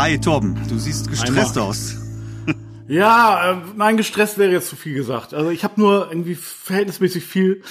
[0.00, 1.70] Hi Torben, du siehst gestresst Einmal.
[1.70, 1.96] aus.
[2.88, 5.34] Ja, äh, nein, gestresst wäre jetzt zu viel gesagt.
[5.34, 7.62] Also ich habe nur irgendwie verhältnismäßig viel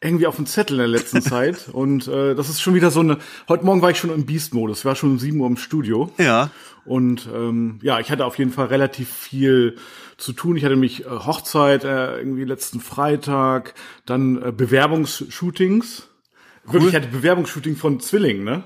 [0.00, 1.68] irgendwie auf dem Zettel in der letzten Zeit.
[1.70, 3.18] Und äh, das ist schon wieder so eine.
[3.48, 4.78] Heute Morgen war ich schon im Beast-Modus.
[4.78, 6.10] Ich war schon um 7 Uhr im Studio.
[6.16, 6.50] Ja.
[6.86, 9.76] Und ähm, ja, ich hatte auf jeden Fall relativ viel
[10.16, 10.56] zu tun.
[10.56, 13.74] Ich hatte mich äh, Hochzeit äh, irgendwie letzten Freitag,
[14.06, 16.08] dann äh, Bewerbungsshootings.
[16.64, 18.62] Wirklich, ich hatte Bewerbungsshooting von Zwillingen, ne?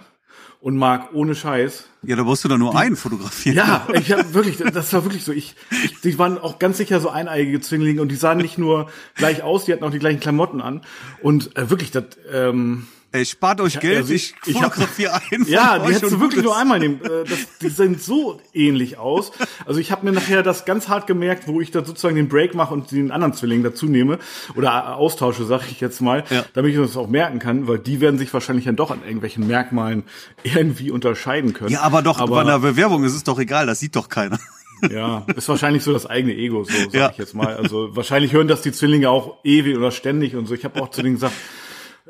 [0.62, 1.88] Und Marc, ohne Scheiß.
[2.04, 3.56] Ja, da musst du doch nur einen fotografieren.
[3.56, 5.32] Ja, ich habe wirklich, das war wirklich so.
[5.32, 8.88] Ich, ich, die waren auch ganz sicher so eineigige Zwillinge und die sahen nicht nur
[9.16, 10.82] gleich aus, die hatten auch die gleichen Klamotten an.
[11.20, 15.78] Und äh, wirklich, das, ähm, Ey, spart euch Geld, also ich, ich fotografiere einen ja,
[15.78, 16.98] die hättest du wirklich nur einmal nehmen.
[17.04, 19.32] Äh, das, die sehen so ähnlich aus.
[19.66, 22.54] Also ich habe mir nachher das ganz hart gemerkt, wo ich dann sozusagen den Break
[22.54, 24.18] mache und den anderen Zwilling dazu nehme
[24.56, 26.44] oder austausche, sag ich jetzt mal, Ja.
[26.54, 29.46] damit ich das auch merken kann, weil die werden sich wahrscheinlich dann doch an irgendwelchen
[29.46, 30.04] Merkmalen
[30.42, 31.70] irgendwie unterscheiden können.
[31.70, 34.38] Ja, aber doch, aber, bei einer Bewerbung ist es doch egal, das sieht doch keiner.
[34.90, 37.10] Ja, ist wahrscheinlich so das eigene Ego, so sag Ja.
[37.12, 37.54] ich jetzt mal.
[37.54, 40.54] Also wahrscheinlich hören das die Zwillinge auch ewig oder ständig und so.
[40.54, 41.34] Ich habe auch zu denen gesagt,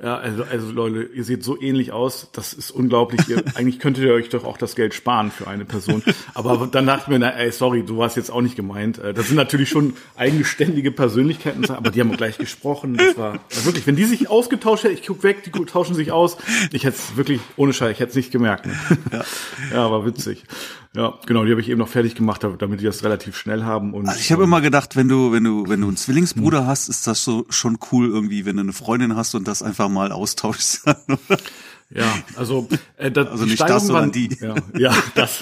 [0.00, 3.28] ja, also, also Leute, ihr seht so ähnlich aus, das ist unglaublich.
[3.28, 6.02] Ihr, eigentlich könntet ihr euch doch auch das Geld sparen für eine Person.
[6.34, 8.98] Aber dann dachte ich mir, na, ey, sorry, du warst jetzt auch nicht gemeint.
[8.98, 12.96] Äh, Das sind natürlich schon eigenständige Persönlichkeiten, aber die haben gleich gesprochen.
[12.96, 16.12] Das war war wirklich, wenn die sich ausgetauscht hätten, ich guck weg, die tauschen sich
[16.12, 16.36] aus.
[16.72, 18.66] Ich hätte es wirklich, ohne Scheiß, ich hätte es nicht gemerkt.
[18.66, 18.76] Ne?
[19.12, 19.24] Ja.
[19.72, 20.44] ja, war witzig.
[20.94, 23.94] Ja, genau, die habe ich eben noch fertig gemacht, damit die das relativ schnell haben.
[23.94, 26.88] Und Also ich habe immer gedacht, wenn du, wenn du, wenn du einen Zwillingsbruder hast,
[26.88, 30.12] ist das so schon cool irgendwie, wenn du eine Freundin hast und das einfach mal
[30.12, 30.84] austauschst.
[31.94, 34.34] Ja, also äh, das, Also nicht das, sondern die.
[34.40, 35.40] Ja, ja das,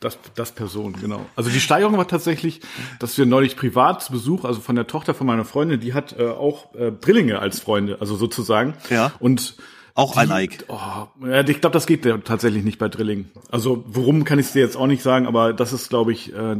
[0.00, 1.26] das, das Person, genau.
[1.34, 2.60] Also die Steigerung war tatsächlich,
[3.00, 6.16] dass wir neulich privat zu Besuch, also von der Tochter von meiner Freundin, die hat
[6.18, 8.74] äh, auch äh, Drillinge als Freunde, also sozusagen.
[8.88, 9.12] Ja.
[9.18, 9.56] Und
[9.98, 10.64] Auch die- ein Ike.
[10.68, 13.30] Oh, ich glaube, das geht ja tatsächlich nicht bei Drillingen.
[13.50, 16.56] Also worum kann ich dir jetzt auch nicht sagen, aber das ist, glaube ich, äh,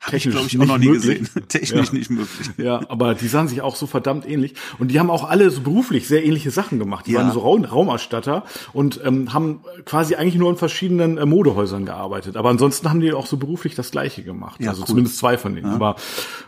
[0.00, 1.18] Hab ich, technisch glaube ich, auch nicht noch nie möglich.
[1.18, 1.48] gesehen.
[1.48, 1.92] Technisch Ja.
[1.92, 2.50] nicht möglich.
[2.56, 4.54] Ja, aber die sahen sich auch so verdammt ähnlich.
[4.78, 7.06] Und die haben auch alle so beruflich sehr ähnliche Sachen gemacht.
[7.08, 7.20] Die Ja.
[7.20, 12.36] waren so Raum, Raumausstatter und ähm, haben quasi eigentlich nur in verschiedenen äh, Modehäusern gearbeitet.
[12.36, 14.60] Aber ansonsten haben die auch so beruflich das Gleiche gemacht.
[14.60, 14.86] Ja, also cool.
[14.86, 15.66] zumindest zwei von denen.
[15.72, 15.96] Aber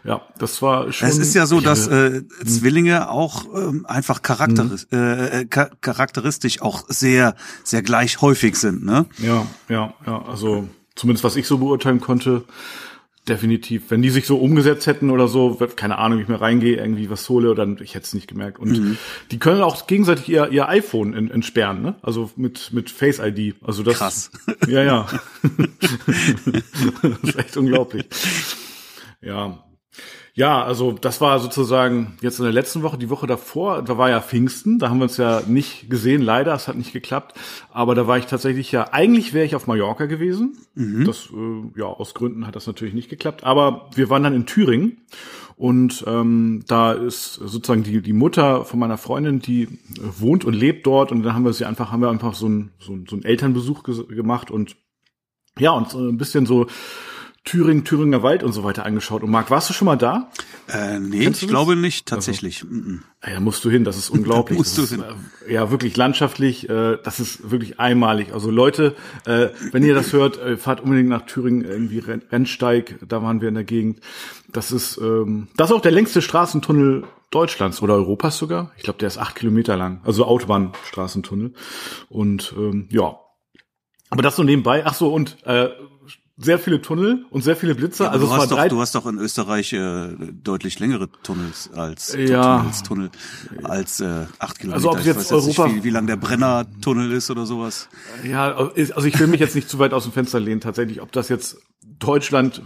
[0.05, 1.09] ja, das war schon.
[1.09, 6.63] Es ist ja so, dass äh, Zwillinge auch ähm, einfach charakteris äh, äh, cha- charakteristisch
[6.63, 7.35] auch sehr,
[7.65, 9.07] sehr gleich häufig sind, ne?
[9.19, 10.23] Ja, ja, ja.
[10.27, 12.45] Also zumindest was ich so beurteilen konnte,
[13.29, 13.85] definitiv.
[13.91, 17.11] Wenn die sich so umgesetzt hätten oder so, keine Ahnung, wie ich mir reingehe, irgendwie
[17.11, 18.59] was hole, dann ich hätte es nicht gemerkt.
[18.59, 18.97] Und Mhm.
[19.31, 21.97] die können auch gegenseitig ihr, ihr iPhone en- entsperren, ne?
[22.03, 23.55] Also mit mit Face ID.
[23.63, 24.31] Also das Krass.
[24.67, 25.07] Ja, ja.
[27.03, 28.07] das ist echt unglaublich.
[29.21, 29.65] Ja.
[30.41, 34.09] Ja, also das war sozusagen jetzt in der letzten Woche, die Woche davor, da war
[34.09, 37.39] ja Pfingsten, da haben wir uns ja nicht gesehen, leider, es hat nicht geklappt,
[37.71, 40.57] aber da war ich tatsächlich ja, eigentlich wäre ich auf Mallorca gewesen,
[41.05, 44.47] das, äh, ja, aus Gründen hat das natürlich nicht geklappt, aber wir waren dann in
[44.47, 44.97] Thüringen
[45.57, 49.69] und ähm, da ist sozusagen die, die Mutter von meiner Freundin, die äh,
[50.21, 52.71] wohnt und lebt dort und dann haben wir sie einfach, haben wir einfach so einen
[52.79, 54.77] so, einen- so einen Elternbesuch gemacht und
[55.59, 56.67] ja, und so ein bisschen so
[57.45, 59.23] Thüringen, Thüringer Wald und so weiter angeschaut.
[59.23, 60.31] Und Marc, warst du schon mal da?
[60.69, 61.49] Äh, nee, ich das?
[61.49, 62.65] glaube nicht, tatsächlich.
[62.65, 63.03] Mhm.
[63.27, 64.59] Ja, da musst du hin, das ist unglaublich.
[64.59, 65.03] musst das du ist,
[65.49, 68.35] äh, ja, wirklich landschaftlich, äh, das ist wirklich einmalig.
[68.35, 72.99] Also Leute, äh, wenn ihr das hört, äh, fahrt unbedingt nach Thüringen, irgendwie Renn Rennsteig,
[73.09, 74.01] da waren wir in der Gegend.
[74.53, 78.73] Das ist, ähm, das ist auch der längste Straßentunnel Deutschlands oder Europas sogar.
[78.77, 81.55] Ich glaube, der ist acht Kilometer lang, also Autobahnstraßentunnel.
[82.09, 83.17] Und ähm, ja,
[84.11, 84.85] aber das so nebenbei.
[84.85, 85.71] Ach so, und äh,
[86.43, 88.05] sehr viele Tunnel und sehr viele Blitze.
[88.05, 90.09] Ja, also du, hast doch, du hast doch in Österreich äh,
[90.43, 92.59] deutlich längere Tunnels als Ja.
[92.59, 93.11] Tunnels, Tunnel
[93.63, 94.77] als äh, acht Kilometer.
[94.77, 97.89] Also ob jetzt weiß jetzt Europa- nicht, wie, wie lang der Brenner-Tunnel ist oder sowas.
[98.25, 101.13] Ja, also ich will mich jetzt nicht zu weit aus dem Fenster lehnen, tatsächlich, ob
[101.13, 101.59] das jetzt
[101.99, 102.63] Deutschland,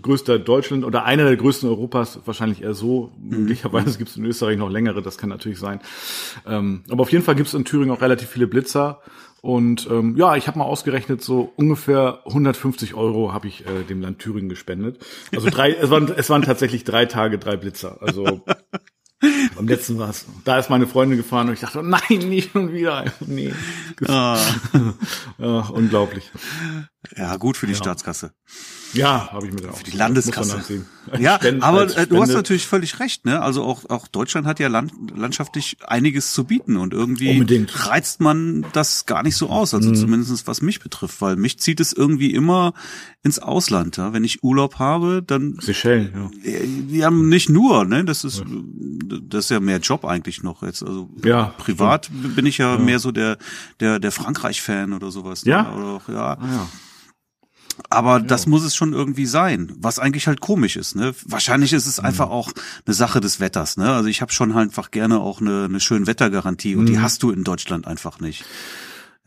[0.00, 3.10] größter Deutschland oder einer der größten Europas, wahrscheinlich eher so.
[3.20, 5.80] Möglicherweise gibt es in Österreich noch längere, das kann natürlich sein.
[6.46, 9.00] Ähm, aber auf jeden Fall gibt es in Thüringen auch relativ viele Blitzer.
[9.40, 14.00] Und ähm, ja, ich habe mal ausgerechnet, so ungefähr 150 Euro habe ich äh, dem
[14.00, 14.98] Land Thüringen gespendet.
[15.34, 17.98] Also drei, es waren, es waren tatsächlich drei Tage, drei Blitzer.
[18.00, 18.42] Also
[19.58, 20.24] am letzten war es.
[20.44, 23.04] Da ist meine Freundin gefahren und ich dachte, nein, nicht schon wieder.
[23.26, 23.52] Nee.
[24.06, 24.38] Ah,
[25.38, 26.30] Ja, unglaublich.
[27.16, 28.32] ja, gut für die Staatskasse.
[28.94, 29.76] Ja, habe ich mir dann auch.
[29.78, 30.62] Für die Landestasse.
[30.74, 30.80] Äh,
[31.20, 33.40] Ja, aber äh, du hast natürlich völlig recht, ne?
[33.40, 37.74] Also auch auch Deutschland hat ja land, landschaftlich einiges zu bieten und irgendwie Unbedingt.
[37.74, 37.80] Mhm.
[37.80, 41.80] reizt man das gar nicht so aus, also zumindest was mich betrifft, weil mich zieht
[41.80, 42.74] es irgendwie immer
[43.22, 44.12] ins Ausland, ja?
[44.12, 46.12] Wenn ich Urlaub habe, dann Seychellen,
[46.44, 46.50] ja.
[46.50, 48.04] äh, wir haben nicht nur, ne?
[48.04, 48.42] Das ist
[49.22, 52.98] das ist ja mehr Job eigentlich noch jetzt, also Ja, privat bin ich ja, mehr
[52.98, 53.38] so der
[53.80, 55.52] der der Frankreich Fan oder sowas, ne?
[55.52, 55.72] Ja?
[55.72, 56.32] Oder auch, ja.
[56.34, 56.68] Ah, ja.
[57.90, 58.20] Aber ja.
[58.20, 60.96] das muss es schon irgendwie sein, was eigentlich halt komisch ist.
[60.96, 61.14] Ne?
[61.24, 62.06] Wahrscheinlich ist es mhm.
[62.06, 62.50] einfach auch
[62.84, 63.76] eine Sache des Wetters.
[63.76, 63.88] Ne?
[63.88, 66.86] Also ich habe schon halt einfach gerne auch eine, eine schöne Wettergarantie und mhm.
[66.86, 68.44] die hast du in Deutschland einfach nicht.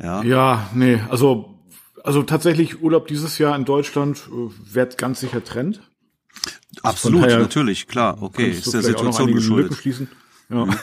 [0.02, 1.58] Ja, ja nee, also
[2.04, 5.82] also tatsächlich Urlaub dieses Jahr in Deutschland äh, wird ganz sicher Trend.
[6.84, 9.78] Absolut, natürlich, klar, okay, ist der Situation geschuldet.
[10.50, 10.66] Ja.
[10.66, 10.76] Mhm.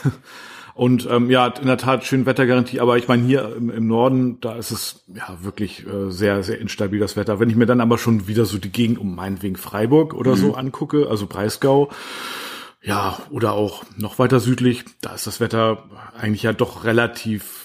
[0.79, 4.39] Und ähm, ja, in der Tat schön Wettergarantie, aber ich meine hier im, im Norden,
[4.39, 7.41] da ist es ja wirklich äh, sehr, sehr instabil das Wetter.
[7.41, 10.39] Wenn ich mir dann aber schon wieder so die Gegend um meinetwegen Freiburg oder mhm.
[10.39, 11.89] so angucke, also Breisgau,
[12.81, 15.83] ja, oder auch noch weiter südlich, da ist das Wetter
[16.17, 17.58] eigentlich ja doch relativ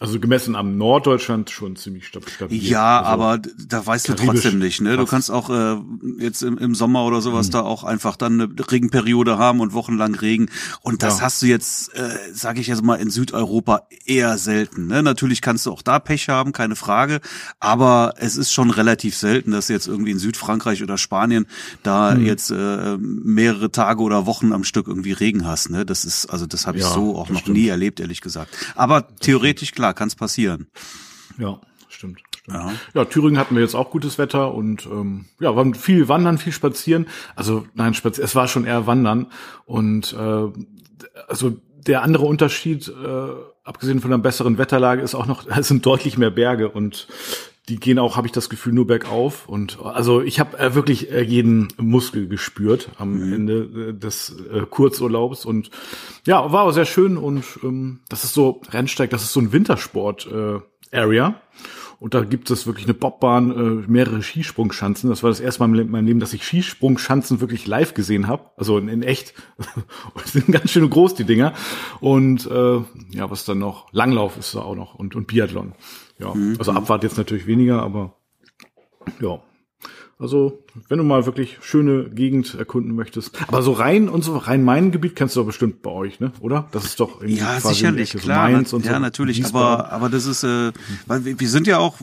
[0.00, 2.26] also gemessen am Norddeutschland schon ziemlich stabil.
[2.50, 4.96] Ja, also aber da weißt du trotzdem nicht, ne?
[4.96, 5.76] Du kannst auch äh,
[6.18, 7.52] jetzt im, im Sommer oder sowas mhm.
[7.52, 10.48] da auch einfach dann eine Regenperiode haben und wochenlang Regen.
[10.80, 11.24] Und das ja.
[11.26, 14.86] hast du jetzt, äh, sage ich jetzt mal, in Südeuropa eher selten.
[14.86, 15.02] Ne?
[15.02, 17.20] Natürlich kannst du auch da Pech haben, keine Frage.
[17.58, 21.44] Aber es ist schon relativ selten, dass jetzt irgendwie in Südfrankreich oder Spanien
[21.82, 22.24] da mhm.
[22.24, 25.68] jetzt äh, mehrere Tage oder Wochen am Stück irgendwie Regen hast.
[25.68, 25.84] Ne?
[25.84, 27.58] Das ist, also das habe ich ja, so auch noch stimmt.
[27.58, 28.56] nie erlebt, ehrlich gesagt.
[28.76, 29.76] Aber das theoretisch stimmt.
[29.76, 30.68] klar klar, kann es passieren.
[31.38, 32.20] Ja, stimmt.
[32.36, 32.54] stimmt.
[32.56, 32.72] Ja.
[32.94, 36.52] ja, Thüringen hatten wir jetzt auch gutes Wetter und ähm, ja, waren viel wandern, viel
[36.52, 37.06] spazieren.
[37.36, 39.26] Also nein, spazieren, es war schon eher wandern
[39.66, 40.48] und äh,
[41.28, 41.56] also
[41.86, 43.28] der andere Unterschied, äh,
[43.64, 47.06] abgesehen von einer besseren Wetterlage, ist auch noch, es sind deutlich mehr Berge und
[47.68, 49.48] die gehen auch, habe ich das Gefühl, nur bergauf.
[49.48, 53.32] Und also ich habe äh, wirklich äh, jeden Muskel gespürt am mhm.
[53.32, 55.44] Ende äh, des äh, Kurzurlaubs.
[55.44, 55.70] Und
[56.26, 57.16] ja, war auch sehr schön.
[57.16, 61.28] Und ähm, das ist so Rennsteig, das ist so ein Wintersport-Area.
[61.28, 61.34] Äh,
[62.00, 65.10] und da gibt es wirklich eine Bobbahn, äh, mehrere Skisprungschanzen.
[65.10, 68.46] Das war das erste Mal in meinem Leben, dass ich Skisprungschanzen wirklich live gesehen habe.
[68.56, 69.34] Also in, in echt.
[70.24, 71.52] sind ganz schön groß, die Dinger.
[72.00, 72.80] Und äh,
[73.10, 73.92] ja, was dann noch?
[73.92, 75.74] Langlauf ist da auch noch und, und Biathlon.
[76.20, 76.56] Ja, mhm.
[76.58, 78.14] also Abfahrt jetzt natürlich weniger, aber
[79.20, 79.40] ja.
[80.18, 83.38] Also, wenn du mal wirklich schöne Gegend erkunden möchtest.
[83.48, 86.32] Aber so rein und so rein mein Gebiet kennst du doch bestimmt bei euch, ne?
[86.40, 86.68] Oder?
[86.72, 88.50] Das ist doch irgendwie Ja, sicherlich, klar.
[88.64, 90.72] So ja, so, natürlich, aber aber das ist äh,
[91.06, 91.98] weil wir, wir sind ja auch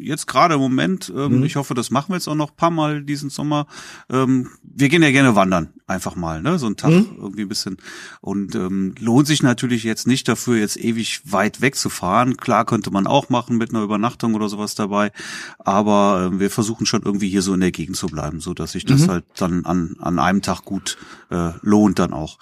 [0.00, 1.44] jetzt gerade im Moment, ähm, mhm.
[1.44, 3.66] ich hoffe, das machen wir jetzt auch noch paar Mal diesen Sommer.
[4.10, 6.58] Ähm, wir gehen ja gerne wandern, einfach mal, ne?
[6.58, 7.16] So ein Tag mhm.
[7.18, 7.76] irgendwie ein bisschen.
[8.20, 12.36] Und ähm, lohnt sich natürlich jetzt nicht dafür, jetzt ewig weit wegzufahren.
[12.36, 15.12] Klar könnte man auch machen mit einer Übernachtung oder sowas dabei.
[15.58, 18.72] Aber äh, wir versuchen schon irgendwie hier so in der Gegend zu bleiben, so dass
[18.72, 19.10] sich das mhm.
[19.10, 20.98] halt dann an, an einem Tag gut
[21.30, 22.38] äh, lohnt dann auch.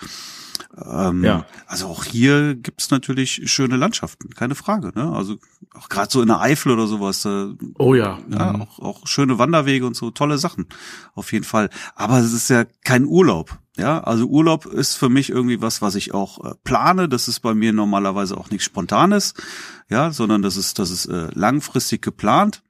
[0.87, 1.45] Ähm, ja.
[1.67, 4.93] Also auch hier gibt's natürlich schöne Landschaften, keine Frage.
[4.95, 5.13] Ne?
[5.13, 5.37] Also
[5.75, 7.25] auch gerade so in der Eifel oder sowas.
[7.25, 8.19] Äh, oh ja.
[8.29, 8.63] ja mhm.
[8.63, 10.67] auch, auch schöne Wanderwege und so, tolle Sachen.
[11.15, 11.71] Auf jeden Fall.
[11.95, 13.59] Aber es ist ja kein Urlaub.
[13.77, 17.09] Ja, also Urlaub ist für mich irgendwie was, was ich auch äh, plane.
[17.09, 19.35] Das ist bei mir normalerweise auch nichts Spontanes,
[19.89, 22.63] ja, sondern das ist, das ist äh, langfristig geplant.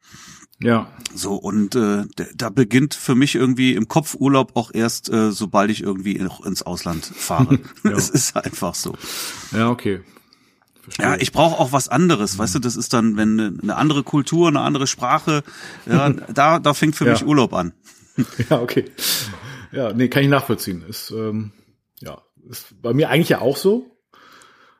[0.60, 0.90] Ja.
[1.14, 5.70] So, und äh, da beginnt für mich irgendwie im Kopf Urlaub auch erst, äh, sobald
[5.70, 7.58] ich irgendwie ins Ausland fahre.
[7.84, 8.94] Es ist einfach so.
[9.52, 10.00] Ja, okay.
[10.82, 11.06] Verstehe.
[11.06, 12.38] Ja, ich brauche auch was anderes, mhm.
[12.38, 15.42] weißt du, das ist dann, wenn eine andere Kultur, eine andere Sprache,
[15.86, 17.12] ja, da, da fängt für ja.
[17.12, 17.72] mich Urlaub an.
[18.50, 18.86] Ja, okay.
[19.70, 20.82] Ja, nee, kann ich nachvollziehen.
[20.88, 21.52] Ist, ähm,
[22.00, 23.98] ja, ist bei mir eigentlich ja auch so.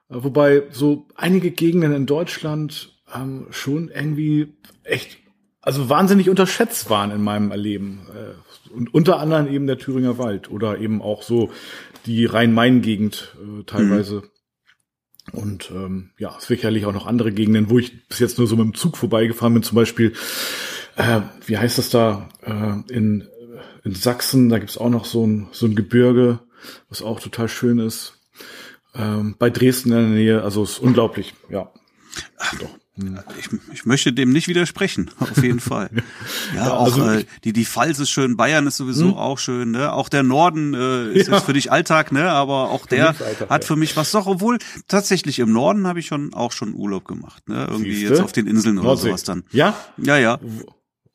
[0.09, 5.19] Äh, wobei so einige Gegenden in Deutschland ähm, schon irgendwie echt
[5.69, 8.07] also wahnsinnig unterschätzt waren in meinem Erleben.
[8.15, 11.51] Äh, und unter anderem eben der Thüringer Wald oder eben auch so
[12.07, 14.15] die Rhein-Main-Gegend äh, teilweise.
[14.15, 15.39] Mhm.
[15.39, 18.65] Und ähm, ja, sicherlich auch noch andere Gegenden, wo ich bis jetzt nur so mit
[18.65, 20.15] dem Zug vorbeigefahren bin, zum Beispiel,
[20.97, 23.29] äh, wie heißt das da, äh, in,
[23.85, 26.41] in Sachsen, da gibt's auch noch so ein, so ein Gebirge,
[26.89, 28.15] was auch total schön ist.
[28.95, 31.71] Ähm, bei Dresden in der Nähe, also ist unglaublich, ja.
[32.39, 32.78] Ach, doch.
[33.39, 35.91] Ich, ich möchte dem nicht widersprechen, auf jeden Fall.
[36.55, 39.15] Ja, ja auch also äh, die die Pfalz ist schön, Bayern ist sowieso hm.
[39.15, 39.93] auch schön, ne?
[39.93, 41.37] Auch der Norden äh, ist, ja.
[41.37, 42.31] ist für dich Alltag, ne?
[42.31, 46.07] Aber auch der Alltag, hat für mich was doch, obwohl tatsächlich im Norden habe ich
[46.07, 47.67] schon auch schon Urlaub gemacht, ne?
[47.69, 48.15] Irgendwie Siehste?
[48.15, 48.89] jetzt auf den Inseln Nordsee.
[48.89, 49.45] oder sowas dann.
[49.51, 49.77] Ja?
[49.99, 50.39] Ja, ja.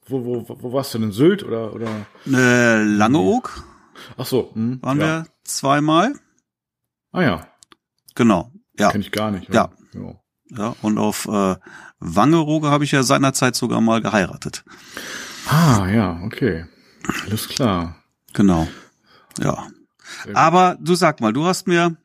[0.07, 1.09] Wo, wo, wo, wo warst du denn?
[1.09, 2.05] In Sylt oder oder?
[2.27, 3.63] Äh, Langeoog.
[4.17, 4.51] Ach so.
[4.53, 5.05] Hm, waren ja.
[5.05, 6.13] wir zweimal.
[7.11, 7.47] Ah ja.
[8.15, 8.51] Genau.
[8.77, 8.91] Ja.
[8.91, 9.53] Kenn ich gar nicht.
[9.53, 9.69] Ja.
[9.93, 10.15] ja.
[10.55, 11.55] Ja, und auf äh,
[11.99, 14.63] Wangerooge habe ich ja seinerzeit sogar mal geheiratet.
[15.47, 16.65] Ah, ja, okay.
[17.25, 17.95] Alles klar.
[18.33, 18.67] Genau.
[19.39, 19.67] Ja.
[20.33, 21.95] Aber du sag mal, du hast mir,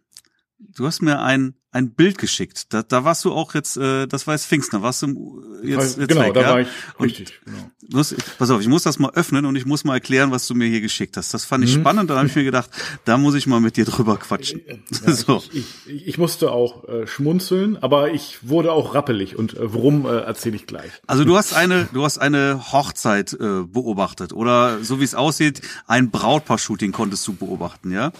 [0.58, 2.72] du hast mir ein ein Bild geschickt.
[2.72, 5.98] Da, da warst du auch jetzt, äh, das war jetzt Pfingsten, da warst du jetzt,
[5.98, 6.50] jetzt genau, weg, da ja?
[6.50, 6.68] war ich
[7.00, 7.40] richtig.
[7.44, 7.58] Genau.
[7.90, 10.54] Muss, pass auf, ich muss das mal öffnen und ich muss mal erklären, was du
[10.54, 11.34] mir hier geschickt hast.
[11.34, 11.80] Das fand ich Mhm.
[11.80, 12.70] spannend, da habe ich mir gedacht,
[13.04, 14.62] da muss ich mal mit dir drüber quatschen.
[15.06, 15.42] Ja, so.
[15.52, 20.06] ich, ich, ich musste auch äh, schmunzeln, aber ich wurde auch rappelig und äh, worum
[20.06, 20.90] äh, erzähle ich gleich.
[21.06, 25.60] Also du hast eine, du hast eine Hochzeit äh, beobachtet oder so wie es aussieht,
[25.86, 28.10] ein Brautpaar-Shooting konntest du beobachten, ja?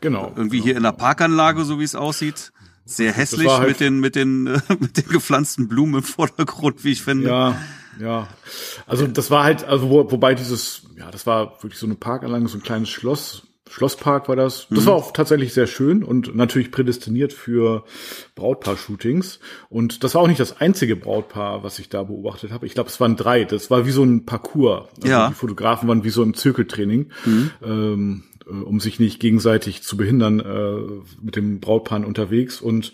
[0.00, 0.32] Genau.
[0.36, 2.52] Irgendwie hier in der Parkanlage, so wie es aussieht.
[2.90, 4.44] Sehr hässlich halt- mit den mit den
[4.80, 7.28] mit den gepflanzten Blumen im Vordergrund, wie ich finde.
[7.28, 7.56] Ja,
[8.00, 8.28] ja.
[8.86, 12.48] Also das war halt, also wo, wobei dieses, ja, das war wirklich so eine Parkanlage,
[12.48, 14.66] so ein kleines Schloss, Schlosspark war das.
[14.70, 17.84] Das war auch tatsächlich sehr schön und natürlich prädestiniert für
[18.34, 19.40] Brautpaar-Shootings.
[19.68, 22.64] Und das war auch nicht das einzige Brautpaar, was ich da beobachtet habe.
[22.66, 23.44] Ich glaube, es waren drei.
[23.44, 24.88] Das war wie so ein Parcours.
[24.96, 25.28] Also Ja.
[25.28, 27.10] Die Fotografen waren wie so im Zirkeltraining.
[27.62, 32.92] Ähm, äh, um sich nicht gegenseitig zu behindern äh, mit dem Brautpaar unterwegs und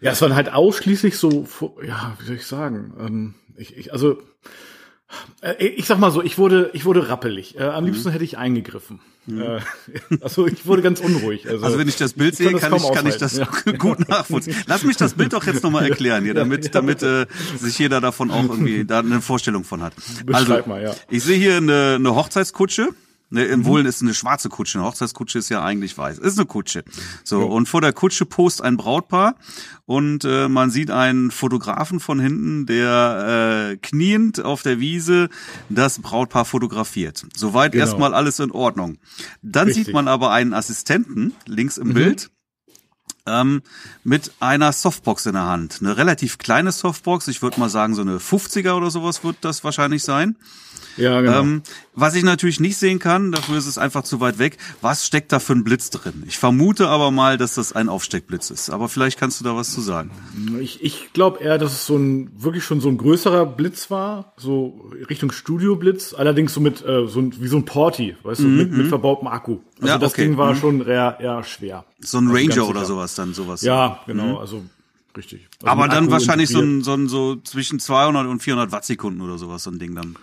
[0.00, 1.46] ja, es waren halt ausschließlich so,
[1.86, 4.18] ja, wie soll ich sagen, ähm, ich, ich, also
[5.40, 7.58] äh, ich sag mal so, ich wurde, ich wurde rappelig.
[7.58, 9.00] Äh, am liebsten hätte ich eingegriffen.
[9.28, 9.60] Äh,
[10.20, 11.48] also ich wurde ganz unruhig.
[11.48, 14.56] Also, Also wenn ich das Bild sehe, kann ich, kann ich das aushalten, gut nachvollziehen.
[14.66, 17.26] Lass mich das Bild doch jetzt nochmal erklären hier, damit, damit äh,
[17.58, 19.94] sich jeder davon auch irgendwie da eine Vorstellung von hat.
[19.96, 20.94] Also, Beschreib mal, ja.
[21.08, 22.90] ich sehe hier eine, eine Hochzeitskutsche.
[23.30, 23.52] Ne, Mhm.
[23.52, 24.78] Im Wohlen ist eine schwarze Kutsche.
[24.78, 26.18] Eine Hochzeitskutsche ist ja eigentlich weiß.
[26.18, 26.84] Ist eine Kutsche.
[27.24, 29.34] So, und vor der Kutsche post ein Brautpaar
[29.86, 35.28] und äh, man sieht einen Fotografen von hinten, der äh, kniend auf der Wiese
[35.68, 37.26] das Brautpaar fotografiert.
[37.36, 37.84] Soweit Genau.
[37.84, 38.98] erstmal alles in Ordnung.
[39.42, 39.86] Dann Richtig.
[39.86, 42.30] sieht man aber einen Assistenten links im Bild
[43.26, 43.62] ähm,
[44.02, 45.78] mit einer Softbox in der Hand.
[45.80, 49.64] Eine relativ kleine Softbox, ich würde mal sagen so eine 50er oder sowas wird das
[49.64, 50.36] wahrscheinlich sein.
[50.96, 51.40] Ja, genau.
[51.40, 51.62] Ähm,
[51.96, 55.32] was ich natürlich nicht sehen kann, dafür ist es einfach zu weit weg, was steckt
[55.32, 56.22] da für ein Blitz drin?
[56.26, 58.70] Ich vermute aber mal, dass das ein Aufsteckblitz ist.
[58.70, 60.10] Aber vielleicht kannst du da was zu sagen.
[60.60, 64.34] Ich, ich glaube eher, dass es so ein wirklich schon so ein größerer Blitz war,
[64.36, 68.46] so Richtung Studioblitz, allerdings so mit äh, so ein, wie so ein Porti, weißt du,
[68.46, 69.52] mit, mit verbautem Akku.
[69.52, 70.22] Also Mhm, Ja, das okay.
[70.22, 70.58] Ding war Mhm.
[70.58, 71.84] schon eher, eher schwer.
[71.98, 72.86] So ein Also Ranger oder sicher.
[73.14, 73.62] Dann, sowas.
[73.62, 74.64] Ja, genau, also
[75.16, 75.48] richtig.
[75.60, 79.20] Also Aber dann Akku wahrscheinlich so ein, so ein, so zwischen 200 und 400 Wattsekunden
[79.22, 80.16] oder sowas, so ein Ding dann.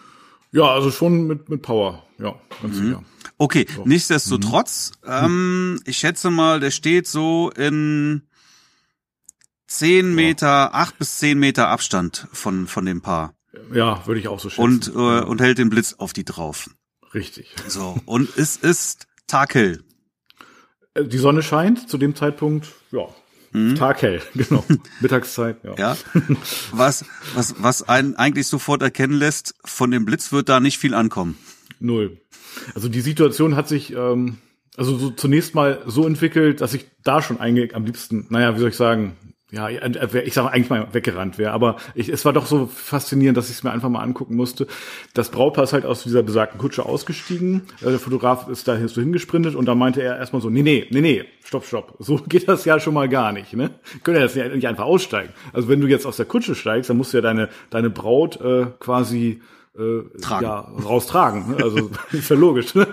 [0.52, 2.86] Ja, also schon mit, mit Power, ja, ganz Mhm.
[2.88, 3.04] sicher.
[3.38, 8.24] Okay, nichtsdestotrotz, ähm, ich schätze mal, der steht so in
[9.68, 13.34] 10 Meter, 8 bis 10 Meter Abstand von, von dem Paar.
[13.74, 14.62] Ja, würde ich auch so schätzen.
[14.62, 16.70] Und, äh, und hält den Blitz auf die drauf.
[17.14, 17.54] Richtig.
[17.68, 19.84] So, und es ist taghell.
[20.94, 23.08] Äh, Die Sonne scheint zu dem Zeitpunkt, ja,
[23.76, 24.64] taghell, genau.
[25.02, 25.76] Mittagszeit, ja.
[25.78, 25.98] Ja.
[26.72, 30.94] Was, was, was einen eigentlich sofort erkennen lässt, von dem Blitz wird da nicht viel
[30.94, 31.38] ankommen.
[31.80, 32.22] Null.
[32.76, 34.38] Also die Situation hat sich ähm,
[34.78, 38.60] also so zunächst mal so entwickelt, dass ich da schon eigentlich am liebsten, naja, wie
[38.60, 39.18] soll ich sagen,
[39.52, 43.50] ja, ich sage eigentlich mal weggerannt wäre, aber ich, es war doch so faszinierend, dass
[43.50, 44.68] ich es mir einfach mal angucken musste.
[45.14, 49.02] Das Brautpaar ist halt aus dieser besagten Kutsche ausgestiegen, äh, der Fotograf ist da so
[49.02, 52.48] hingesprintet und da meinte er erstmal so, nee, nee, nee, nee, stopp, stopp, so geht
[52.48, 53.72] das ja schon mal gar nicht, ne?
[54.04, 55.34] Können ja jetzt nicht nicht einfach aussteigen.
[55.54, 58.40] Also wenn du jetzt aus der Kutsche steigst, dann musst du ja deine, deine Braut
[58.40, 59.42] äh, quasi
[59.78, 60.46] äh, Tragen.
[60.46, 61.52] ja, raustragen.
[61.52, 61.64] Ne?
[61.64, 62.76] Also ist ja logisch.
[62.76, 62.88] Ne?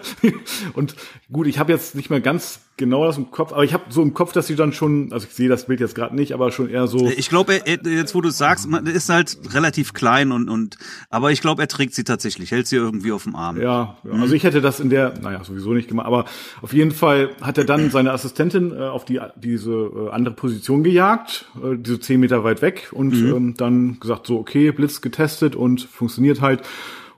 [0.75, 0.97] Und
[1.31, 4.01] gut, ich habe jetzt nicht mehr ganz genau das im Kopf, aber ich habe so
[4.03, 6.51] im Kopf, dass sie dann schon, also ich sehe das Bild jetzt gerade nicht, aber
[6.51, 7.11] schon eher so.
[7.17, 10.79] Ich glaube, er- er- jetzt wo du sagst, man ist halt relativ klein und, und
[11.11, 13.61] aber ich glaube, er trägt sie tatsächlich, hält sie irgendwie auf dem Arm.
[13.61, 16.25] Ja, ja, also ich hätte das in der, naja, sowieso nicht gemacht, aber
[16.63, 20.83] auf jeden Fall hat er dann seine Assistentin äh, auf die diese äh, andere Position
[20.83, 25.57] gejagt, äh, diese zehn Meter weit weg und ähm, dann gesagt, so okay, Blitz getestet
[25.57, 26.63] und funktioniert halt.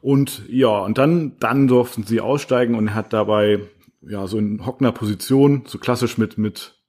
[0.02, 3.60] Und ja, und dann, dann durften sie aussteigen und er hat dabei
[4.02, 6.80] ja so in hockender Position, so klassisch mit, mit,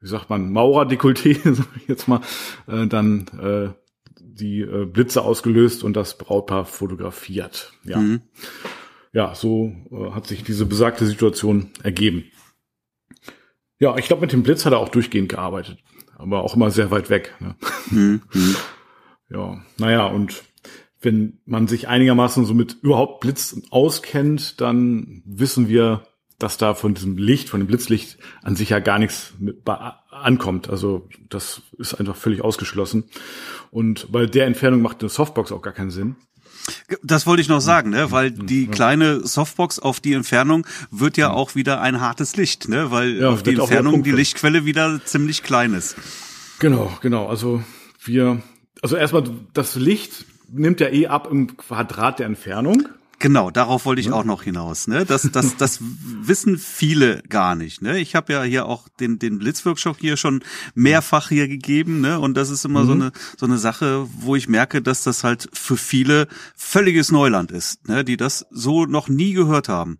[0.00, 2.20] wie sagt man, Maurer-Dekolleté, sag ich jetzt mal,
[2.66, 3.74] äh, dann äh,
[4.20, 7.72] die äh, Blitze ausgelöst und das Brautpaar fotografiert.
[7.84, 8.02] Ja
[9.12, 12.24] ja, so äh, hat sich diese besagte Situation ergeben.
[13.78, 15.78] Ja, ich glaube, mit dem Blitz hat er auch durchgehend gearbeitet,
[16.16, 17.34] aber auch immer sehr weit weg.
[17.40, 17.56] Ne?
[17.90, 18.22] Mhm.
[18.32, 18.56] Mhm.
[19.30, 20.42] Ja, naja, und
[21.02, 26.07] wenn man sich einigermaßen so mit überhaupt Blitz auskennt, dann wissen wir,
[26.38, 29.34] dass da von diesem Licht, von dem Blitzlicht an sich ja gar nichts
[30.10, 30.70] ankommt.
[30.70, 33.04] Also das ist einfach völlig ausgeschlossen.
[33.70, 36.16] Und bei der Entfernung macht eine Softbox auch gar keinen Sinn.
[37.02, 38.10] Das wollte ich noch sagen, ne?
[38.12, 42.90] weil die kleine Softbox auf die Entfernung wird ja auch wieder ein hartes Licht, ne?
[42.90, 44.12] weil Ja, auf die Entfernung die.
[44.12, 45.96] Lichtquelle wieder ziemlich klein ist.
[46.58, 47.26] Genau, genau.
[47.26, 47.62] Also
[48.04, 48.42] wir,
[48.82, 52.88] also erstmal das Licht nimmt ja eh ab im Quadrat der Entfernung.
[53.20, 54.12] Genau, darauf wollte ich ja.
[54.12, 54.86] auch noch hinaus.
[54.86, 55.04] Ne?
[55.04, 57.82] Das, das, das wissen viele gar nicht.
[57.82, 57.98] Ne?
[57.98, 60.44] Ich habe ja hier auch den, den Blitzworkshop hier schon
[60.74, 62.00] mehrfach hier gegeben.
[62.00, 62.20] Ne?
[62.20, 62.86] Und das ist immer mhm.
[62.86, 67.50] so, eine, so eine Sache, wo ich merke, dass das halt für viele völliges Neuland
[67.50, 68.04] ist, ne?
[68.04, 69.98] die das so noch nie gehört haben.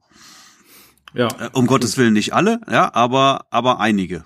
[1.15, 1.29] Ja.
[1.41, 4.25] Äh, um Gottes Willen nicht alle, ja, aber, aber einige.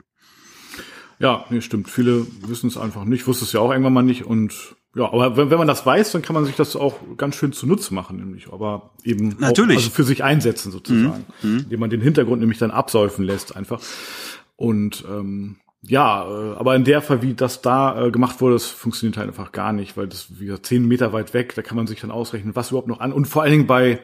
[1.18, 1.88] Ja, nee, stimmt.
[1.88, 5.36] Viele wissen es einfach nicht, wusste es ja auch irgendwann mal nicht und ja, aber
[5.36, 8.18] wenn, wenn man das weiß, dann kann man sich das auch ganz schön zunutze machen,
[8.18, 9.78] nämlich, aber eben Natürlich.
[9.78, 11.50] Auch, also für sich einsetzen sozusagen, mhm.
[11.50, 11.58] mhm.
[11.60, 13.80] indem man den Hintergrund nämlich dann absäufen lässt einfach.
[14.56, 18.66] Und ähm, ja, äh, aber in der Fall, wie das da äh, gemacht wurde, das
[18.66, 21.76] funktioniert halt einfach gar nicht, weil das wie gesagt, zehn Meter weit weg, da kann
[21.76, 24.00] man sich dann ausrechnen, was überhaupt noch an und vor allen Dingen bei,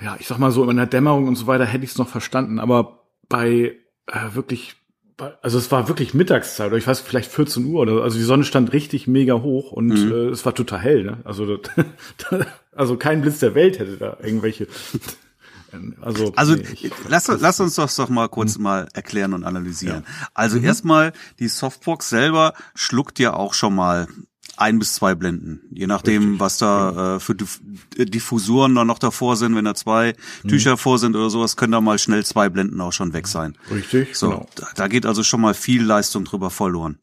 [0.00, 2.08] ja, ich sag mal so in der Dämmerung und so weiter hätte ich es noch
[2.08, 3.76] verstanden, aber bei
[4.06, 4.76] äh, wirklich
[5.40, 8.44] also es war wirklich Mittagszeit oder ich weiß vielleicht 14 Uhr oder also die Sonne
[8.44, 10.12] stand richtig mega hoch und mhm.
[10.12, 11.04] äh, es war total hell.
[11.04, 11.18] Ne?
[11.24, 11.58] Also
[12.74, 14.66] also kein Blitz der Welt hätte da irgendwelche.
[16.00, 18.62] Also, also nee, lass, lass uns das doch mal kurz mhm.
[18.62, 20.04] mal erklären und analysieren.
[20.06, 20.28] Ja.
[20.32, 20.64] Also mhm.
[20.64, 24.06] erstmal die Softbox selber schluckt ja auch schon mal
[24.56, 26.40] ein bis zwei Blenden, je nachdem, Richtig.
[26.40, 29.54] was da äh, für Diffusoren dann noch davor sind.
[29.54, 30.48] Wenn da zwei mhm.
[30.48, 33.56] Tücher vor sind oder sowas, können da mal schnell zwei Blenden auch schon weg sein.
[33.70, 34.16] Richtig.
[34.16, 34.48] So, genau.
[34.54, 36.98] da, da geht also schon mal viel Leistung drüber verloren.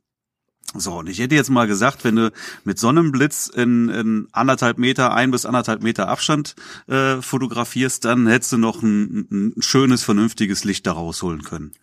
[0.75, 2.31] So, und ich hätte jetzt mal gesagt, wenn du
[2.63, 6.55] mit Sonnenblitz in, in anderthalb Meter, ein bis anderthalb Meter Abstand
[6.87, 11.73] äh, fotografierst, dann hättest du noch ein, ein schönes, vernünftiges Licht da rausholen können.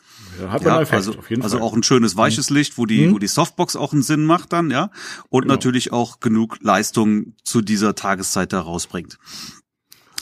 [0.41, 1.67] Ja, hat ja, Effekt, also, auf jeden also Fall.
[1.67, 2.57] auch ein schönes weiches mhm.
[2.57, 3.15] Licht, wo die, mhm.
[3.15, 4.91] wo die Softbox auch einen Sinn macht dann, ja.
[5.29, 5.55] Und genau.
[5.55, 9.19] natürlich auch genug Leistung zu dieser Tageszeit da rausbringt.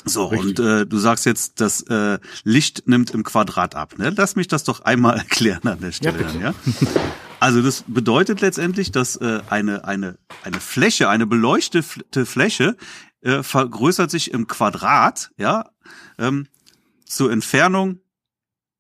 [0.05, 0.59] So, Richtig.
[0.59, 3.99] und äh, du sagst jetzt, das äh, Licht nimmt im Quadrat ab.
[3.99, 4.13] Ne?
[4.17, 6.23] Lass mich das doch einmal erklären an der Stelle.
[6.35, 6.55] Ja, ja?
[7.41, 12.77] Also das bedeutet letztendlich, dass äh, eine, eine, eine Fläche, eine beleuchtete Fläche
[13.21, 15.71] äh, vergrößert sich im Quadrat, ja,
[16.19, 16.49] ähm,
[17.05, 18.01] zur Entfernung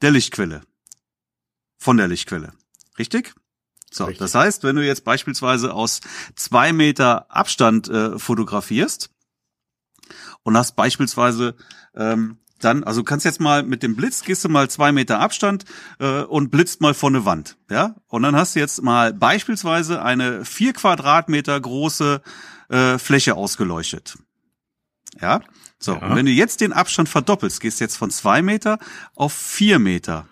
[0.03, 0.63] der Lichtquelle.
[1.79, 2.53] Von der Lichtquelle.
[2.99, 3.35] Richtig?
[3.91, 4.19] So, Richtig.
[4.19, 6.01] das heißt, wenn du jetzt beispielsweise aus
[6.35, 9.11] zwei Meter Abstand äh, fotografierst
[10.49, 11.55] und hast beispielsweise
[11.95, 15.67] ähm, dann, also kannst jetzt mal mit dem Blitz, gehst du mal zwei Meter Abstand
[16.01, 17.97] äh, und blitzt mal vor eine Wand, ja?
[18.09, 22.23] Und dann hast du jetzt mal beispielsweise eine vier Quadratmeter große
[22.71, 24.17] äh, Fläche ausgeleuchtet.
[25.21, 25.43] Ja?
[25.79, 25.99] So, ja.
[25.99, 28.79] und wenn du jetzt den Abstand verdoppelst, gehst jetzt von zwei Meter
[29.15, 30.27] auf vier Meter.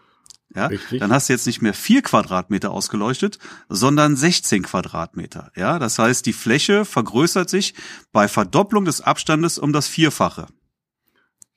[0.56, 1.00] Ja, Richtig.
[1.00, 3.38] dann hast du jetzt nicht mehr vier Quadratmeter ausgeleuchtet,
[3.68, 5.52] sondern 16 Quadratmeter.
[5.54, 7.74] Ja, das heißt, die Fläche vergrößert sich
[8.12, 10.46] bei Verdopplung des Abstandes um das Vierfache.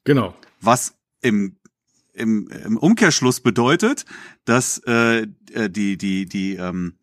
[0.04, 1.56] Genau was im
[2.14, 4.06] im, im Umkehrschluss bedeutet,
[4.44, 6.98] dass äh, äh, die die die ähm,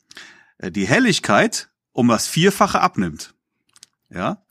[0.59, 3.35] äh, die Helligkeit um das Vierfache abnimmt.
[4.11, 4.45] Ja.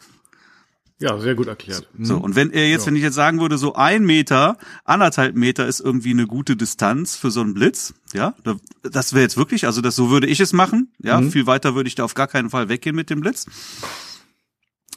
[0.98, 1.90] Ja, sehr gut erklärt.
[2.00, 2.88] So, und wenn er jetzt, ja.
[2.88, 7.18] wenn ich jetzt sagen würde, so ein Meter, anderthalb Meter ist irgendwie eine gute Distanz
[7.18, 8.34] für so einen Blitz, ja,
[8.82, 11.32] das wäre jetzt wirklich, also das so würde ich es machen, ja, mhm.
[11.32, 13.46] viel weiter würde ich da auf gar keinen Fall weggehen mit dem Blitz.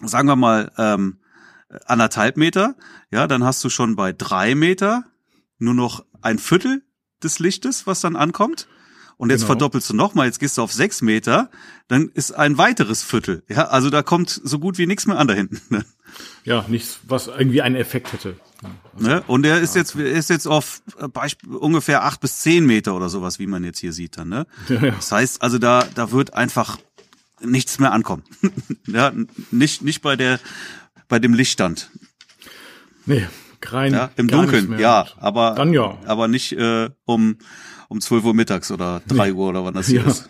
[0.00, 1.18] Sagen wir mal, ähm,
[1.86, 2.76] anderthalb Meter,
[3.10, 5.04] ja, dann hast du schon bei drei Meter
[5.58, 6.82] nur noch ein Viertel
[7.24, 8.68] des Lichtes, was dann ankommt.
[9.18, 9.48] Und jetzt genau.
[9.48, 11.50] verdoppelst du nochmal, jetzt gehst du auf sechs Meter,
[11.88, 13.42] dann ist ein weiteres Viertel.
[13.48, 15.60] Ja, also da kommt so gut wie nichts mehr an da hinten.
[15.70, 15.84] Ne?
[16.44, 18.36] Ja, nichts, was irgendwie einen Effekt hätte.
[18.94, 19.22] Also, ne?
[19.26, 23.08] Und er ist ja, jetzt, ist jetzt auf Beispiel, ungefähr acht bis zehn Meter oder
[23.08, 24.28] sowas, wie man jetzt hier sieht dann.
[24.28, 24.46] Ne?
[24.68, 24.90] Ja, ja.
[24.92, 26.78] Das heißt, also da, da wird einfach
[27.40, 28.22] nichts mehr ankommen.
[28.86, 29.12] ja,
[29.50, 30.38] nicht, nicht bei der,
[31.08, 31.90] bei dem Lichtstand.
[33.04, 33.26] Nee,
[33.64, 33.92] rein.
[33.92, 35.98] Ja, Im Dunkeln, ja, aber, Dann ja.
[36.06, 37.38] aber nicht äh, um,
[37.88, 39.32] um 12 Uhr mittags oder 3 nee.
[39.32, 40.06] Uhr oder wann das hier ja.
[40.06, 40.28] ist.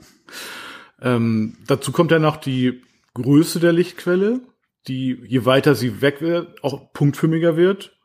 [1.01, 2.83] Ähm, dazu kommt ja noch die
[3.15, 4.41] Größe der Lichtquelle,
[4.87, 7.97] die je weiter sie weg wird, auch punktförmiger wird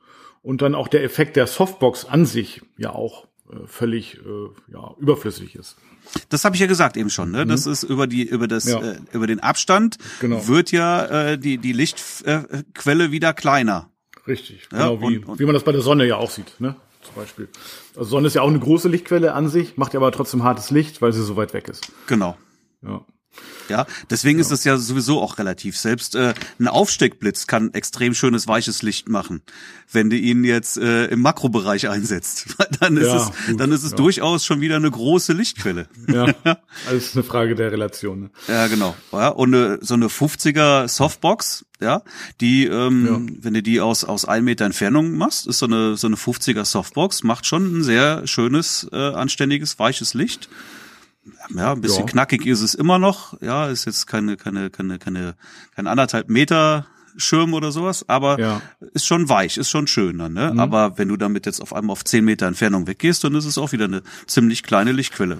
[0.42, 4.94] und dann auch der Effekt der Softbox an sich ja auch äh, völlig äh, ja,
[5.00, 5.78] überflüssig ist.
[6.30, 7.32] Das habe ich ja gesagt eben schon.
[7.32, 7.46] Ne?
[7.46, 7.72] Das mhm.
[7.72, 8.80] ist über die über das ja.
[8.82, 10.48] äh, über den Abstand genau.
[10.48, 13.89] wird ja äh, die die Lichtquelle wieder kleiner.
[14.28, 14.68] Richtig.
[14.72, 16.60] Ja, genau wie, und, wie man das bei der Sonne ja auch sieht.
[16.60, 16.76] Ne?
[17.04, 17.50] Zum Beispiel.
[17.96, 20.72] Also Sonne ist ja auch eine große Lichtquelle an sich, macht ja aber trotzdem hartes
[20.72, 21.92] Licht, weil sie so weit weg ist.
[22.08, 22.38] Genau.
[22.82, 23.02] Ja.
[23.69, 24.41] Ja, deswegen ja.
[24.45, 25.78] ist es ja sowieso auch relativ.
[25.78, 29.41] Selbst äh, ein Aufsteckblitz kann extrem schönes weiches Licht machen,
[29.91, 32.56] wenn du ihn jetzt äh, im Makrobereich einsetzt.
[32.80, 33.97] dann ist ja, es, gut, dann ist es ja.
[33.97, 35.88] durchaus schon wieder eine große Lichtquelle.
[36.08, 36.34] Ja,
[36.88, 38.21] alles eine Frage der Relation.
[38.21, 38.30] Ne?
[38.47, 38.95] Ja, genau.
[39.12, 42.02] Ja, und eine, so eine 50er Softbox, ja,
[42.41, 46.08] die, ähm, wenn du die aus aus ein Meter Entfernung machst, ist so eine so
[46.08, 50.49] eine 50er Softbox macht schon ein sehr schönes, äh, anständiges weiches Licht
[51.56, 52.12] ja, ein bisschen ja.
[52.12, 53.40] knackig ist es immer noch.
[53.42, 55.36] Ja, ist jetzt keine, keine, keine, keine,
[55.76, 58.62] kein anderthalb Meter Regenschirm oder sowas, aber ja.
[58.94, 60.52] ist schon weich, ist schon schön dann, ne?
[60.54, 60.60] Mhm.
[60.60, 63.58] Aber wenn du damit jetzt auf einmal auf zehn Meter Entfernung weggehst, dann ist es
[63.58, 65.40] auch wieder eine ziemlich kleine Lichtquelle.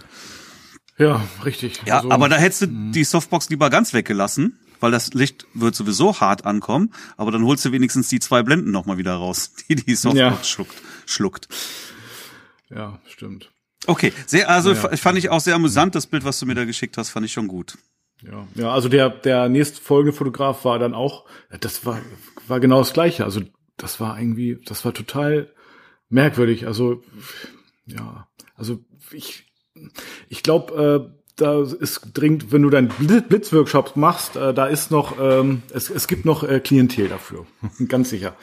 [0.98, 1.82] Ja, richtig.
[1.86, 2.92] Ja, also, aber da hättest du mh.
[2.92, 7.66] die Softbox lieber ganz weggelassen, weil das Licht wird sowieso hart ankommen, aber dann holst
[7.66, 10.44] du wenigstens die zwei Blenden nochmal wieder raus, die die Softbox ja.
[10.44, 10.82] schluckt.
[11.06, 11.48] schluckt.
[12.70, 13.53] Ja, stimmt.
[13.88, 16.66] Okay, sehr, also ja, fand ich auch sehr amüsant, das Bild, was du mir da
[16.66, 17.78] geschickt hast, fand ich schon gut.
[18.22, 21.26] Ja, ja, also der, der nächste folgende Fotograf war dann auch,
[21.60, 22.00] das war,
[22.48, 23.26] war genau das Gleiche.
[23.26, 23.42] Also,
[23.78, 25.52] das war irgendwie, das war total
[26.10, 26.68] merkwürdig.
[26.68, 27.04] Also,
[27.86, 28.80] ja, also
[29.12, 29.52] ich,
[30.30, 35.20] ich glaube, äh, da ist dringend, wenn du deinen Blitzworkshop machst, äh, da ist noch,
[35.20, 37.46] ähm, es, es gibt noch äh, Klientel dafür,
[37.88, 38.36] ganz sicher.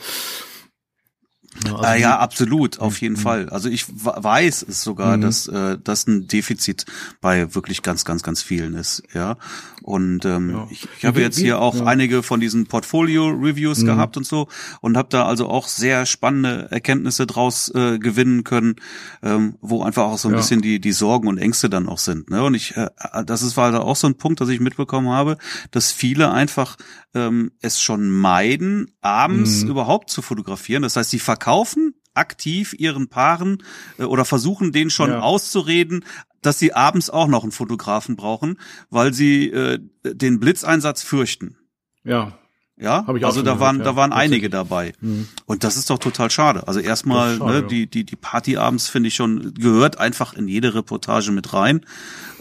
[1.66, 3.20] Ja, also äh, ja, absolut, auf jeden mhm.
[3.20, 3.48] Fall.
[3.50, 5.22] Also ich weiß es sogar, mhm.
[5.22, 6.86] dass äh, das ein Defizit
[7.20, 9.02] bei wirklich ganz, ganz, ganz vielen ist.
[9.12, 9.36] Ja,
[9.82, 10.68] und ähm, ja.
[10.70, 11.84] ich, ich habe jetzt hier auch ja.
[11.84, 13.86] einige von diesen Portfolio-Reviews mhm.
[13.86, 14.48] gehabt und so
[14.80, 18.76] und habe da also auch sehr spannende Erkenntnisse draus äh, gewinnen können,
[19.22, 20.38] ähm, wo einfach auch so ein ja.
[20.38, 22.30] bisschen die die Sorgen und Ängste dann auch sind.
[22.30, 22.42] Ne?
[22.42, 22.88] Und ich, äh,
[23.24, 25.36] das ist war da auch so ein Punkt, dass ich mitbekommen habe,
[25.70, 26.76] dass viele einfach
[27.14, 29.70] ähm, es schon meiden, abends mhm.
[29.70, 30.82] überhaupt zu fotografieren.
[30.82, 33.62] Das heißt, sie verkaufen aktiv ihren Paaren
[33.98, 35.20] äh, oder versuchen denen schon ja.
[35.20, 36.04] auszureden,
[36.42, 41.56] dass sie abends auch noch einen Fotografen brauchen, weil sie äh, den Blitzeinsatz fürchten.
[42.04, 42.36] Ja.
[42.76, 43.84] Ja, Hab ich also da waren, ja.
[43.84, 44.94] da waren einige dabei.
[45.02, 45.28] Mhm.
[45.44, 46.66] Und das ist doch total schade.
[46.66, 50.48] Also erstmal, schade, ne, die, die, die Party abends finde ich schon, gehört einfach in
[50.48, 51.84] jede Reportage mit rein.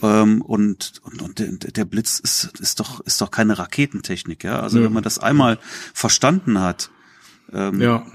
[0.01, 4.62] Ähm, und, und, und der, der Blitz ist, ist doch, ist doch keine Raketentechnik, ja.
[4.62, 4.86] Also mhm.
[4.86, 5.60] wenn man das einmal
[5.93, 6.89] verstanden hat,
[7.51, 8.05] ähm, ja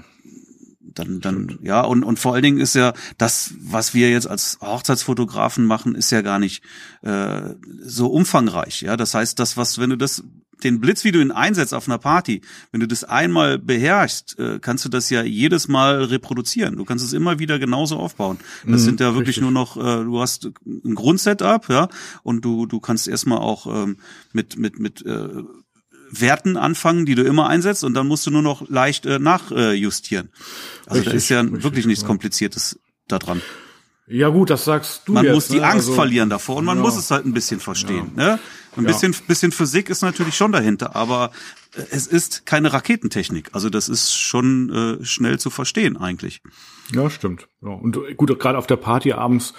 [0.95, 4.57] dann, dann, ja, und, und vor allen Dingen ist ja das, was wir jetzt als
[4.61, 6.63] Hochzeitsfotografen machen, ist ja gar nicht
[7.01, 8.81] äh, so umfangreich.
[8.81, 10.23] Ja, das heißt, das, was, wenn du das,
[10.63, 14.59] den Blitz, wie du ihn einsetzt auf einer Party, wenn du das einmal beherrschst, äh,
[14.59, 16.77] kannst du das ja jedes Mal reproduzieren.
[16.77, 18.37] Du kannst es immer wieder genauso aufbauen.
[18.65, 19.43] Das mhm, sind ja wirklich richtig.
[19.43, 21.89] nur noch, äh, du hast ein Grundsetup, ja,
[22.23, 23.97] und du, du kannst erstmal auch ähm,
[24.31, 25.43] mit, mit, mit äh,
[26.21, 30.27] Werten anfangen, die du immer einsetzt und dann musst du nur noch leicht äh, nachjustieren.
[30.27, 32.07] Äh, also richtig, da ist ja richtig, wirklich nichts ja.
[32.07, 33.41] Kompliziertes daran.
[34.07, 35.63] Ja gut, das sagst du Man jetzt, muss die ne?
[35.63, 36.83] Angst also, verlieren davor und man ja.
[36.83, 38.11] muss es halt ein bisschen verstehen.
[38.17, 38.35] Ja.
[38.35, 38.39] Ne?
[38.77, 41.31] Ein bisschen, bisschen Physik ist natürlich schon dahinter, aber
[41.75, 43.49] äh, es ist keine Raketentechnik.
[43.53, 46.41] Also das ist schon äh, schnell zu verstehen eigentlich.
[46.93, 47.47] Ja, stimmt.
[47.63, 47.69] Ja.
[47.69, 49.53] Und gut, gerade auf der Party abends,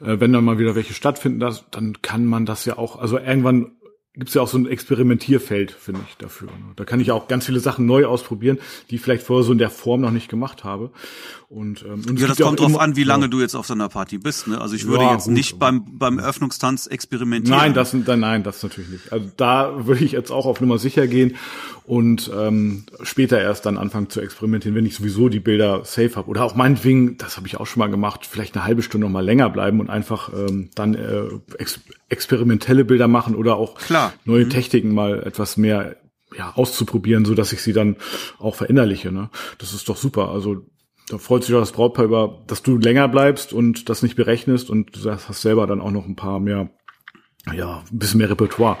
[0.00, 3.18] äh, wenn dann mal wieder welche stattfinden, das, dann kann man das ja auch, also
[3.18, 3.72] irgendwann
[4.14, 6.46] gibt es ja auch so ein Experimentierfeld, finde ich, dafür.
[6.46, 6.72] Ne?
[6.76, 9.58] Da kann ich auch ganz viele Sachen neu ausprobieren, die ich vielleicht vorher so in
[9.58, 10.90] der Form noch nicht gemacht habe.
[11.48, 13.28] Und, ähm, und ja, das kommt drauf an, wie lange ja.
[13.28, 14.46] du jetzt auf so einer Party bist.
[14.46, 14.60] Ne?
[14.60, 17.58] Also ich würde ja, jetzt gut, nicht beim beim Öffnungstanz experimentieren.
[17.58, 19.12] Nein, das nein, das natürlich nicht.
[19.12, 21.36] Also da würde ich jetzt auch auf Nummer sicher gehen
[21.84, 26.28] und ähm, später erst dann anfangen zu experimentieren, wenn ich sowieso die Bilder safe habe.
[26.28, 29.12] Oder auch meinetwegen, das habe ich auch schon mal gemacht, vielleicht eine halbe Stunde noch
[29.12, 31.28] mal länger bleiben und einfach ähm, dann äh,
[32.08, 34.12] experimentelle Bilder machen oder auch Klar.
[34.24, 34.50] neue mhm.
[34.50, 35.96] Techniken mal etwas mehr
[36.36, 37.96] ja, auszuprobieren, so dass ich sie dann
[38.38, 39.12] auch verinnerliche.
[39.12, 39.30] Ne?
[39.58, 40.30] Das ist doch super.
[40.30, 40.66] Also
[41.08, 44.70] da freut sich auch das Brautpaar über, dass du länger bleibst und das nicht berechnest
[44.70, 46.70] und du hast selber dann auch noch ein paar mehr
[47.52, 48.78] ja, ein bisschen mehr Repertoire.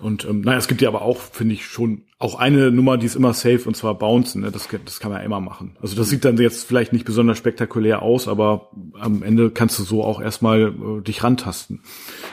[0.00, 3.06] Und ähm, naja, es gibt ja aber auch, finde ich, schon auch eine Nummer, die
[3.06, 4.42] ist immer safe, und zwar Bouncen.
[4.42, 4.52] Ne?
[4.52, 5.76] Das, das kann man ja immer machen.
[5.80, 9.84] Also das sieht dann jetzt vielleicht nicht besonders spektakulär aus, aber am Ende kannst du
[9.84, 11.80] so auch erstmal äh, dich rantasten.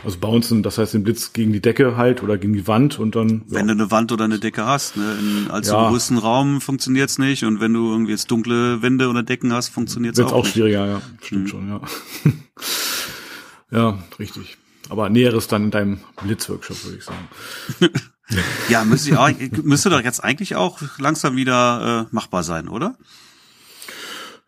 [0.04, 3.16] Also Bouncen, das heißt den Blitz gegen die Decke halt oder gegen die Wand und
[3.16, 3.44] dann.
[3.48, 3.60] Ja.
[3.60, 5.18] Wenn du eine Wand oder eine Decke hast, ne?
[5.20, 5.90] In allzu ja.
[5.90, 10.18] größten Raum funktioniert's nicht und wenn du irgendwie jetzt dunkle Wände oder Decken hast, funktioniert's
[10.18, 10.54] Wird's auch, auch nicht.
[10.54, 11.02] schwieriger, ja.
[11.22, 11.48] Stimmt mhm.
[11.48, 11.82] schon, ja.
[13.72, 14.58] ja, richtig.
[14.90, 17.28] Aber Näheres dann in deinem Blitzworkshop, würde ich sagen.
[18.70, 19.30] ja, müsste, auch,
[19.64, 22.98] müsste doch jetzt eigentlich auch langsam wieder äh, machbar sein, oder?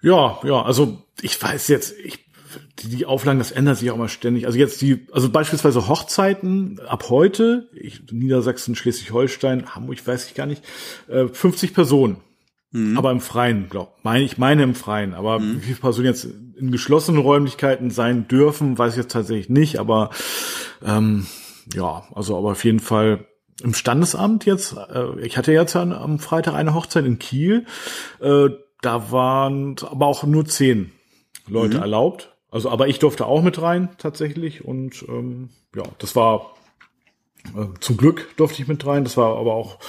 [0.02, 2.26] Ja, ja, also ich weiß jetzt, ich,
[2.80, 4.46] die Auflagen, das ändert sich auch mal ständig.
[4.46, 10.46] Also jetzt die, also beispielsweise Hochzeiten ab heute, ich, Niedersachsen, Schleswig-Holstein, Hamburg, weiß ich gar
[10.46, 10.64] nicht,
[11.08, 12.18] äh, 50 Personen.
[12.72, 12.98] Mhm.
[12.98, 15.14] Aber im Freien, glaub, meine ich meine im Freien.
[15.14, 15.58] Aber mhm.
[15.58, 19.80] wie viele Personen jetzt in geschlossenen Räumlichkeiten sein dürfen, weiß ich jetzt tatsächlich nicht.
[19.80, 20.10] Aber
[20.84, 21.28] ähm,
[21.74, 23.26] ja, also aber auf jeden Fall
[23.64, 24.76] im Standesamt jetzt.
[24.76, 27.66] Äh, ich hatte jetzt an, am Freitag eine Hochzeit in Kiel.
[28.20, 28.50] Äh,
[28.82, 30.92] da waren aber auch nur zehn
[31.48, 31.84] Leute mhm.
[31.84, 32.36] erlaubt.
[32.50, 36.54] Also, aber ich durfte auch mit rein tatsächlich und ähm, ja, das war
[37.56, 39.04] äh, zum Glück durfte ich mit rein.
[39.04, 39.80] Das war aber auch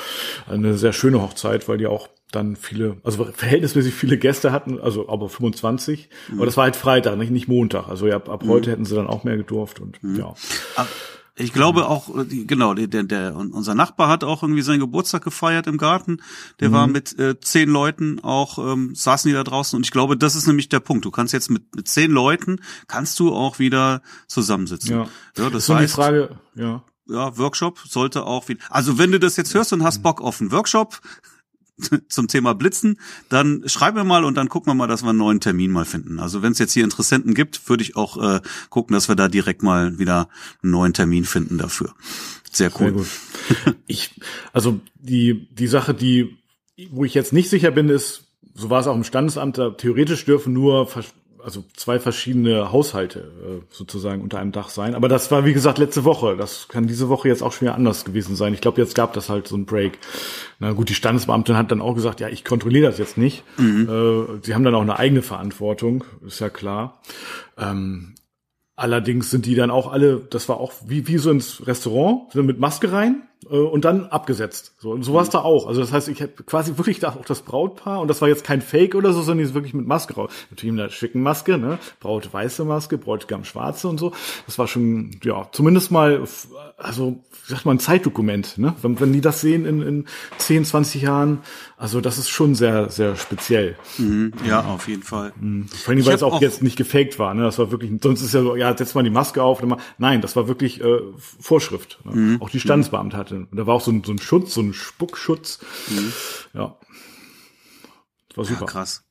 [0.49, 5.09] eine sehr schöne Hochzeit, weil die auch dann viele, also verhältnismäßig viele Gäste hatten, also
[5.09, 6.09] aber 25.
[6.29, 6.37] Mhm.
[6.37, 7.89] Aber das war halt Freitag, nicht, nicht Montag.
[7.89, 8.49] Also ja, ab, ab mhm.
[8.49, 10.17] heute hätten sie dann auch mehr gedurft und mhm.
[10.17, 10.35] ja.
[11.41, 15.79] Ich glaube auch, genau, der, der, unser Nachbar hat auch irgendwie seinen Geburtstag gefeiert im
[15.79, 16.21] Garten.
[16.59, 16.73] Der mhm.
[16.73, 20.35] war mit äh, zehn Leuten auch, ähm, saßen die da draußen und ich glaube, das
[20.35, 21.05] ist nämlich der Punkt.
[21.05, 24.91] Du kannst jetzt mit, mit zehn Leuten, kannst du auch wieder zusammensitzen.
[24.91, 26.83] Ja, ja das heißt, die Frage, ja.
[27.11, 28.61] Ja, Workshop sollte auch wieder.
[28.69, 31.01] Also wenn du das jetzt hörst und hast Bock auf einen Workshop,
[32.09, 35.19] zum Thema Blitzen, dann schreib mir mal und dann gucken wir mal, dass wir einen
[35.19, 36.19] neuen Termin mal finden.
[36.19, 39.29] Also wenn es jetzt hier Interessenten gibt, würde ich auch äh, gucken, dass wir da
[39.29, 40.29] direkt mal wieder
[40.63, 41.95] einen neuen Termin finden dafür.
[42.51, 43.05] Sehr cool.
[43.65, 43.75] Sehr.
[43.87, 44.21] Ich,
[44.53, 46.39] also die, die Sache, die,
[46.91, 50.25] wo ich jetzt nicht sicher bin, ist, so war es auch im Standesamt, da theoretisch
[50.25, 50.87] dürfen nur
[51.49, 54.95] also zwei verschiedene Haushalte äh, sozusagen unter einem Dach sein.
[54.95, 56.37] Aber das war, wie gesagt, letzte Woche.
[56.37, 58.53] Das kann diese Woche jetzt auch schon wieder anders gewesen sein.
[58.53, 59.99] Ich glaube, jetzt gab das halt so ein Break.
[60.59, 63.45] Na gut, die Standesbeamtin hat dann auch gesagt, ja, ich kontrolliere das jetzt nicht.
[63.57, 63.89] Mhm.
[63.89, 67.01] Äh, sie haben dann auch eine eigene Verantwortung, ist ja klar.
[67.57, 68.15] Ähm,
[68.77, 72.45] allerdings sind die dann auch alle, das war auch wie, wie so ins Restaurant, sind
[72.45, 74.73] mit Maske rein und dann abgesetzt.
[74.79, 75.69] So, und so war es da auch.
[75.69, 78.45] Also das heißt, ich habe quasi wirklich da auch das Brautpaar und das war jetzt
[78.45, 80.31] kein Fake oder so, sondern die ist wirklich mit Maske raus.
[80.51, 81.79] Natürlich mit einer schicken Maske, ne?
[82.01, 84.13] Braut weiße Maske, Bräutigam schwarze und so.
[84.47, 86.25] Das war schon, ja, zumindest mal,
[86.77, 88.75] also wie sagt man, ein Zeitdokument, ne?
[88.83, 90.05] Wenn, wenn die das sehen in, in
[90.39, 91.39] 10, 20 Jahren,
[91.77, 93.77] also das ist schon sehr, sehr speziell.
[93.99, 95.33] Mhm, ja, auf jeden Fall.
[95.41, 95.69] Mhm.
[95.69, 97.45] Vor allem, weil es auch, auch, jetzt nicht gefaked war, ne?
[97.45, 99.63] Das war wirklich, sonst ist ja so, ja, setzt mal die Maske auf.
[99.99, 100.99] Nein, das war wirklich äh,
[101.41, 102.01] Vorschrift.
[102.05, 102.13] Ne?
[102.13, 102.43] Mhm.
[102.43, 103.47] Auch die Standesbeamte hatte.
[103.51, 105.61] Und da war auch so ein, so ein Schutz, so ein Spuckschutz.
[105.89, 106.13] Mhm.
[106.55, 106.79] Ja.
[108.29, 108.61] Das war super.
[108.61, 109.05] Ja, krass.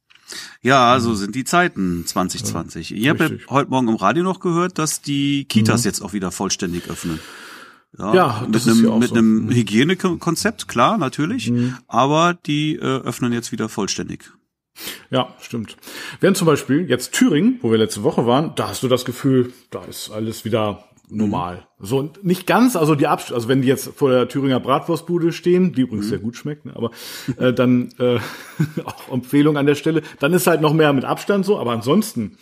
[0.61, 2.89] Ja, also sind die Zeiten 2020.
[2.89, 5.89] Ja, ich habe ja heute Morgen im Radio noch gehört, dass die Kitas mhm.
[5.89, 7.19] jetzt auch wieder vollständig öffnen.
[7.97, 9.15] Ja, ja mit einem, ja mit so.
[9.15, 9.51] einem mhm.
[9.51, 11.77] Hygienekonzept, klar, natürlich, mhm.
[11.87, 14.31] aber die äh, öffnen jetzt wieder vollständig.
[15.09, 15.77] Ja, stimmt.
[16.19, 19.53] Während zum Beispiel jetzt Thüringen, wo wir letzte Woche waren, da hast du das Gefühl,
[19.71, 21.67] da ist alles wieder normal.
[21.79, 21.85] Mhm.
[21.85, 25.73] So nicht ganz, also die Abst also wenn die jetzt vor der Thüringer Bratwurstbude stehen,
[25.73, 26.09] die übrigens mhm.
[26.09, 26.91] sehr gut schmeckt, ne, aber
[27.37, 28.19] äh, dann äh,
[28.85, 32.37] auch Empfehlung an der Stelle, dann ist halt noch mehr mit Abstand so, aber ansonsten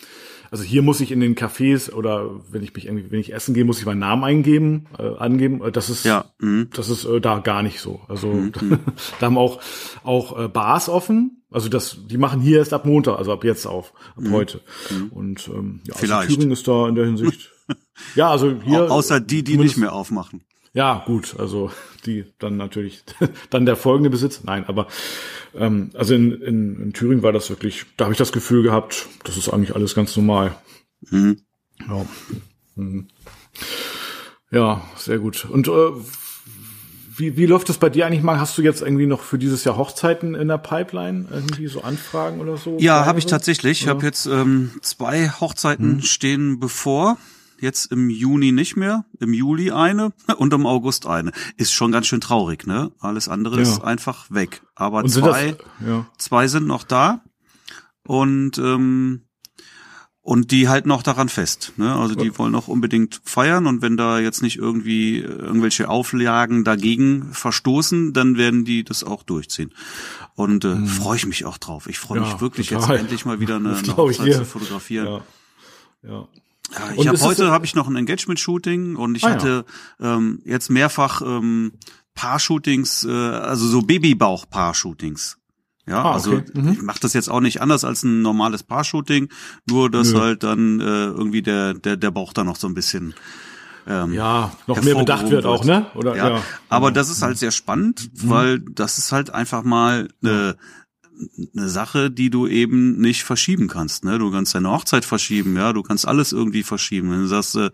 [0.51, 3.53] also hier muss ich in den Cafés oder wenn ich mich irgendwie, wenn ich essen
[3.53, 5.61] gehe, muss ich meinen Namen eingeben, äh, angeben.
[5.61, 6.25] Äh, das ist, ja.
[6.39, 6.69] Mhm.
[6.73, 8.01] das ist äh, da gar nicht so.
[8.07, 8.51] Also mhm.
[9.19, 9.59] da haben auch
[10.03, 11.43] auch äh, Bars offen.
[11.51, 14.31] Also das, die machen hier erst ab Montag, also ab jetzt auf, ab mhm.
[14.31, 14.61] heute.
[14.91, 15.07] Mhm.
[15.09, 16.21] Und ähm, ja, Vielleicht.
[16.21, 17.51] Also Thüringen ist da in der Hinsicht.
[18.15, 18.91] Ja, also hier.
[18.91, 20.41] Außer die, die nicht mehr aufmachen.
[20.73, 21.71] Ja, gut, also
[22.05, 23.03] die dann natürlich
[23.49, 24.43] dann der folgende Besitz.
[24.43, 24.87] Nein, aber
[25.55, 29.07] ähm, also in, in, in Thüringen war das wirklich, da habe ich das Gefühl gehabt,
[29.23, 30.55] das ist eigentlich alles ganz normal.
[31.09, 31.41] Mhm.
[31.87, 32.05] Ja.
[32.75, 33.07] Mhm.
[34.51, 35.45] ja, sehr gut.
[35.49, 35.71] Und äh,
[37.17, 38.41] wie, wie läuft das bei dir eigentlich mal?
[38.41, 41.27] Hast du jetzt irgendwie noch für dieses Jahr Hochzeiten in der Pipeline?
[41.31, 42.77] Irgendwie so Anfragen oder so?
[42.79, 43.83] Ja, habe ich tatsächlich.
[43.83, 46.01] Ich habe jetzt ähm, zwei Hochzeiten hm.
[46.01, 47.17] stehen bevor
[47.59, 51.31] jetzt im Juni nicht mehr, im Juli eine und im August eine.
[51.57, 52.91] Ist schon ganz schön traurig, ne?
[52.99, 53.61] Alles andere ja.
[53.61, 54.61] ist einfach weg.
[54.75, 56.05] Aber und zwei, das, ja.
[56.17, 57.21] zwei sind noch da
[58.03, 59.21] und ähm,
[60.25, 61.73] und die halten auch daran fest.
[61.77, 61.93] Ne?
[61.93, 67.31] Also die wollen auch unbedingt feiern und wenn da jetzt nicht irgendwie irgendwelche Auflagen dagegen
[67.31, 69.71] verstoßen, dann werden die das auch durchziehen.
[70.33, 70.87] Und äh, hm.
[70.87, 71.85] freue ich mich auch drauf.
[71.87, 72.95] Ich freue ja, mich wirklich total.
[72.95, 75.05] jetzt endlich mal wieder eine, eine Hochzeit zu fotografieren.
[75.05, 76.09] Ja.
[76.09, 76.27] ja.
[76.77, 79.65] Ja, ich habe heute habe ich noch ein Engagement-Shooting und ich ah, hatte
[79.99, 80.15] ja.
[80.17, 81.73] ähm, jetzt mehrfach ähm,
[82.13, 85.37] Paar-Shootings, äh, also so Babybauch-Paar-Shootings.
[85.87, 86.45] Ja, ah, also okay.
[86.53, 86.71] mhm.
[86.71, 89.29] ich mache das jetzt auch nicht anders als ein normales Paar-Shooting,
[89.69, 90.19] nur dass Nö.
[90.19, 93.13] halt dann äh, irgendwie der der der Bauch da noch so ein bisschen
[93.87, 95.85] ähm, ja noch mehr bedacht wird, auch, ne?
[95.93, 96.29] Oder ja.
[96.29, 96.41] ja.
[96.69, 98.29] Aber das ist halt sehr spannend, mhm.
[98.29, 100.57] weil das ist halt einfach mal eine
[101.55, 104.03] eine Sache, die du eben nicht verschieben kannst.
[104.03, 104.19] Ne?
[104.19, 107.11] Du kannst deine Hochzeit verschieben, ja, du kannst alles irgendwie verschieben.
[107.11, 107.69] Wenn du sagst, äh,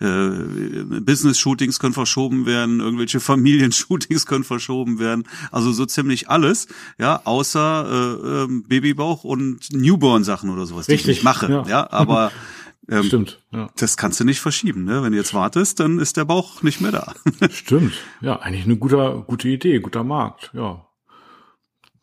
[0.00, 7.20] äh, Business-Shootings können verschoben werden, irgendwelche Familien-Shootings können verschoben werden, also so ziemlich alles, ja,
[7.24, 11.50] außer äh, äh, Babybauch und Newborn-Sachen oder sowas, Richtig, die ich nicht mache.
[11.50, 12.32] Ja, ja aber
[12.88, 13.40] ähm, Stimmt.
[13.52, 13.70] Ja.
[13.76, 15.02] Das kannst du nicht verschieben, ne?
[15.02, 17.14] Wenn du jetzt wartest, dann ist der Bauch nicht mehr da.
[17.50, 17.94] Stimmt.
[18.20, 20.50] Ja, eigentlich eine gute, gute Idee, guter Markt.
[20.54, 20.86] Ja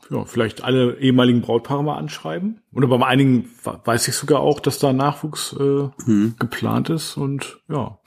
[0.09, 2.61] ja, vielleicht alle ehemaligen Brautpaare mal anschreiben.
[2.73, 6.35] Oder bei einigen weiß ich sogar auch, dass da Nachwuchs äh, hm.
[6.39, 7.99] geplant ist und ja.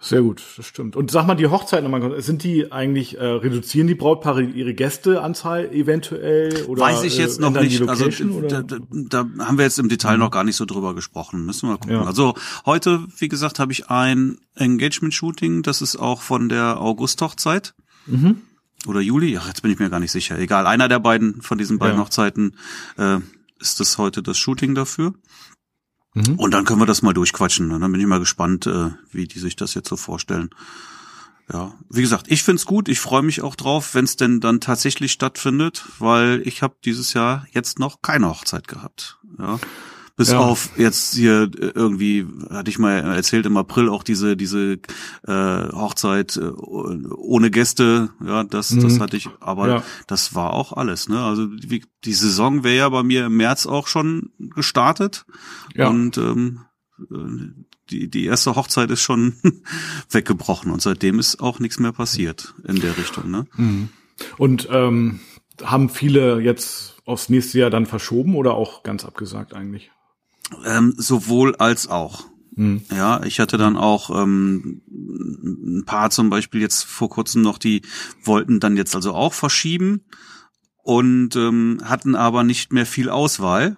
[0.00, 0.94] Sehr gut, das stimmt.
[0.94, 5.72] Und sag mal, die Hochzeiten nochmal, sind die eigentlich, äh, reduzieren die Brautpaare ihre Gästeanzahl
[5.72, 6.66] eventuell?
[6.66, 7.86] Oder, Weiß ich jetzt äh, noch nicht.
[7.88, 8.08] Also
[8.48, 10.20] da, da, da, haben wir jetzt im Detail mhm.
[10.20, 11.44] noch gar nicht so drüber gesprochen.
[11.44, 11.96] Müssen wir mal gucken.
[11.96, 12.04] Ja.
[12.04, 12.34] Also
[12.64, 17.74] heute, wie gesagt, habe ich ein Engagement-Shooting, das ist auch von der August-Hochzeit.
[18.06, 18.42] Mhm
[18.86, 20.38] oder Juli, ach, jetzt bin ich mir gar nicht sicher.
[20.38, 22.04] Egal, einer der beiden von diesen beiden ja.
[22.04, 22.56] Hochzeiten
[22.96, 23.18] äh,
[23.58, 25.14] ist das heute das Shooting dafür.
[26.14, 26.36] Mhm.
[26.36, 27.72] Und dann können wir das mal durchquatschen.
[27.72, 30.50] Und dann bin ich mal gespannt, äh, wie die sich das jetzt so vorstellen.
[31.52, 32.88] Ja, wie gesagt, ich find's gut.
[32.88, 37.14] Ich freue mich auch drauf, wenn es denn dann tatsächlich stattfindet, weil ich habe dieses
[37.14, 39.18] Jahr jetzt noch keine Hochzeit gehabt.
[39.38, 39.58] Ja.
[40.18, 40.40] Bis ja.
[40.40, 44.80] auf jetzt hier äh, irgendwie, hatte ich mal erzählt, im April auch diese, diese
[45.26, 45.32] äh,
[45.72, 48.80] Hochzeit äh, ohne Gäste, ja, das, mhm.
[48.80, 49.82] das hatte ich, aber ja.
[50.08, 51.22] das war auch alles, ne?
[51.22, 55.24] Also die, die Saison wäre ja bei mir im März auch schon gestartet.
[55.76, 55.88] Ja.
[55.88, 56.64] Und ähm,
[57.90, 59.34] die, die erste Hochzeit ist schon
[60.10, 63.46] weggebrochen und seitdem ist auch nichts mehr passiert in der Richtung, ne?
[63.56, 63.88] Mhm.
[64.36, 65.20] Und ähm,
[65.62, 69.92] haben viele jetzt aufs nächste Jahr dann verschoben oder auch ganz abgesagt eigentlich?
[70.64, 72.26] Ähm, sowohl als auch.
[72.58, 72.82] Hm.
[72.90, 77.82] Ja, ich hatte dann auch ähm, ein paar zum Beispiel jetzt vor kurzem noch, die
[78.24, 80.02] wollten dann jetzt also auch verschieben
[80.82, 83.76] und ähm, hatten aber nicht mehr viel Auswahl.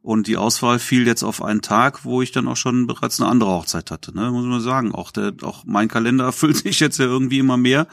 [0.00, 3.28] Und die Auswahl fiel jetzt auf einen Tag, wo ich dann auch schon bereits eine
[3.28, 4.14] andere Hochzeit hatte.
[4.14, 4.30] Ne?
[4.30, 4.94] Muss man sagen.
[4.94, 7.88] Auch der, auch mein Kalender erfüllt sich jetzt ja irgendwie immer mehr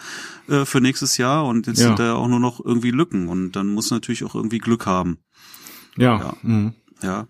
[0.48, 1.88] äh, für nächstes Jahr und jetzt ja.
[1.88, 5.18] sind da auch nur noch irgendwie Lücken und dann muss natürlich auch irgendwie Glück haben.
[5.98, 6.20] Ja.
[6.20, 6.34] Ja.
[6.44, 6.74] Mhm.
[7.02, 7.28] ja.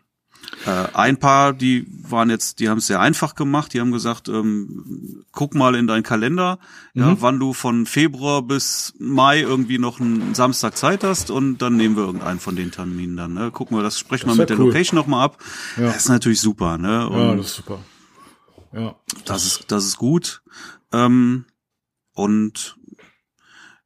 [0.66, 3.74] Äh, ein paar, die waren jetzt, die haben es sehr einfach gemacht.
[3.74, 6.60] Die haben gesagt, ähm, guck mal in deinen Kalender,
[6.94, 7.02] mhm.
[7.02, 11.76] ja, wann du von Februar bis Mai irgendwie noch einen Samstag Zeit hast und dann
[11.76, 13.34] nehmen wir irgendeinen von den Terminen dann.
[13.34, 13.52] Ne?
[13.52, 14.68] Gucken wir, das sprechen wir mit der cool.
[14.68, 15.38] Location nochmal ab.
[15.78, 15.88] Ja.
[15.88, 16.78] Das ist natürlich super.
[16.78, 17.10] Ne?
[17.10, 17.80] Und ja, das ist super.
[18.72, 18.96] Ja.
[19.26, 20.42] Das ist, das ist gut.
[20.92, 21.46] Ähm,
[22.14, 22.78] und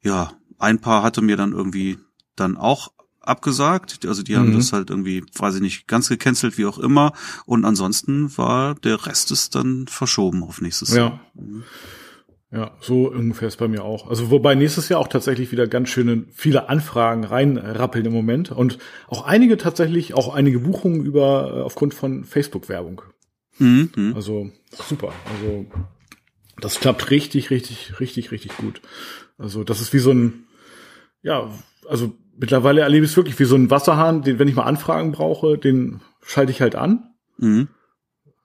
[0.01, 1.97] ja, ein paar hatte mir dann irgendwie
[2.35, 2.91] dann auch
[3.27, 4.05] abgesagt.
[4.05, 4.57] Also die haben mhm.
[4.57, 7.13] das halt irgendwie, weiß ich nicht, ganz gecancelt, wie auch immer.
[7.45, 10.97] Und ansonsten war der Rest ist dann verschoben auf nächstes ja.
[10.97, 11.19] Jahr.
[11.35, 11.63] Mhm.
[12.49, 14.09] Ja, so ungefähr ist bei mir auch.
[14.09, 18.77] Also wobei nächstes Jahr auch tatsächlich wieder ganz schöne viele Anfragen reinrappeln im Moment und
[19.07, 23.01] auch einige tatsächlich, auch einige Buchungen über äh, aufgrund von Facebook-Werbung.
[23.59, 23.89] Mhm.
[23.95, 24.13] mhm.
[24.15, 25.11] Also super.
[25.33, 25.65] Also
[26.61, 28.81] das klappt richtig, richtig, richtig, richtig gut.
[29.37, 30.45] Also das ist wie so ein,
[31.21, 31.51] ja,
[31.89, 35.11] also mittlerweile erlebe ich es wirklich wie so ein Wasserhahn, den, wenn ich mal Anfragen
[35.11, 37.13] brauche, den schalte ich halt an.
[37.37, 37.67] Mhm.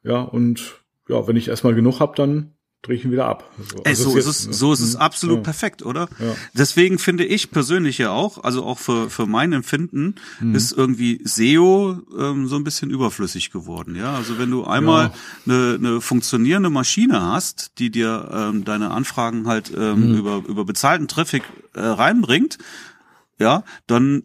[0.02, 3.48] Ja, und ja, wenn ich erstmal genug habe, dann drehe ich ihn wieder ab.
[3.58, 5.42] Also, Ey, so, ist es, so ist es absolut ja.
[5.44, 6.08] perfekt, oder?
[6.18, 6.34] Ja.
[6.52, 10.56] Deswegen finde ich persönlich ja auch, also auch für, für mein Empfinden, mhm.
[10.56, 13.94] ist irgendwie SEO ähm, so ein bisschen überflüssig geworden.
[13.94, 15.12] Ja, also wenn du einmal
[15.46, 15.54] ja.
[15.54, 20.18] eine, eine funktionierende Maschine hast, die dir ähm, deine Anfragen halt ähm, mhm.
[20.18, 22.58] über, über bezahlten Traffic äh, reinbringt,
[23.42, 24.22] ja, dann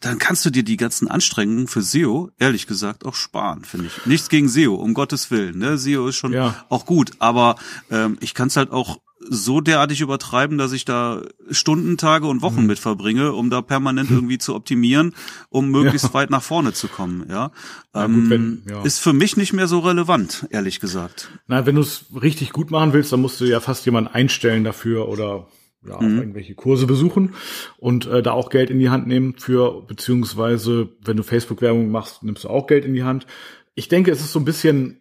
[0.00, 4.06] dann kannst du dir die ganzen Anstrengungen für SEO, ehrlich gesagt, auch sparen, finde ich.
[4.06, 5.58] Nichts gegen SEO, um Gottes Willen.
[5.58, 5.78] Ne?
[5.78, 6.64] SEO ist schon ja.
[6.68, 7.56] auch gut, aber
[7.90, 12.42] ähm, ich kann es halt auch so derartig übertreiben, dass ich da Stunden, Tage und
[12.42, 12.66] Wochen mhm.
[12.66, 15.14] mit verbringe, um da permanent irgendwie zu optimieren,
[15.48, 16.14] um möglichst ja.
[16.14, 17.26] weit nach vorne zu kommen.
[17.30, 17.50] Ja,
[17.94, 18.82] ähm, gut, wenn, ja.
[18.82, 21.30] ist für mich nicht mehr so relevant, ehrlich gesagt.
[21.46, 24.64] Na, wenn du es richtig gut machen willst, dann musst du ja fast jemanden einstellen
[24.64, 25.46] dafür oder
[25.88, 26.18] ja, mhm.
[26.18, 27.34] irgendwelche Kurse besuchen
[27.78, 32.22] und äh, da auch Geld in die Hand nehmen für, beziehungsweise wenn du Facebook-Werbung machst,
[32.22, 33.26] nimmst du auch Geld in die Hand.
[33.74, 35.00] Ich denke, es ist so ein bisschen,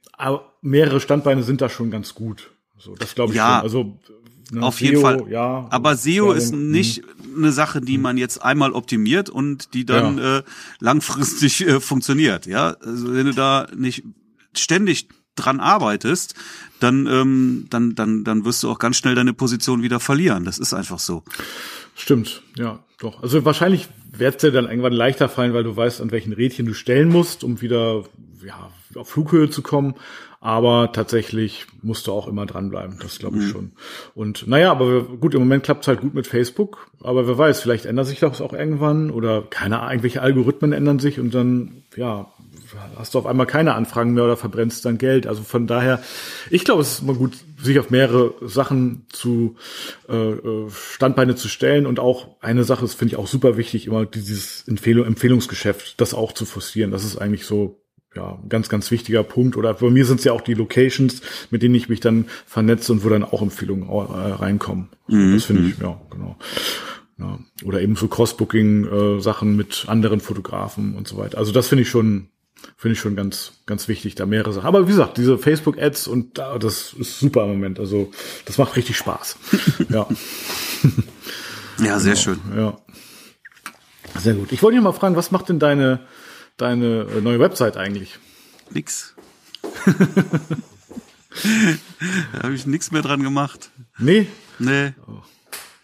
[0.62, 2.52] mehrere Standbeine sind da schon ganz gut.
[2.78, 3.64] So, das glaube ich ja, schon.
[3.64, 4.00] Also
[4.52, 5.26] ne, auf SEO, jeden Fall.
[5.30, 7.38] Ja, Aber SEO Werbung, ist nicht mh.
[7.38, 10.40] eine Sache, die man jetzt einmal optimiert und die dann ja.
[10.40, 10.44] äh,
[10.80, 12.46] langfristig äh, funktioniert.
[12.46, 14.04] Ja, also wenn du da nicht
[14.56, 16.36] ständig dran arbeitest,
[16.80, 20.46] dann, ähm, dann, dann, dann wirst du auch ganz schnell deine Position wieder verlieren.
[20.46, 21.24] Das ist einfach so.
[21.96, 23.22] Stimmt, ja, doch.
[23.24, 26.66] Also wahrscheinlich wird es dir dann irgendwann leichter fallen, weil du weißt, an welchen Rädchen
[26.66, 28.04] du stellen musst, um wieder
[28.46, 29.96] ja, auf Flughöhe zu kommen.
[30.40, 33.50] Aber tatsächlich musst du auch immer dranbleiben, das glaube ich mhm.
[33.50, 33.72] schon.
[34.14, 37.62] Und naja, aber gut, im Moment klappt es halt gut mit Facebook, aber wer weiß,
[37.62, 41.84] vielleicht ändert sich das auch irgendwann oder keine Ahnung, irgendwelche Algorithmen ändern sich und dann,
[41.96, 42.28] ja,
[42.98, 45.28] hast du auf einmal keine Anfragen mehr oder verbrennst dann Geld.
[45.28, 46.02] Also von daher,
[46.50, 49.56] ich glaube, es ist immer gut, sich auf mehrere Sachen zu
[50.10, 53.88] äh, äh Standbeine zu stellen und auch eine Sache, das finde ich auch super wichtig,
[53.88, 56.92] immer dieses Empfehlung, Empfehlungsgeschäft, das auch zu forcieren.
[56.92, 57.80] Das ist eigentlich so
[58.16, 59.58] ja, ein ganz, ganz wichtiger Punkt.
[59.58, 62.92] Oder bei mir sind es ja auch die Locations, mit denen ich mich dann vernetze
[62.92, 64.90] und wo dann auch Empfehlungen äh, reinkommen.
[65.08, 65.34] Mhm.
[65.34, 65.84] Das finde ich, mhm.
[65.84, 66.38] ja, genau.
[67.20, 67.40] Ja.
[67.64, 71.38] Oder eben so Cross-Booking-Sachen äh, mit anderen Fotografen und so weiter.
[71.38, 72.30] Also das finde ich schon
[72.78, 74.68] Finde ich schon ganz, ganz wichtig, da mehrere Sachen.
[74.68, 77.80] Aber wie gesagt, diese Facebook-Ads und da, das ist super im Moment.
[77.80, 78.12] Also,
[78.46, 79.38] das macht richtig Spaß.
[79.90, 80.08] ja.
[81.80, 82.24] Ja, sehr genau.
[82.24, 82.40] schön.
[82.56, 82.78] Ja.
[84.20, 84.52] Sehr gut.
[84.52, 86.02] Ich wollte dich mal fragen, was macht denn deine,
[86.58, 88.20] deine äh, neue Website eigentlich?
[88.70, 89.16] Nix.
[92.34, 93.72] da habe ich nichts mehr dran gemacht.
[93.98, 94.28] Nee?
[94.60, 94.94] Nee.
[95.08, 95.22] Oh.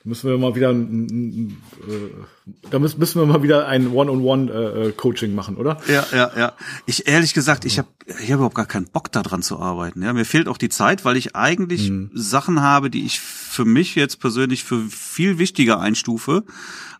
[0.10, 1.55] Müssen wir mal wieder ein,
[1.88, 5.80] äh, da müssen, müssen wir mal wieder ein One-on-One-Coaching äh, machen, oder?
[5.88, 6.53] Ja, ja, ja.
[6.88, 10.01] Ich ehrlich gesagt, ich habe ich hab überhaupt gar keinen Bock daran zu arbeiten.
[10.01, 12.10] Ja, mir fehlt auch die Zeit, weil ich eigentlich mhm.
[12.16, 16.43] Sachen habe, die ich für mich jetzt persönlich für viel wichtiger einstufe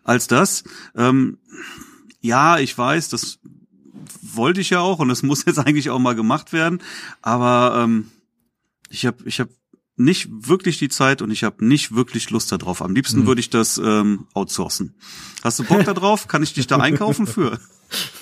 [0.04, 0.62] als das.
[0.94, 1.38] Ähm,
[2.20, 3.40] ja, ich weiß, das
[4.22, 6.80] wollte ich ja auch und das muss jetzt eigentlich auch mal gemacht werden.
[7.22, 8.12] Aber ähm,
[8.88, 9.48] ich habe ich hab
[10.00, 12.82] nicht wirklich die Zeit und ich habe nicht wirklich Lust darauf.
[12.82, 13.26] Am liebsten mhm.
[13.26, 14.94] würde ich das ähm, outsourcen.
[15.44, 16.26] Hast du Bock darauf?
[16.26, 17.58] Kann ich dich da einkaufen für?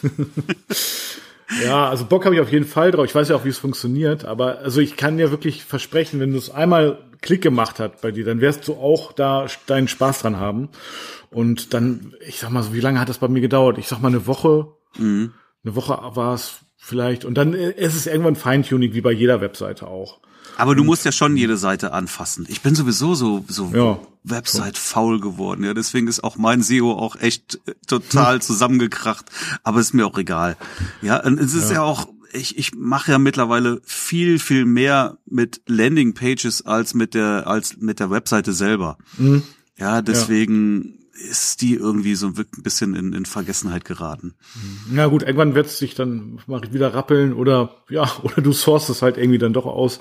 [1.64, 3.06] ja, also Bock habe ich auf jeden Fall drauf.
[3.06, 6.32] Ich weiß ja auch, wie es funktioniert, aber also ich kann dir wirklich versprechen, wenn
[6.32, 10.20] du es einmal Klick gemacht hat bei dir, dann wirst du auch da deinen Spaß
[10.20, 10.68] dran haben.
[11.30, 13.78] Und dann, ich sag mal so, wie lange hat das bei mir gedauert?
[13.78, 14.68] Ich sag mal eine Woche.
[14.96, 15.32] Mhm.
[15.64, 17.24] Eine Woche war es vielleicht.
[17.24, 20.20] Und dann ist es irgendwann Feintuning, wie bei jeder Webseite auch.
[20.58, 22.44] Aber du musst ja schon jede Seite anfassen.
[22.48, 24.00] Ich bin sowieso so, so ja.
[24.24, 25.62] Website faul geworden.
[25.62, 29.26] Ja, deswegen ist auch mein SEO auch echt äh, total zusammengekracht.
[29.62, 30.56] Aber ist mir auch egal.
[31.00, 35.18] Ja, und es ist ja, ja auch, ich, ich mache ja mittlerweile viel, viel mehr
[35.26, 38.98] mit Landing Pages als mit der, als mit der Webseite selber.
[39.16, 39.44] Mhm.
[39.76, 44.34] Ja, deswegen ist die irgendwie so ein bisschen in, in Vergessenheit geraten.
[44.90, 48.90] Na gut, irgendwann wird es sich dann mal wieder rappeln oder ja, oder du sourcest
[48.90, 50.00] es halt irgendwie dann doch aus.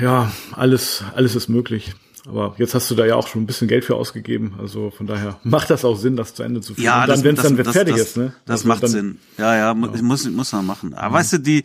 [0.00, 1.94] Ja, alles, alles ist möglich.
[2.26, 4.54] Aber jetzt hast du da ja auch schon ein bisschen Geld für ausgegeben.
[4.58, 6.84] Also von daher macht das auch Sinn, das zu Ende zu führen.
[6.84, 8.32] Ja, Und dann, wenn es dann das, fertig das, ist, ne?
[8.46, 9.18] Das also macht Sinn.
[9.38, 10.94] Ja, ja, ja, muss, muss man machen.
[10.94, 11.14] Aber mhm.
[11.14, 11.64] weißt du, die,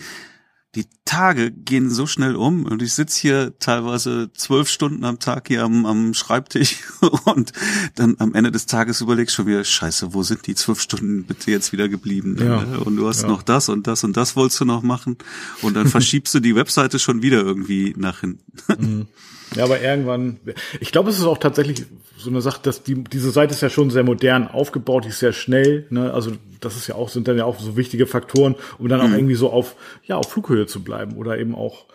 [0.76, 5.48] die Tage gehen so schnell um und ich sitz hier teilweise zwölf Stunden am Tag
[5.48, 6.78] hier am, am Schreibtisch
[7.26, 7.54] und
[7.96, 11.50] dann am Ende des Tages überlegst schon wieder, scheiße, wo sind die zwölf Stunden bitte
[11.50, 12.38] jetzt wieder geblieben?
[12.40, 12.60] Ja.
[12.78, 13.28] Und du hast ja.
[13.28, 15.18] noch das und das und das wolltest du noch machen
[15.64, 18.44] und dann verschiebst du die Webseite schon wieder irgendwie nach hinten.
[18.68, 19.08] Mhm.
[19.56, 20.40] Ja, aber irgendwann,
[20.80, 21.86] ich glaube, es ist auch tatsächlich
[22.18, 25.20] so eine Sache, dass die, diese Seite ist ja schon sehr modern aufgebaut, die ist
[25.20, 26.14] sehr schnell, ne?
[26.14, 29.08] Also das ist ja auch, sind dann ja auch so wichtige Faktoren, um dann auch
[29.08, 29.16] mhm.
[29.16, 31.86] irgendwie so auf, ja, auf Flughöhe zu bleiben oder eben auch,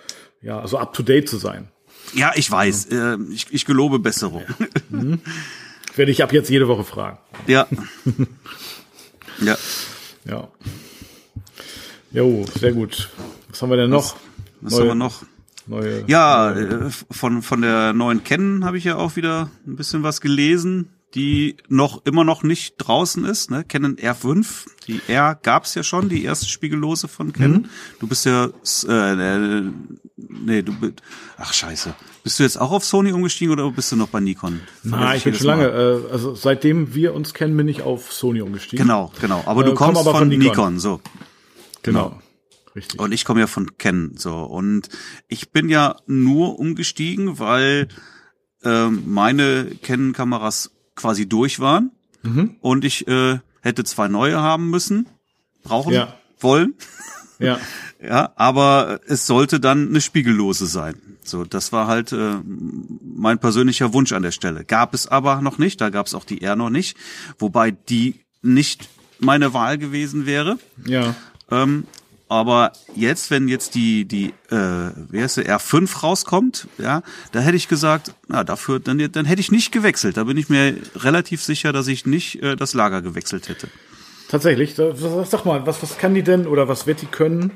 [0.42, 1.68] ja, also up to date zu sein.
[2.12, 2.88] Ja, ich weiß.
[2.90, 3.14] Ja.
[3.14, 4.42] Äh, ich, ich gelobe Besserung.
[4.58, 4.66] Ja.
[4.90, 5.20] Mhm.
[5.96, 7.18] Werde ich ab jetzt jede Woche fragen.
[7.46, 7.66] Ja.
[9.40, 9.56] ja.
[10.24, 10.48] Ja.
[12.10, 13.10] Jo, sehr gut.
[13.48, 14.16] Was haben wir denn noch?
[14.60, 15.22] Was, was haben wir noch?
[15.66, 16.86] Neue, ja, neue.
[16.86, 20.90] Äh, von, von der neuen Canon habe ich ja auch wieder ein bisschen was gelesen,
[21.14, 23.50] die noch immer noch nicht draußen ist.
[23.50, 23.64] Ne?
[23.64, 27.62] Canon R5, die R gab's ja schon, die erste Spiegellose von Canon.
[27.62, 27.68] Mhm.
[28.00, 28.48] Du bist ja,
[28.88, 29.62] äh, äh,
[30.16, 30.94] nee, du bist,
[31.36, 31.94] ach scheiße.
[32.24, 34.60] Bist du jetzt auch auf Sony umgestiegen oder bist du noch bei Nikon?
[34.82, 38.40] Nein, ich bin schon lange, äh, also seitdem wir uns kennen, bin ich auf Sony
[38.40, 38.84] umgestiegen.
[38.84, 39.44] Genau, genau.
[39.46, 40.46] Aber du äh, kommst komm aber von, von Nikon.
[40.48, 40.78] Nikon.
[40.80, 41.00] so.
[41.82, 42.18] Genau.
[42.74, 43.00] Richtig.
[43.00, 44.42] Und ich komme ja von Ken, so.
[44.42, 44.88] Und
[45.28, 47.88] ich bin ja nur umgestiegen, weil
[48.64, 51.92] ähm, meine Canon-Kameras quasi durch waren.
[52.22, 52.56] Mhm.
[52.60, 55.06] Und ich äh, hätte zwei neue haben müssen,
[55.62, 56.14] brauchen, ja.
[56.40, 56.74] wollen.
[57.38, 57.58] Ja.
[58.02, 60.96] ja, aber es sollte dann eine Spiegellose sein.
[61.22, 64.64] So, das war halt äh, mein persönlicher Wunsch an der Stelle.
[64.64, 66.96] Gab es aber noch nicht, da gab es auch die R noch nicht,
[67.38, 70.58] wobei die nicht meine Wahl gewesen wäre.
[70.84, 71.14] Ja.
[71.50, 71.86] Ähm,
[72.34, 77.56] aber jetzt, wenn jetzt die, die, äh, wie heißt der, R5 rauskommt, ja, da hätte
[77.56, 80.16] ich gesagt, na, dafür, dann, dann hätte ich nicht gewechselt.
[80.16, 83.68] Da bin ich mir relativ sicher, dass ich nicht äh, das Lager gewechselt hätte.
[84.28, 87.52] Tatsächlich, sag mal, was, was kann die denn oder was wird die können?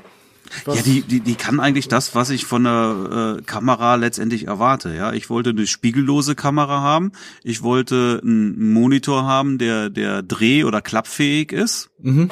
[0.64, 0.76] Was?
[0.76, 4.94] Ja, die, die, die kann eigentlich das, was ich von der äh, Kamera letztendlich erwarte.
[4.94, 7.12] Ja, ich wollte eine spiegellose Kamera haben.
[7.42, 11.90] Ich wollte einen Monitor haben, der, der dreh- oder klappfähig ist.
[12.00, 12.30] Mhm.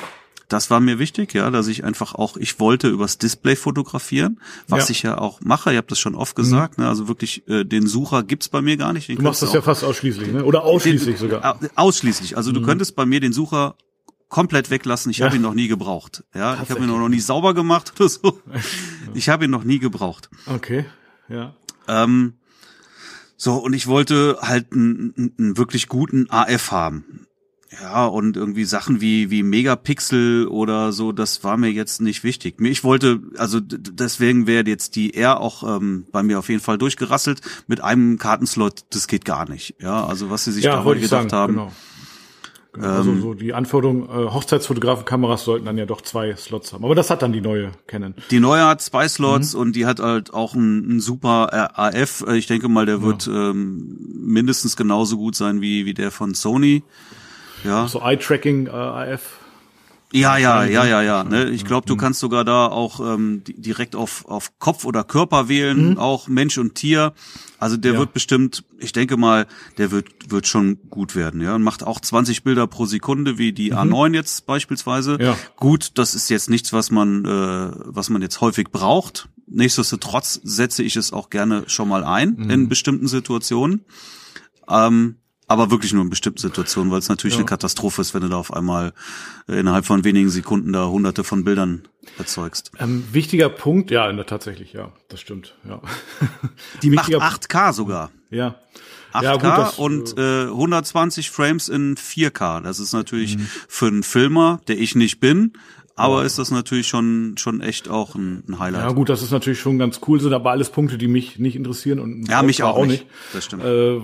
[0.49, 4.88] Das war mir wichtig, ja, dass ich einfach auch, ich wollte übers Display fotografieren, was
[4.88, 4.92] ja.
[4.92, 5.72] ich ja auch mache.
[5.72, 6.78] Ich habe das schon oft gesagt.
[6.78, 6.84] Mhm.
[6.84, 9.09] Ne, also wirklich, äh, den Sucher gibt's bei mir gar nicht.
[9.09, 10.44] Den du machst das ja fast ausschließlich, ne?
[10.44, 11.59] Oder ausschließlich den, sogar.
[11.74, 12.36] Ausschließlich.
[12.36, 12.55] Also mhm.
[12.55, 13.74] du könntest bei mir den Sucher
[14.28, 15.11] komplett weglassen.
[15.11, 15.26] Ich ja.
[15.26, 16.24] habe ihn noch nie gebraucht.
[16.34, 18.40] Ja, ich habe ihn noch nie sauber gemacht oder so.
[19.14, 20.28] Ich habe ihn noch nie gebraucht.
[20.47, 20.84] Okay,
[21.28, 21.55] ja.
[21.88, 22.34] Ähm,
[23.36, 27.26] so und ich wollte halt einen, einen wirklich guten AF haben.
[27.81, 32.61] Ja, und irgendwie Sachen wie, wie Megapixel oder so, das war mir jetzt nicht wichtig.
[32.61, 36.79] Ich wollte, also deswegen wäre jetzt die R auch ähm, bei mir auf jeden Fall
[36.79, 37.41] durchgerasselt.
[37.66, 39.74] Mit einem Kartenslot, das geht gar nicht.
[39.81, 41.53] Ja, also was sie sich ja, da gedacht sagen, haben.
[41.55, 41.72] Genau.
[42.72, 42.89] genau.
[42.89, 46.85] Also ähm, so die Anforderung, äh, Hochzeitsfotografenkameras sollten dann ja doch zwei Slots haben.
[46.85, 48.14] Aber das hat dann die neue Canon.
[48.31, 49.61] Die neue hat zwei Slots mhm.
[49.61, 52.24] und die hat halt auch einen, super AF.
[52.33, 53.51] Ich denke mal, der wird ja.
[53.51, 56.83] ähm, mindestens genauso gut sein wie, wie der von Sony.
[57.64, 57.88] Ja.
[57.88, 59.40] So Eye-Tracking äh, AF.
[60.12, 61.24] Ja, ja, ja, ja, ja.
[61.24, 61.50] Ne?
[61.50, 61.98] Ich glaube, du mhm.
[61.98, 65.98] kannst sogar da auch ähm, direkt auf, auf Kopf oder Körper wählen, mhm.
[65.98, 67.12] auch Mensch und Tier.
[67.59, 67.98] Also der ja.
[67.98, 69.46] wird bestimmt, ich denke mal,
[69.78, 71.57] der wird, wird schon gut werden, ja.
[71.57, 73.78] Und macht auch 20 Bilder pro Sekunde, wie die mhm.
[73.78, 75.18] A9 jetzt beispielsweise.
[75.20, 75.36] Ja.
[75.57, 79.28] Gut, das ist jetzt nichts, was man, äh, was man jetzt häufig braucht.
[79.48, 82.50] Nichtsdestotrotz setze ich es auch gerne schon mal ein mhm.
[82.50, 83.84] in bestimmten Situationen.
[84.68, 85.16] Ähm,
[85.47, 87.40] aber wirklich nur in bestimmten Situationen, weil es natürlich ja.
[87.40, 88.92] eine Katastrophe ist, wenn du da auf einmal
[89.49, 91.82] äh, innerhalb von wenigen Sekunden da hunderte von Bildern
[92.18, 92.72] erzeugst.
[92.78, 95.80] Ähm, wichtiger Punkt, ja, tatsächlich, ja, das stimmt, ja.
[96.82, 98.11] Die macht 8K sogar.
[98.30, 98.57] Ja.
[99.12, 102.61] 8K ja, gut, das, und äh, 120 Frames in 4K.
[102.62, 103.49] Das ist natürlich mhm.
[103.68, 105.53] für einen Filmer, der ich nicht bin,
[105.94, 108.82] aber ist das natürlich schon schon echt auch ein, ein, Highlight.
[108.82, 111.57] Ja gut, das ist natürlich schon ganz cool, sind aber alles Punkte, die mich nicht
[111.57, 113.05] interessieren und ja mich auch, auch nicht.
[113.05, 113.07] nicht.
[113.32, 113.64] Das stimmt.
[113.64, 114.01] Äh,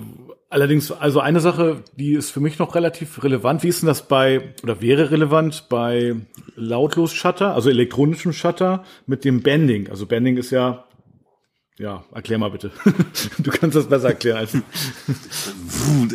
[0.53, 3.63] allerdings, also eine Sache, die ist für mich noch relativ relevant.
[3.63, 6.15] Wie ist denn das bei oder wäre relevant bei
[6.55, 9.89] lautlos Shutter, also elektronischem Shutter mit dem Bending?
[9.89, 10.85] Also Bending ist ja
[11.79, 12.71] ja, erklär mal bitte.
[13.39, 14.53] du kannst das besser erklären als.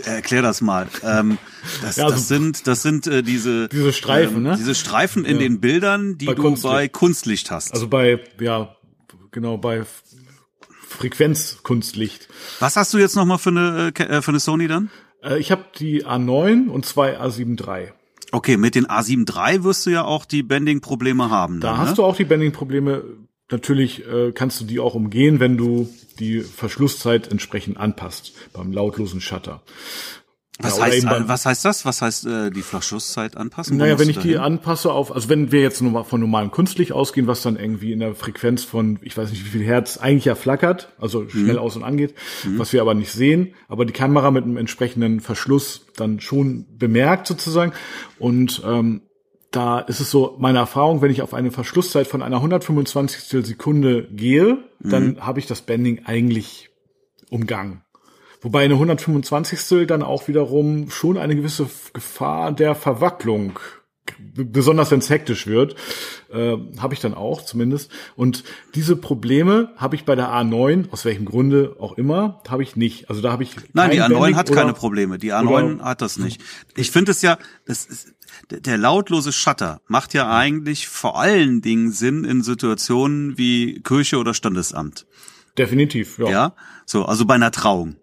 [0.06, 0.88] Erklär das mal.
[1.04, 1.40] Ähm,
[1.82, 4.56] das, ja, also, das sind, das sind äh, diese diese Streifen, ähm, ne?
[4.56, 5.44] Diese Streifen in ja.
[5.44, 6.74] den Bildern, die bei du Kunstlicht.
[6.74, 7.74] bei Kunstlicht hast.
[7.74, 8.78] Also bei ja
[9.32, 9.84] genau bei
[10.88, 12.28] Frequenzkunstlicht.
[12.60, 14.90] Was hast du jetzt noch mal für eine äh, für eine Sony dann?
[15.24, 17.92] Äh, ich habe die A9 und zwei A7 III.
[18.32, 21.62] Okay, mit den A7 III wirst du ja auch die Bending-Probleme haben.
[21.62, 21.96] Da dann, hast ne?
[21.96, 23.04] du auch die Bending-Probleme
[23.50, 29.22] Natürlich äh, kannst du die auch umgehen, wenn du die Verschlusszeit entsprechend anpasst beim lautlosen
[29.22, 29.62] Shutter.
[30.60, 31.86] Was, ja, heißt, was heißt das?
[31.86, 33.78] Was heißt äh, die Verschlusszeit anpassen?
[33.78, 37.28] Naja, wenn ich die anpasse auf, also wenn wir jetzt nur von normalem Künstlich ausgehen,
[37.28, 40.34] was dann irgendwie in der Frequenz von, ich weiß nicht wie viel Hertz, eigentlich ja
[40.34, 41.30] flackert, also mhm.
[41.30, 41.60] schnell mhm.
[41.60, 42.58] aus und angeht, mhm.
[42.58, 47.28] was wir aber nicht sehen, aber die Kamera mit einem entsprechenden Verschluss dann schon bemerkt
[47.28, 47.74] sozusagen
[48.18, 49.02] und ähm,
[49.52, 53.46] da ist es so, meine Erfahrung, wenn ich auf eine Verschlusszeit von einer 125.
[53.46, 54.90] Sekunde gehe, mhm.
[54.90, 56.70] dann habe ich das Bending eigentlich
[57.30, 57.82] umgangen.
[58.48, 59.86] Wobei eine 125.
[59.88, 63.60] dann auch wiederum schon eine gewisse Gefahr der Verwacklung
[64.18, 65.76] besonders wenn es hektisch wird,
[66.32, 67.92] äh, habe ich dann auch zumindest.
[68.16, 72.78] Und diese Probleme habe ich bei der A9, aus welchem Grunde auch immer, habe ich
[72.78, 73.10] nicht.
[73.10, 73.52] Also da habe ich.
[73.74, 75.18] Nein, die A9 Bending hat keine Probleme.
[75.18, 76.42] Die A9 hat das nicht.
[76.78, 78.14] Ich finde es ja, das ist,
[78.50, 84.34] der lautlose Shutter macht ja eigentlich vor allen Dingen Sinn in Situationen wie Kirche oder
[84.34, 85.06] Standesamt.
[85.58, 86.30] Definitiv, ja.
[86.30, 86.54] Ja,
[86.86, 87.96] so, also bei einer Trauung.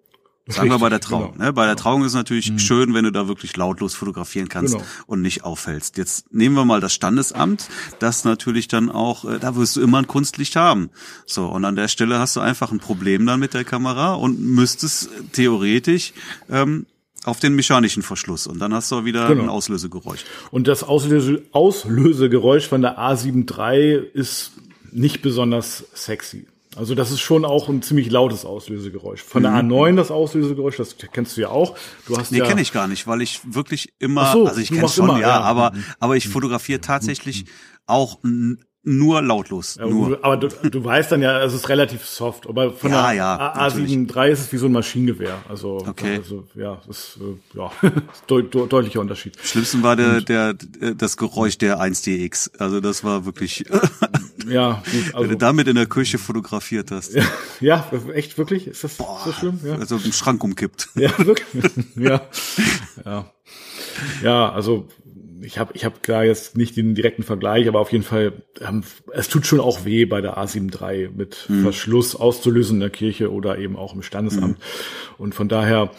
[0.46, 1.32] Sagen wir bei der Trauung.
[1.32, 1.44] Genau.
[1.44, 1.52] Ne?
[1.54, 2.58] Bei der Trauung ist es natürlich mhm.
[2.58, 4.86] schön, wenn du da wirklich lautlos fotografieren kannst genau.
[5.06, 5.96] und nicht auffällst.
[5.96, 7.68] Jetzt nehmen wir mal das Standesamt,
[7.98, 10.90] das natürlich dann auch, äh, da wirst du immer ein Kunstlicht haben.
[11.24, 14.38] So, und an der Stelle hast du einfach ein Problem dann mit der Kamera und
[14.38, 16.12] müsstest theoretisch
[16.50, 16.84] ähm,
[17.24, 19.44] auf den mechanischen Verschluss und dann hast du auch wieder genau.
[19.44, 20.24] ein Auslösegeräusch.
[20.50, 24.52] Und das Auslöse Auslösegeräusch von der A7 III ist
[24.92, 26.46] nicht besonders sexy.
[26.76, 29.22] Also das ist schon auch ein ziemlich lautes Auslösegeräusch.
[29.22, 29.44] Von mhm.
[29.44, 31.76] der A9 das Auslösegeräusch, das kennst du ja auch.
[32.06, 34.68] Du hast nee, ja kenne ich gar nicht, weil ich wirklich immer, so, also ich
[34.68, 35.84] kenne schon, immer, ja, ja, aber mhm.
[36.00, 37.44] aber ich fotografiere tatsächlich
[37.86, 38.18] auch
[38.84, 39.76] nur lautlos.
[39.76, 40.22] Ja, nur.
[40.22, 42.46] Aber du, du weißt dann ja, es ist relativ soft.
[42.46, 45.42] Aber von ja, der ja, A7 III ist es wie so ein Maschinengewehr.
[45.48, 46.16] Also, okay.
[46.18, 47.72] also ja, das ist äh, ja,
[48.30, 49.38] de de deutlicher Unterschied.
[49.42, 52.58] Schlimmsten war der, der, das Geräusch der 1DX.
[52.58, 53.64] Also das war wirklich.
[54.48, 57.14] ja, gut, also, Wenn du damit in der Küche fotografiert hast.
[57.14, 57.24] Ja,
[57.60, 58.66] ja echt wirklich?
[58.66, 59.60] Ist das Boah, so schlimm?
[59.64, 59.76] Ja.
[59.76, 60.88] Also im Schrank umkippt.
[60.94, 61.72] Ja, wirklich.
[61.96, 62.22] ja.
[63.04, 63.32] Ja.
[64.22, 64.88] Ja, also
[65.44, 68.82] ich habe ich hab klar jetzt nicht den direkten Vergleich, aber auf jeden Fall, ähm,
[69.12, 71.62] es tut schon auch weh bei der A7 III mit mhm.
[71.62, 74.58] Verschluss auszulösen in der Kirche oder eben auch im Standesamt.
[74.58, 74.64] Mhm.
[75.18, 75.90] Und von daher,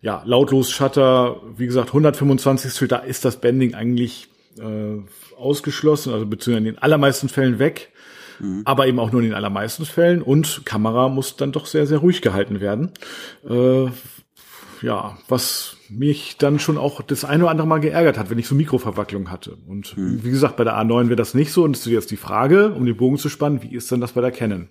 [0.00, 2.88] ja, lautlos Shutter, wie gesagt, 125.
[2.88, 4.28] Da ist das Bending eigentlich
[4.58, 5.02] äh,
[5.36, 7.92] ausgeschlossen, also beziehungsweise in den allermeisten Fällen weg.
[8.40, 8.62] Mhm.
[8.64, 10.22] Aber eben auch nur in den allermeisten Fällen.
[10.22, 12.90] Und Kamera muss dann doch sehr, sehr ruhig gehalten werden.
[13.48, 13.86] Äh,
[14.82, 18.48] ja, was mich dann schon auch das eine oder andere Mal geärgert hat, wenn ich
[18.48, 19.56] so Mikroverwacklung hatte.
[19.66, 20.24] Und hm.
[20.24, 21.64] wie gesagt, bei der A9 wäre das nicht so.
[21.64, 24.12] Und es ist jetzt die Frage, um den Bogen zu spannen, wie ist denn das
[24.12, 24.68] bei der Canon?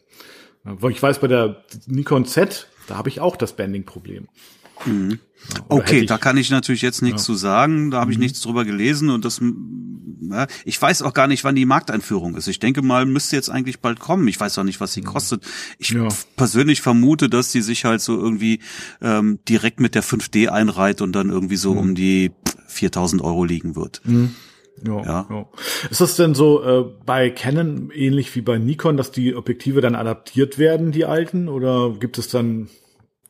[0.64, 4.28] Weil ich weiß, bei der Nikon Z, da habe ich auch das Banding-Problem.
[4.86, 5.20] Mhm.
[5.68, 7.26] Okay, da kann ich natürlich jetzt nichts ja.
[7.26, 7.92] zu sagen.
[7.92, 8.24] Da habe ich mhm.
[8.24, 9.42] nichts drüber gelesen und das,
[10.22, 12.48] ja, ich weiß auch gar nicht, wann die Markteinführung ist.
[12.48, 14.28] Ich denke mal, müsste jetzt eigentlich bald kommen.
[14.28, 15.46] Ich weiß auch nicht, was sie kostet.
[15.80, 16.08] Ich ja.
[16.36, 18.60] persönlich vermute, dass sie sich halt so irgendwie
[19.02, 21.80] ähm, direkt mit der 5D einreiht und dann irgendwie so mhm.
[21.80, 22.32] um die
[22.68, 24.02] 4000 Euro liegen wird.
[24.06, 24.36] Mhm.
[24.86, 25.28] Ja, ja.
[25.30, 25.46] ja.
[25.90, 29.96] Ist das denn so äh, bei Canon ähnlich wie bei Nikon, dass die Objektive dann
[29.96, 31.48] adaptiert werden, die alten?
[31.48, 32.70] Oder gibt es dann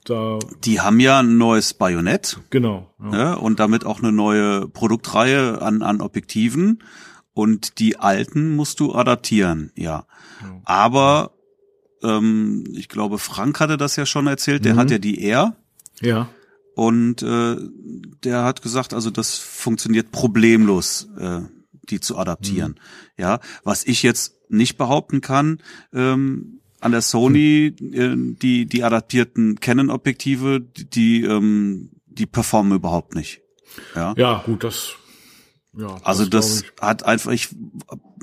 [0.10, 2.40] da die haben ja ein neues Bajonett.
[2.50, 2.94] Genau.
[3.02, 3.18] Ja.
[3.18, 3.34] ja.
[3.34, 6.84] und damit auch eine neue Produktreihe an, an Objektiven.
[7.34, 10.06] und die alten musst du adaptieren, ja.
[10.42, 10.62] ja.
[10.66, 11.32] Aber
[12.04, 14.80] ähm, ich glaube, Frank hatte das ja schon erzählt, der mhm.
[14.80, 15.56] hat ja die R.
[16.02, 16.30] Ja.
[16.76, 17.56] Und äh,
[18.24, 21.42] der hat gesagt, also das funktioniert problemlos, äh,
[21.90, 22.72] die zu adaptieren.
[22.72, 23.22] Mhm.
[23.24, 25.60] Ja, was ich jetzt nicht behaupten kann,
[25.94, 33.16] ähm, an der Sony, äh, die die adaptierten Canon-Objektive, die die, ähm, die performen überhaupt
[33.16, 33.42] nicht.
[33.96, 34.96] Ja, ja gut, das
[35.76, 37.50] ja, also das, das hat einfach, ich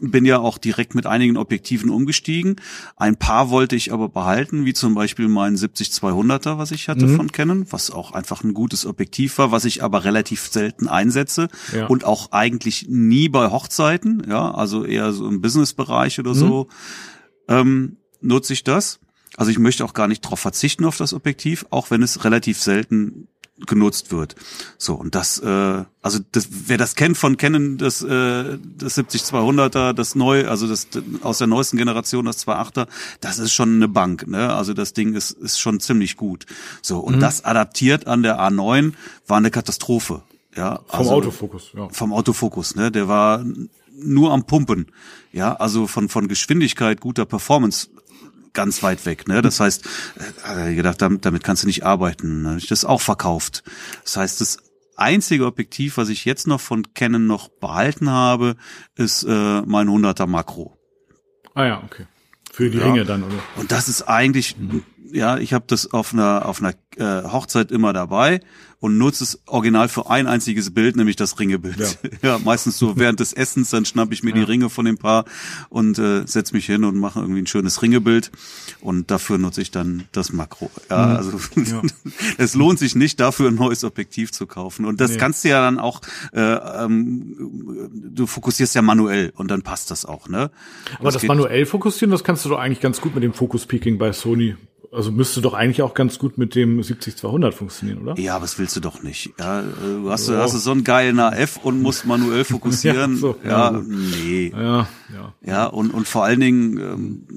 [0.01, 2.57] bin ja auch direkt mit einigen Objektiven umgestiegen.
[2.97, 7.17] Ein paar wollte ich aber behalten, wie zum Beispiel mein 70-200er, was ich hatte mhm.
[7.17, 11.49] von Canon, was auch einfach ein gutes Objektiv war, was ich aber relativ selten einsetze
[11.75, 11.87] ja.
[11.87, 16.39] und auch eigentlich nie bei Hochzeiten, ja, also eher so im Businessbereich oder mhm.
[16.39, 16.69] so,
[17.49, 19.01] ähm, nutze ich das.
[19.37, 22.61] Also ich möchte auch gar nicht darauf verzichten auf das Objektiv, auch wenn es relativ
[22.61, 23.29] selten
[23.67, 24.37] genutzt wird.
[24.79, 29.93] So und das, äh, also das, wer das kennt von kennen, das äh, das 70-200er,
[29.93, 30.89] das neu, also das
[31.23, 32.87] aus der neuesten Generation, das 2.8er,
[33.21, 34.53] das ist schon eine Bank, ne?
[34.55, 36.47] Also das Ding ist ist schon ziemlich gut.
[36.83, 37.21] So und mhm.
[37.21, 38.93] das adaptiert an der A9
[39.27, 40.23] war eine Katastrophe.
[40.57, 41.89] Ja, vom also, Autofokus, ja.
[41.91, 42.91] Vom Autofokus, ne?
[42.91, 43.45] Der war
[44.03, 44.87] nur am Pumpen.
[45.33, 47.89] Ja, also von, von Geschwindigkeit, guter Performance
[48.53, 49.29] ganz weit weg.
[49.29, 49.43] Ne?
[49.43, 49.87] Das heißt,
[50.45, 52.43] äh, gedacht, damit, damit kannst du nicht arbeiten.
[52.43, 52.57] Ne?
[52.59, 53.63] Ich das auch verkauft.
[54.05, 54.59] Das heißt, das
[54.97, 58.57] einzige Objektiv, was ich jetzt noch von Canon noch behalten habe,
[58.97, 60.77] ist äh, mein 100er Makro.
[61.55, 62.07] Ah ja, okay.
[62.53, 62.85] Für die ja.
[62.85, 63.39] Ringe dann, oder?
[63.57, 64.85] Und das ist eigentlich, mhm.
[65.13, 68.41] Ja, ich habe das auf einer auf einer äh, Hochzeit immer dabei
[68.81, 71.79] und nutze es original für ein einziges Bild, nämlich das Ringebild.
[71.79, 74.37] Ja, ja meistens so während des Essens, dann schnapp ich mir ja.
[74.37, 75.27] die Ringe von dem Paar
[75.69, 78.31] und äh, setz mich hin und mache irgendwie ein schönes Ringebild
[78.81, 80.71] und dafür nutze ich dann das Makro.
[80.89, 81.17] Ja, mhm.
[81.17, 81.83] also ja.
[82.39, 85.19] es lohnt sich nicht, dafür ein neues Objektiv zu kaufen und das nee.
[85.19, 86.01] kannst du ja dann auch,
[86.33, 90.51] äh, ähm, du fokussierst ja manuell und dann passt das auch, ne?
[90.99, 93.67] Aber das, das manuell fokussieren, das kannst du doch eigentlich ganz gut mit dem Focus
[93.67, 94.57] Peaking bei Sony
[94.93, 98.19] also müsste doch eigentlich auch ganz gut mit dem 70-200 funktionieren, oder?
[98.19, 99.33] Ja, aber das willst du doch nicht.
[99.39, 100.37] Ja, du hast, oh.
[100.37, 103.15] hast du so einen geilen AF und musst manuell fokussieren.
[103.15, 104.53] ja, so, ja, ja nee.
[104.53, 105.35] Ja, ja.
[105.43, 107.29] Ja, und, und vor allen Dingen ähm,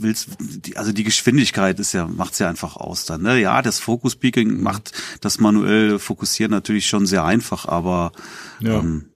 [0.00, 0.30] willst
[0.76, 3.22] also die Geschwindigkeit ist ja, macht's ja einfach aus dann.
[3.22, 3.38] Ne?
[3.38, 4.62] Ja, das Focus Peaking mhm.
[4.62, 8.12] macht das manuell Fokussieren natürlich schon sehr einfach, aber
[8.60, 8.78] ja.
[8.78, 9.10] ähm,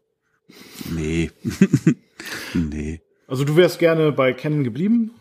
[0.91, 1.31] nee.
[2.55, 3.01] nee.
[3.27, 5.13] Also du wärst gerne bei Canon geblieben?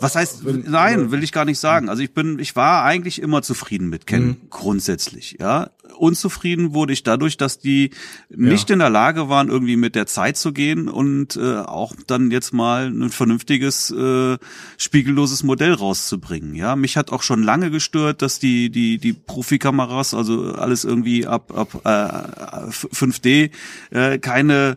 [0.00, 1.88] Was heißt, nein, will ich gar nicht sagen.
[1.88, 4.36] Also ich bin, ich war eigentlich immer zufrieden mit Ken, mhm.
[4.50, 5.70] grundsätzlich, ja.
[5.96, 7.90] Unzufrieden wurde ich dadurch, dass die
[8.28, 8.74] nicht ja.
[8.74, 12.52] in der Lage waren, irgendwie mit der Zeit zu gehen und äh, auch dann jetzt
[12.52, 14.38] mal ein vernünftiges, äh,
[14.76, 16.76] spiegelloses Modell rauszubringen, ja.
[16.76, 21.52] Mich hat auch schon lange gestört, dass die, die, die Profikameras, also alles irgendwie ab,
[21.56, 23.50] ab äh, 5D,
[23.90, 24.76] äh, keine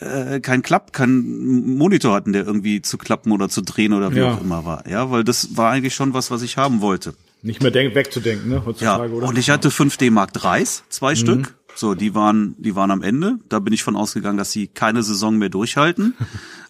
[0.00, 4.18] äh, kein Klapp, kein Monitor hatten, der irgendwie zu klappen oder zu drehen oder wie
[4.18, 4.34] ja.
[4.34, 4.88] auch immer war.
[4.88, 7.14] Ja, weil das war eigentlich schon was, was ich haben wollte.
[7.42, 8.64] Nicht mehr denk wegzudenken, ne?
[8.64, 9.16] Heutzutage, ja.
[9.18, 9.28] oder?
[9.28, 11.16] Und ich hatte 5D Mark IIIs, zwei mhm.
[11.16, 11.54] Stück.
[11.76, 13.38] So, die waren, die waren am Ende.
[13.48, 16.14] Da bin ich von ausgegangen, dass sie keine Saison mehr durchhalten.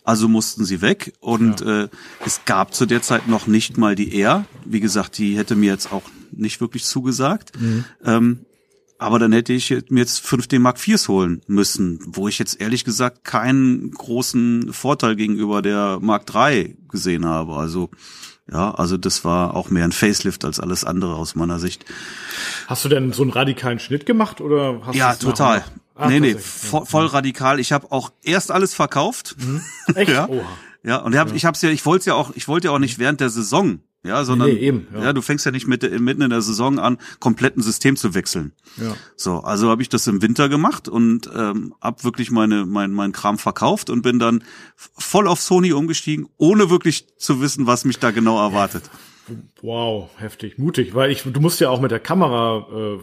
[0.07, 1.15] Also mussten sie weg.
[1.21, 1.85] Und ja.
[1.85, 1.89] äh,
[2.27, 4.45] es gab zu der Zeit noch nicht mal die R.
[4.67, 7.59] Wie gesagt, die hätte mir jetzt auch nicht wirklich zugesagt.
[7.59, 7.85] Mhm.
[8.05, 8.41] Ähm,
[8.99, 12.85] aber dann hätte ich mir jetzt 5D Mark IVs holen müssen, wo ich jetzt ehrlich
[12.85, 17.55] gesagt keinen großen Vorteil gegenüber der Mark III gesehen habe.
[17.55, 17.91] Also
[18.51, 21.85] ja, also das war auch mehr ein Facelift als alles andere aus meiner Sicht.
[22.67, 25.65] Hast du denn so einen radikalen Schnitt gemacht oder hast Ja, total.
[25.95, 27.61] Ah, nee, nee, voll, voll radikal.
[27.61, 29.37] Ich habe auch erst alles verkauft.
[29.39, 29.63] Mhm.
[29.95, 30.11] Echt?
[30.11, 30.29] ja.
[30.29, 30.45] Oha.
[30.83, 32.99] Ja, und hab, ich hab's ja, ich wollte ja auch, ich wollte ja auch nicht
[32.99, 35.05] während der Saison ja, sondern nee, eben, ja.
[35.05, 35.13] ja.
[35.13, 38.53] du fängst ja nicht mit, mitten in der Saison an, komplett ein System zu wechseln.
[38.77, 38.95] Ja.
[39.17, 43.13] So, also habe ich das im Winter gemacht und ähm, hab wirklich meine mein mein
[43.13, 44.45] Kram verkauft und bin dann
[44.77, 48.91] voll auf Sony umgestiegen, ohne wirklich zu wissen, was mich da genau erwartet.
[49.63, 52.99] Wow, heftig, mutig, weil ich du musst ja auch mit der Kamera äh,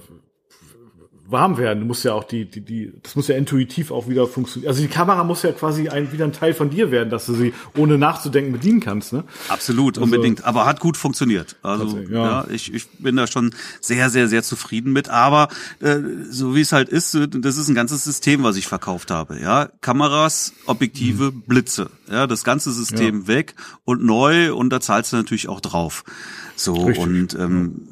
[1.31, 1.79] warm werden.
[1.79, 4.69] Du musst ja auch die, die, die, das muss ja intuitiv auch wieder funktionieren.
[4.69, 7.33] Also die Kamera muss ja quasi ein, wieder ein Teil von dir werden, dass du
[7.33, 9.23] sie ohne nachzudenken bedienen kannst, ne?
[9.47, 10.43] Absolut, also, unbedingt.
[10.45, 11.55] Aber hat gut funktioniert.
[11.61, 15.09] Also, ja, ja ich, ich bin da schon sehr, sehr, sehr zufrieden mit.
[15.09, 15.47] Aber,
[15.79, 19.39] äh, so wie es halt ist, das ist ein ganzes System, was ich verkauft habe,
[19.39, 19.69] ja.
[19.81, 21.41] Kameras, Objektive, mhm.
[21.41, 21.89] Blitze.
[22.09, 23.27] Ja, das ganze System ja.
[23.27, 23.55] weg
[23.85, 26.03] und neu und da zahlst du natürlich auch drauf.
[26.55, 27.03] So, Richtig.
[27.03, 27.90] und ähm,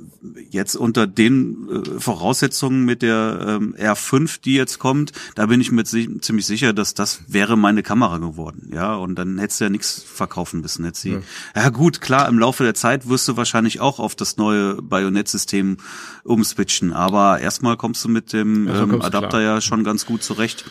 [0.49, 5.71] jetzt unter den äh, Voraussetzungen mit der ähm, R5, die jetzt kommt, da bin ich
[5.71, 8.71] mir ziemlich sicher, dass das wäre meine Kamera geworden.
[8.73, 10.85] Ja, und dann hättest du ja nichts verkaufen müssen.
[10.85, 11.21] Hättest sie, ja.
[11.55, 15.77] ja gut, klar, im Laufe der Zeit wirst du wahrscheinlich auch auf das neue Bajonettsystem
[16.23, 19.41] umswitchen, aber erstmal kommst du mit dem ähm, Adapter klar.
[19.41, 20.65] ja schon ganz gut zurecht.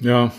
[0.00, 0.32] Ja,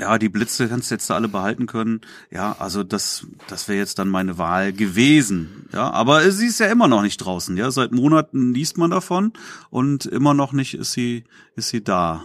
[0.00, 2.00] Ja, die Blitze kannst du jetzt da alle behalten können.
[2.30, 5.68] Ja, also das, das wäre jetzt dann meine Wahl gewesen.
[5.72, 7.56] Ja, aber sie ist ja immer noch nicht draußen.
[7.56, 9.32] Ja, seit Monaten liest man davon
[9.70, 11.24] und immer noch nicht ist sie,
[11.56, 12.24] ist sie da.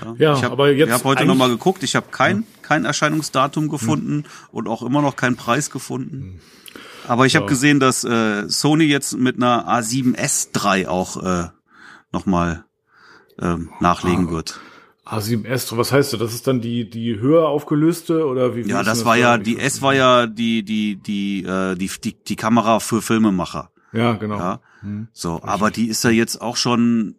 [0.00, 0.88] Ja, ja ich hab, aber jetzt.
[0.88, 1.82] Ich habe heute nochmal geguckt.
[1.82, 2.44] Ich habe kein, ja.
[2.62, 4.24] kein Erscheinungsdatum gefunden hm.
[4.52, 6.40] und auch immer noch keinen Preis gefunden.
[7.08, 7.40] Aber ich ja.
[7.40, 11.48] habe gesehen, dass äh, Sony jetzt mit einer A7S3 auch äh,
[12.12, 12.64] nochmal
[13.40, 14.30] ähm, nachlegen ah.
[14.30, 14.60] wird.
[15.10, 16.20] A7S, was heißt das?
[16.20, 18.62] Das ist dann die die höher aufgelöste oder wie?
[18.62, 22.16] Ja, das, das war ja die S war ja die die die äh, die die,
[22.22, 23.70] die Kamera für Filmemacher.
[23.92, 24.38] Ja, genau.
[24.38, 24.60] Ja.
[24.82, 25.08] Hm.
[25.12, 27.16] So, aber die ist ja jetzt auch schon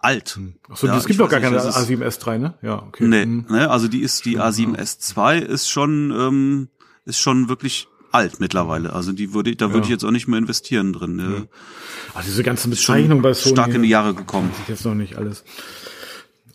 [0.00, 0.30] alt.
[0.30, 0.56] Hm.
[0.68, 2.54] Achso, ja, es gibt doch gar keine A7S3, ne?
[2.60, 3.06] Ja, okay.
[3.06, 3.46] Nee, hm.
[3.48, 6.68] ne, also die ist die A7S2 ist schon ähm,
[7.04, 8.92] ist schon wirklich alt mittlerweile.
[8.92, 9.84] Also die würde ich, da würde ja.
[9.84, 11.16] ich jetzt auch nicht mehr investieren drin.
[11.16, 11.22] Ne?
[11.22, 11.42] Ja.
[12.14, 13.54] Also diese ganze Bezeichnung bei Sony.
[13.54, 14.50] Stark in die Jahre gekommen.
[14.62, 15.44] Ich jetzt noch nicht alles.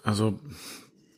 [0.06, 0.40] Also,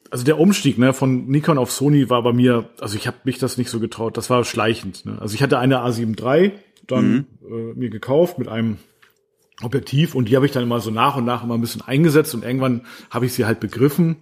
[0.09, 3.37] also der Umstieg ne, von Nikon auf Sony war bei mir, also ich habe mich
[3.37, 4.17] das nicht so getraut.
[4.17, 5.05] Das war schleichend.
[5.05, 5.17] Ne?
[5.19, 6.53] Also ich hatte eine A7 III
[6.87, 7.25] dann mhm.
[7.45, 8.77] äh, mir gekauft mit einem
[9.63, 12.35] Objektiv und die habe ich dann immer so nach und nach immer ein bisschen eingesetzt
[12.35, 14.17] und irgendwann habe ich sie halt begriffen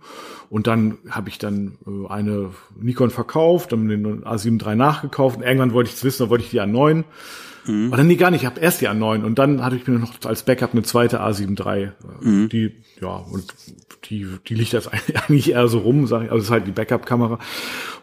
[0.50, 5.44] und dann habe ich dann äh, eine Nikon verkauft, dann den A7 III nachgekauft und
[5.44, 7.04] irgendwann wollte ich es wissen, dann wollte ich die A9
[7.66, 7.92] mhm.
[7.92, 10.14] oder nee gar nicht, ich habe erst die A9 und dann hatte ich mir noch
[10.24, 11.92] als Backup eine zweite A7 III, äh,
[12.22, 12.50] mhm.
[12.50, 12.72] die
[13.02, 13.54] ja und
[14.06, 14.90] die die liegt jetzt
[15.28, 17.40] eigentlich eher so rum, sage ich, also es ist halt die Backup-Kamera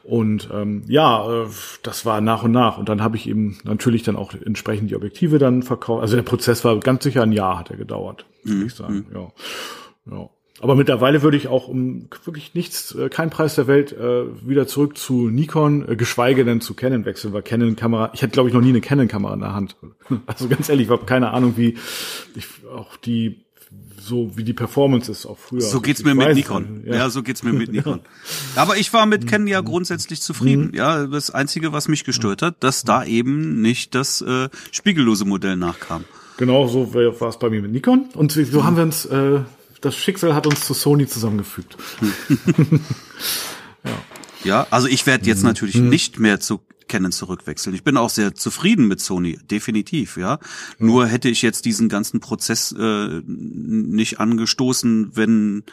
[0.05, 1.47] und ähm, ja, äh,
[1.83, 2.79] das war nach und nach.
[2.79, 6.03] Und dann habe ich eben natürlich dann auch entsprechend die Objektive dann verkauft.
[6.03, 8.67] Also der Prozess war ganz sicher ein Jahr hat er gedauert, würde mhm.
[8.67, 9.07] ich sagen.
[9.15, 9.33] Ja.
[10.11, 10.29] ja.
[10.61, 14.67] Aber mittlerweile würde ich auch um wirklich nichts, äh, kein Preis der Welt, äh, wieder
[14.67, 18.55] zurück zu Nikon, äh, geschweige denn zu Canon wechseln, weil Canon-Kamera, ich hatte glaube ich
[18.55, 19.77] noch nie eine Canon-Kamera in der Hand.
[20.27, 21.79] Also ganz ehrlich, ich habe keine Ahnung, wie
[22.37, 23.41] ich auch die
[24.03, 25.61] so wie die Performance ist auch früher.
[25.61, 26.83] So geht's mir mit Nikon.
[26.87, 26.95] Ja.
[26.95, 27.11] ja.
[27.11, 28.01] so geht's mir mit Nikon.
[28.57, 30.69] Aber ich war mit Canon ja grundsätzlich zufrieden.
[30.69, 30.75] Mhm.
[30.75, 35.57] Ja, das einzige, was mich gestört hat, dass da eben nicht das äh, spiegellose Modell
[35.57, 36.05] nachkam.
[36.37, 38.09] Genau, so war es bei mir mit Nikon.
[38.15, 38.65] Und so mhm.
[38.65, 39.41] haben wir uns, äh,
[39.81, 41.77] das Schicksal hat uns zu Sony zusammengefügt.
[43.85, 43.91] ja.
[44.45, 45.49] ja, also ich werde jetzt mhm.
[45.49, 45.89] natürlich mhm.
[45.89, 46.61] nicht mehr zu
[46.93, 47.75] Canon zurückwechseln.
[47.75, 50.39] Ich bin auch sehr zufrieden mit Sony, definitiv, ja.
[50.79, 55.65] Nur hätte ich jetzt diesen ganzen Prozess äh, nicht angestoßen, wenn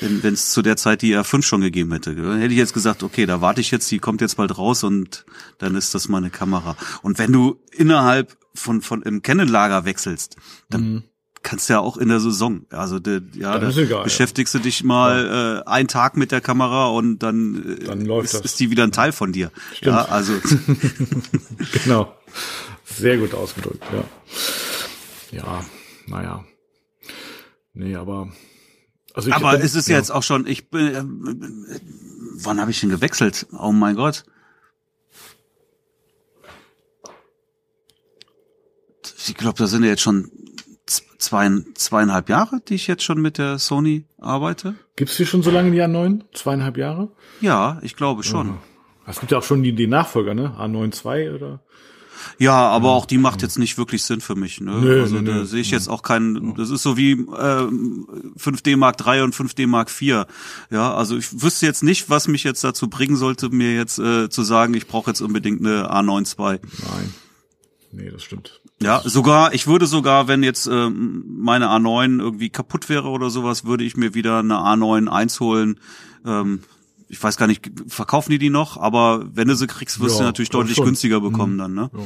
[0.00, 2.10] wenn es zu der Zeit die R5 schon gegeben hätte.
[2.10, 5.24] Hätte ich jetzt gesagt, okay, da warte ich jetzt, die kommt jetzt bald raus und
[5.56, 6.76] dann ist das meine Kamera.
[7.00, 10.36] Und wenn du innerhalb von von im Canon-Lager wechselst,
[10.68, 11.02] dann mhm
[11.42, 12.66] kannst ja auch in der Saison.
[12.70, 14.60] Also de, ja, da egal, beschäftigst ja.
[14.60, 15.58] du dich mal ja.
[15.60, 18.40] äh, einen Tag mit der Kamera und dann, äh, dann läuft ist, das.
[18.42, 19.50] ist die wieder ein Teil von dir.
[19.74, 19.96] Stimmt.
[19.96, 20.34] Ja, also
[21.84, 22.14] genau.
[22.84, 24.04] Sehr gut ausgedrückt, ja.
[25.38, 25.64] Ja,
[26.06, 26.44] naja.
[27.72, 28.30] Nee, aber
[29.14, 29.96] also aber es ist ja.
[29.96, 31.04] jetzt auch schon, ich bin, äh,
[32.44, 33.46] wann habe ich denn gewechselt?
[33.52, 34.24] Oh mein Gott.
[39.26, 40.30] Ich glaube, da sind ja jetzt schon
[41.20, 44.74] zwei, zweieinhalb Jahre, die ich jetzt schon mit der Sony arbeite.
[44.96, 46.22] Gibt's die schon so lange, die A9?
[46.32, 47.08] Zweieinhalb Jahre?
[47.40, 48.58] Ja, ich glaube schon.
[49.06, 50.54] Es gibt ja auch schon die, die Nachfolger, ne?
[50.58, 51.60] A9 II oder?
[52.38, 52.94] Ja, aber ja.
[52.94, 54.60] auch die macht jetzt nicht wirklich Sinn für mich.
[54.60, 54.72] Ne?
[54.72, 56.54] Nö, also nö, da sehe ich jetzt auch keinen.
[56.54, 60.26] Das ist so wie äh, 5D Mark III und 5D Mark IV.
[60.70, 64.28] Ja, also ich wüsste jetzt nicht, was mich jetzt dazu bringen sollte, mir jetzt äh,
[64.28, 66.60] zu sagen, ich brauche jetzt unbedingt eine A9 II.
[66.60, 67.14] Nein.
[67.92, 68.60] Nee, das stimmt.
[68.82, 73.66] Ja, sogar, ich würde sogar, wenn jetzt ähm, meine A9 irgendwie kaputt wäre oder sowas,
[73.66, 75.78] würde ich mir wieder eine A9 1 holen.
[76.24, 76.60] Ähm,
[77.08, 78.78] ich weiß gar nicht, verkaufen die die noch?
[78.78, 80.86] Aber wenn du sie kriegst, wirst ja, du natürlich deutlich schon.
[80.86, 81.58] günstiger bekommen mhm.
[81.58, 81.90] dann, ne?
[81.92, 82.00] Ja.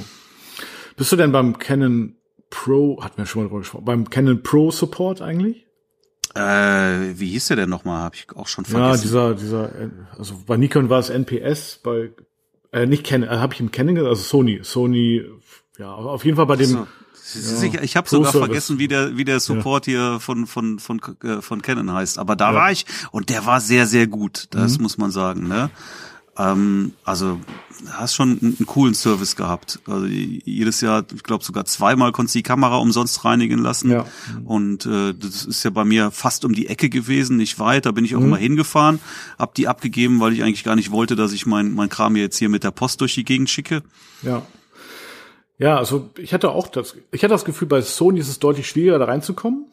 [0.97, 2.17] Bist du denn beim Canon
[2.51, 5.67] Pro, hat mir schon mal drüber gesprochen, beim Canon Pro Support eigentlich?
[6.35, 8.03] Äh, wie hieß der denn nochmal?
[8.03, 9.15] Habe ich auch schon vergessen.
[9.15, 12.11] Ja, dieser, dieser, also bei Nikon war es NPS, bei
[12.73, 15.25] äh, nicht Canon, äh, habe ich im Canon, also Sony, Sony
[15.79, 16.67] ja, auf jeden Fall bei dem.
[16.67, 16.87] So.
[17.67, 19.91] Ja, ich habe sogar vergessen, wie der wie der Support ja.
[19.91, 22.19] hier von von von äh, von Canon heißt.
[22.19, 22.55] Aber da ja.
[22.57, 24.49] war ich und der war sehr sehr gut.
[24.51, 24.83] Das mhm.
[24.83, 25.49] muss man sagen.
[25.49, 25.71] Ne?
[26.37, 27.41] Ähm, also
[27.91, 29.81] hast schon einen, einen, coolen Service gehabt.
[29.87, 33.91] Also jedes Jahr, ich glaube sogar zweimal konntest du die Kamera umsonst reinigen lassen.
[33.91, 34.07] Ja.
[34.45, 37.87] Und äh, das ist ja bei mir fast um die Ecke gewesen, nicht weit.
[37.87, 38.27] Da bin ich auch mhm.
[38.27, 39.01] immer hingefahren,
[39.39, 42.39] hab die abgegeben, weil ich eigentlich gar nicht wollte, dass ich mein mein Kram jetzt
[42.39, 43.83] hier mit der Post durch die Gegend schicke.
[44.23, 44.43] Ja.
[45.59, 48.69] Ja, also ich hatte auch das, ich hatte das Gefühl, bei Sony ist es deutlich
[48.69, 49.67] schwieriger, da reinzukommen.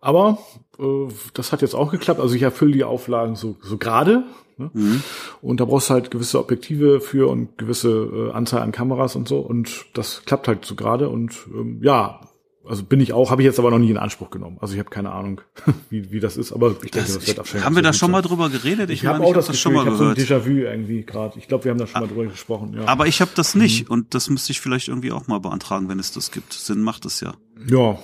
[0.00, 0.38] Aber
[0.78, 2.20] äh, das hat jetzt auch geklappt.
[2.20, 4.24] Also ich erfülle die Auflagen so, so gerade.
[4.56, 4.70] Ne?
[4.72, 5.02] Mhm.
[5.42, 9.26] Und da brauchst du halt gewisse Objektive für und gewisse äh, Anzahl an Kameras und
[9.26, 9.38] so.
[9.40, 11.08] Und das klappt halt so gerade.
[11.08, 12.20] Und ähm, ja,
[12.66, 14.58] also bin ich auch, habe ich jetzt aber noch nie in Anspruch genommen.
[14.60, 15.40] Also ich habe keine Ahnung,
[15.90, 17.64] wie, wie das ist, aber ich denke, das, das wird wahrscheinlich.
[17.64, 18.90] Haben wir da schon mal drüber geredet?
[18.90, 19.98] Ich, ich habe auch das, das schon mal gehört.
[19.98, 21.38] So ein Déjà-vu irgendwie gerade.
[21.38, 22.74] Ich glaube, wir haben da schon mal drüber gesprochen.
[22.74, 22.86] Ja.
[22.86, 23.92] Aber ich habe das nicht mhm.
[23.92, 26.52] und das müsste ich vielleicht irgendwie auch mal beantragen, wenn es das gibt.
[26.52, 27.34] Sinn macht es ja.
[27.66, 27.98] Ja.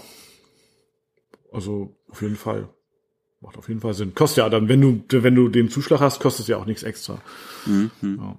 [1.53, 2.69] Also auf jeden Fall.
[3.41, 4.15] Macht auf jeden Fall Sinn.
[4.15, 6.83] Kostet ja dann, wenn du, wenn du den Zuschlag hast, kostet es ja auch nichts
[6.83, 7.23] extra.
[7.65, 7.91] Mhm.
[8.03, 8.39] Ja.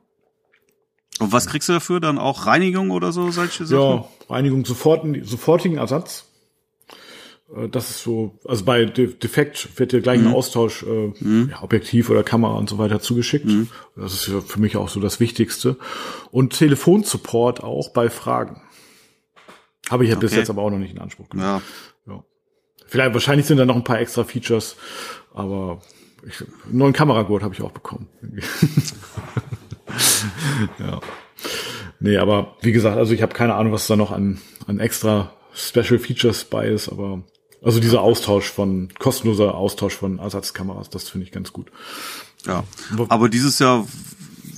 [1.22, 2.00] Und was kriegst du dafür?
[2.00, 3.80] Dann auch Reinigung oder so, solche Sachen?
[3.80, 6.26] Ja, Reinigung, soforten, sofortigen Ersatz.
[7.56, 10.28] Äh, das ist so, also bei Defekt wird dir gleich mhm.
[10.28, 11.50] ein Austausch, äh, mhm.
[11.52, 13.46] ja, Objektiv oder Kamera und so weiter zugeschickt.
[13.46, 13.70] Mhm.
[13.96, 15.78] Das ist ja für mich auch so das Wichtigste.
[16.32, 18.62] Und Telefonsupport auch bei Fragen.
[19.92, 20.26] Habe ich ja okay.
[20.26, 21.62] bis jetzt aber auch noch nicht in Anspruch genommen.
[22.08, 22.14] Ja.
[22.14, 22.24] ja.
[22.88, 24.76] Vielleicht, wahrscheinlich sind da noch ein paar extra Features,
[25.36, 25.82] aber
[26.28, 28.08] ich, einen neuen Kameragurt habe ich auch bekommen.
[30.80, 31.00] ja.
[32.00, 35.34] Nee, aber wie gesagt, also ich habe keine Ahnung, was da noch an, an extra
[35.54, 37.22] Special Features bei ist, aber
[37.62, 41.72] also dieser Austausch von, kostenloser Austausch von Ersatzkameras, das finde ich ganz gut.
[42.48, 42.64] Ja,
[43.10, 43.86] aber dieses Jahr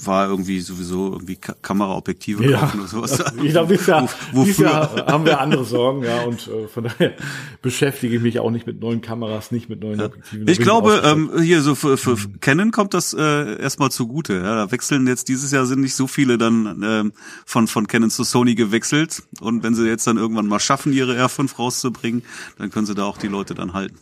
[0.03, 2.59] war irgendwie sowieso irgendwie Ka Kameraobjektive ja.
[2.59, 3.23] kaufen oder sowas.
[3.41, 6.85] Ich glaube, dieses Jahr, wo, dieses Jahr haben wir andere Sorgen, ja, und äh, von
[6.85, 7.13] daher
[7.61, 10.01] beschäftige ich mich auch nicht mit neuen Kameras, nicht mit neuen.
[10.01, 10.47] Objektiven.
[10.47, 12.39] Ich glaube, ähm, hier so für, für mhm.
[12.39, 14.33] Canon kommt das äh, erstmal zugute.
[14.33, 17.13] Ja, da wechseln jetzt dieses Jahr sind nicht so viele dann ähm,
[17.45, 21.17] von von Canon zu Sony gewechselt und wenn sie jetzt dann irgendwann mal schaffen, ihre
[21.17, 22.23] R5 rauszubringen,
[22.57, 23.97] dann können sie da auch die Leute dann halten.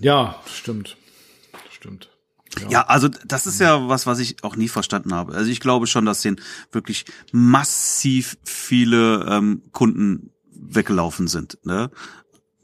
[0.00, 0.96] Ja, stimmt,
[1.70, 2.08] stimmt.
[2.62, 2.68] Ja.
[2.68, 5.34] ja, also das ist ja was, was ich auch nie verstanden habe.
[5.34, 6.40] Also ich glaube schon, dass den
[6.72, 11.58] wirklich massiv viele ähm, Kunden weggelaufen sind.
[11.64, 11.90] Ne?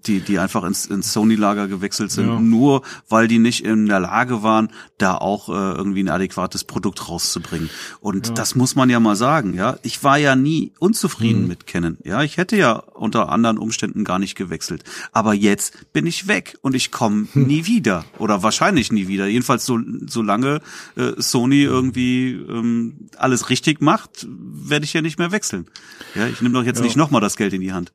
[0.07, 2.41] Die, die einfach ins, ins Sony-Lager gewechselt sind, ja.
[2.41, 7.09] nur weil die nicht in der Lage waren, da auch äh, irgendwie ein adäquates Produkt
[7.09, 7.71] rauszubringen.
[8.01, 8.35] Und ja.
[8.35, 9.77] das muss man ja mal sagen, ja.
[9.83, 11.49] Ich war ja nie unzufrieden mhm.
[11.49, 11.99] mit Canon.
[12.05, 14.85] Ja, ich hätte ja unter anderen Umständen gar nicht gewechselt.
[15.13, 17.47] Aber jetzt bin ich weg und ich komme hm.
[17.47, 18.05] nie wieder.
[18.19, 19.27] Oder wahrscheinlich nie wieder.
[19.27, 20.61] Jedenfalls so, solange
[20.97, 25.67] äh, Sony irgendwie ähm, alles richtig macht, werde ich ja nicht mehr wechseln.
[26.15, 26.85] Ja, ich nehme doch jetzt ja.
[26.85, 27.93] nicht nochmal das Geld in die Hand.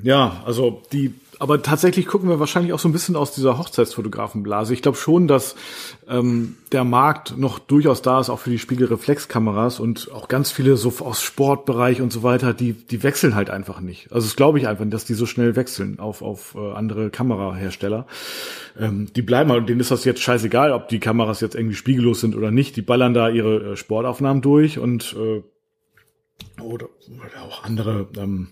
[0.00, 4.72] Ja, also die aber tatsächlich gucken wir wahrscheinlich auch so ein bisschen aus dieser Hochzeitsfotografenblase.
[4.74, 5.56] Ich glaube schon, dass
[6.08, 10.76] ähm, der Markt noch durchaus da ist, auch für die Spiegelreflexkameras und auch ganz viele
[10.76, 14.12] so aus Sportbereich und so weiter, die, die wechseln halt einfach nicht.
[14.12, 18.06] Also das glaube ich einfach, dass die so schnell wechseln auf, auf äh, andere Kamerahersteller.
[18.78, 22.20] Ähm, die bleiben halt, denen ist das jetzt scheißegal, ob die Kameras jetzt irgendwie spiegellos
[22.20, 22.76] sind oder nicht.
[22.76, 25.42] Die ballern da ihre äh, Sportaufnahmen durch und äh,
[26.60, 28.48] oder, oder auch andere ähm,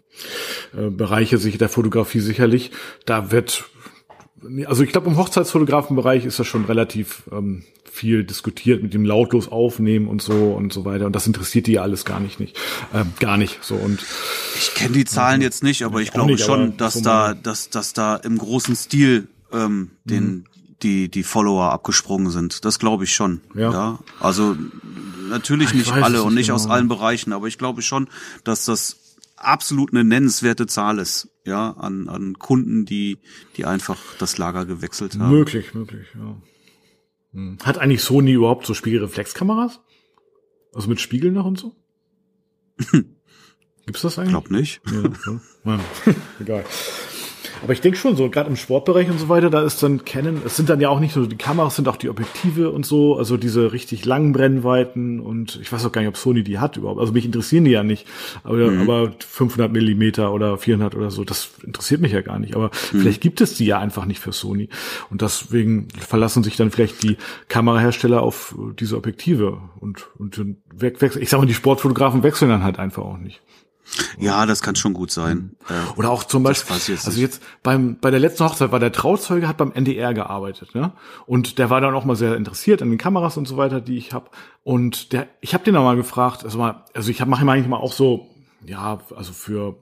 [0.76, 2.70] äh, Bereiche sich der Fotografie sicherlich.
[3.06, 3.64] Da wird,
[4.66, 9.48] also ich glaube im Hochzeitsfotografenbereich ist das schon relativ ähm, viel diskutiert mit dem lautlos
[9.48, 11.06] aufnehmen und so und so weiter.
[11.06, 12.56] Und das interessiert die ja alles gar nicht, nicht
[12.94, 13.58] ähm, gar nicht.
[13.62, 14.00] So und
[14.56, 17.92] ich kenne die Zahlen jetzt nicht, aber ich glaube nicht, schon, dass da, dass, dass
[17.92, 20.44] da im großen Stil ähm, den mhm.
[20.82, 22.64] Die die Follower abgesprungen sind.
[22.64, 23.40] Das glaube ich schon.
[23.54, 23.72] Ja.
[23.72, 23.98] ja.
[24.18, 24.56] Also
[25.28, 26.56] natürlich nicht alle und nicht genau.
[26.56, 28.08] aus allen Bereichen, aber ich glaube schon,
[28.44, 33.18] dass das absolut eine nennenswerte Zahl ist, ja, an, an Kunden, die,
[33.56, 35.30] die einfach das Lager gewechselt haben.
[35.30, 36.36] Möglich, möglich, ja.
[37.32, 37.58] Hm.
[37.62, 39.80] Hat eigentlich Sony überhaupt so Spiegelreflexkameras?
[40.72, 41.74] Also mit Spiegeln noch und so?
[43.86, 44.26] Gibt's das eigentlich?
[44.26, 44.80] Ich glaube nicht.
[45.64, 45.80] Ja, ja.
[46.40, 46.64] Egal.
[47.62, 50.42] Aber ich denke schon, so gerade im Sportbereich und so weiter, da ist dann Canon,
[50.44, 53.16] es sind dann ja auch nicht nur die Kameras, sind auch die Objektive und so,
[53.16, 56.76] also diese richtig langen Brennweiten und ich weiß auch gar nicht, ob Sony die hat
[56.76, 57.00] überhaupt.
[57.00, 58.06] Also mich interessieren die ja nicht,
[58.44, 58.82] aber, mhm.
[58.82, 62.56] aber 500 Millimeter oder 400 oder so, das interessiert mich ja gar nicht.
[62.56, 63.00] Aber mhm.
[63.00, 64.68] vielleicht gibt es die ja einfach nicht für Sony
[65.10, 67.16] und deswegen verlassen sich dann vielleicht die
[67.48, 70.40] Kamerahersteller auf diese Objektive und und
[71.20, 73.40] ich sag mal, die Sportfotografen wechseln dann halt einfach auch nicht.
[74.18, 75.56] Ja, das kann schon gut sein.
[75.68, 75.74] Mhm.
[75.96, 79.48] Oder auch zum Beispiel, jetzt also jetzt beim bei der letzten Hochzeit war der Trauzeuge
[79.48, 80.92] hat beim NDR gearbeitet, ne?
[81.26, 83.96] Und der war dann auch mal sehr interessiert an den Kameras und so weiter, die
[83.96, 84.30] ich habe.
[84.62, 87.68] Und der, ich habe den auch mal gefragt, also mal, also ich mache immer eigentlich
[87.68, 88.28] mal auch so,
[88.64, 89.76] ja, also für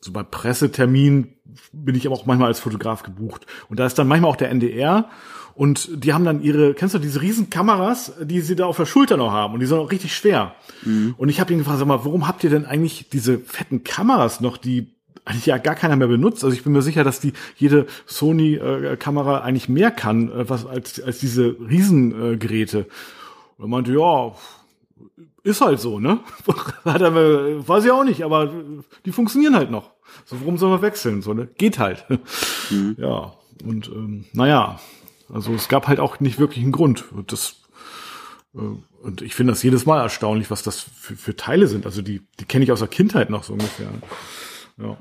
[0.00, 1.36] so bei Pressetermin
[1.72, 3.46] bin ich aber auch manchmal als Fotograf gebucht.
[3.68, 5.08] Und da ist dann manchmal auch der NDR
[5.54, 8.86] und die haben dann ihre, kennst du diese riesen Kameras, die sie da auf der
[8.86, 10.54] Schulter noch haben und die sind auch richtig schwer.
[10.84, 11.14] Mhm.
[11.16, 14.40] Und ich habe ihn gefragt, sag mal, warum habt ihr denn eigentlich diese fetten Kameras
[14.40, 14.92] noch, die
[15.24, 16.42] eigentlich ja gar keiner mehr benutzt.
[16.44, 20.66] Also ich bin mir sicher, dass die jede Sony-Kamera äh, eigentlich mehr kann, äh, was
[20.66, 22.86] als, als diese Riesengeräte.
[23.58, 24.32] Und er meinte, ja,
[25.44, 26.20] ist halt so, ne?
[26.84, 28.52] Hat er, weiß ich auch nicht, aber
[29.04, 29.90] die funktionieren halt noch.
[30.24, 31.22] So, warum soll man wechseln?
[31.22, 31.48] So, ne?
[31.56, 32.04] Geht halt.
[32.70, 32.96] Mhm.
[32.98, 33.34] Ja.
[33.64, 34.80] Und ähm, naja,
[35.32, 37.04] also es gab halt auch nicht wirklich einen Grund.
[37.26, 37.56] Das,
[38.54, 38.58] äh,
[39.02, 41.86] und ich finde das jedes Mal erstaunlich, was das für, für Teile sind.
[41.86, 43.88] Also die, die kenne ich aus der Kindheit noch so ungefähr.
[44.76, 44.98] Ja.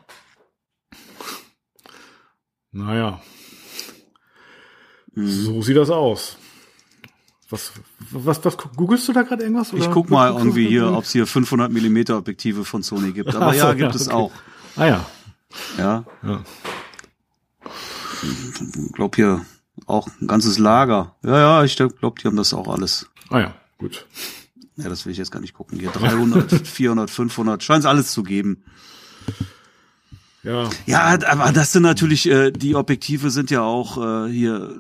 [2.71, 3.21] Naja.
[5.13, 5.27] Mhm.
[5.27, 6.37] So sieht das aus.
[7.49, 7.73] Was,
[8.11, 9.73] was, was googelst du da gerade irgendwas?
[9.73, 9.83] Oder?
[9.83, 13.35] Ich guck mal irgendwie hier, ob es hier 500 Millimeter Objektive von Sony gibt.
[13.35, 14.31] Aber ja, gibt ja, es auch.
[14.77, 15.05] Ah ja.
[15.77, 16.05] Ja.
[16.23, 16.43] ja.
[18.23, 19.45] Ich glaube hier
[19.85, 21.15] auch ein ganzes Lager.
[21.23, 23.07] Ja, ja, ich glaube, die haben das auch alles.
[23.29, 24.05] Ah ja, gut.
[24.77, 25.79] Ja, das will ich jetzt gar nicht gucken.
[25.79, 28.63] Hier 300, 400, 500, scheint es alles zu geben.
[30.43, 30.69] Ja.
[30.85, 34.75] Ja, aber das sind natürlich, äh, die Objektive sind ja auch äh, hier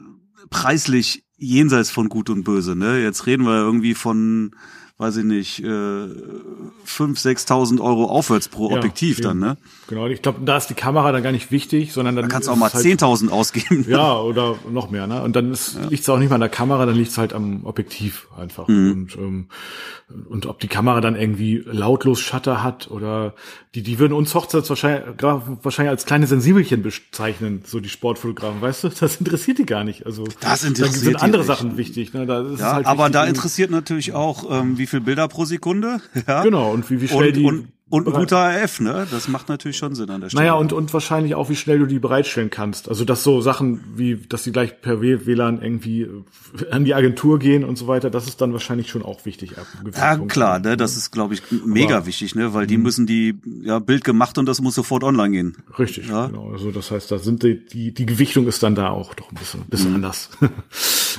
[0.49, 2.75] preislich jenseits von Gut und Böse.
[2.75, 3.01] Ne?
[3.01, 4.55] Jetzt reden wir irgendwie von
[5.01, 9.27] weiß ich nicht, äh, 5.000, 6.000 Euro aufwärts pro ja, Objektiv eben.
[9.27, 9.57] dann, ne?
[9.87, 12.25] Genau, ich glaube, da ist die Kamera dann gar nicht wichtig, sondern dann.
[12.25, 13.85] Da kannst du auch mal halt, 10.000 ausgeben.
[13.91, 15.23] Ja, oder noch mehr, ne?
[15.23, 15.87] Und dann ja.
[15.89, 18.67] liegt es auch nicht mal an der Kamera, dann liegt es halt am Objektiv einfach.
[18.67, 18.91] Mhm.
[18.91, 19.47] Und, ähm,
[20.29, 23.33] und ob die Kamera dann irgendwie lautlos Shutter hat oder
[23.73, 28.83] die, die würden uns Hochzeits wahrscheinlich, wahrscheinlich als kleine Sensibelchen bezeichnen, so die Sportfotografen, weißt
[28.83, 28.89] du?
[28.89, 30.05] Das interessiert die gar nicht.
[30.05, 32.13] Also das interessiert da sind andere Sachen wichtig.
[32.13, 32.25] Ne?
[32.25, 36.01] Da ja, halt aber da interessiert natürlich auch, ähm, wie viel Bilder pro Sekunde.
[36.27, 36.43] Ja?
[36.43, 37.45] Genau, und wie, wie schnell und, die.
[37.45, 39.07] Und, und ein guter AF, ne?
[39.09, 40.43] Das macht natürlich schon Sinn an der Stelle.
[40.43, 42.87] Naja, und, und wahrscheinlich auch, wie schnell du die bereitstellen kannst.
[42.87, 47.39] Also, dass so Sachen wie, dass die gleich per WLAN irgendwie äh, an die Agentur
[47.39, 49.53] gehen und so weiter, das ist dann wahrscheinlich schon auch wichtig.
[49.93, 50.77] Ja, klar, ne?
[50.77, 52.53] Das ist, glaube ich, mega Aber, wichtig, ne?
[52.53, 52.83] Weil die mhm.
[52.83, 55.57] müssen die, ja, Bild gemacht und das muss sofort online gehen.
[55.79, 56.27] Richtig, ja?
[56.27, 56.51] genau.
[56.51, 59.35] Also, das heißt, da sind die, die, die Gewichtung ist dann da auch doch ein
[59.35, 59.95] bisschen, bisschen mhm.
[59.95, 60.29] anders.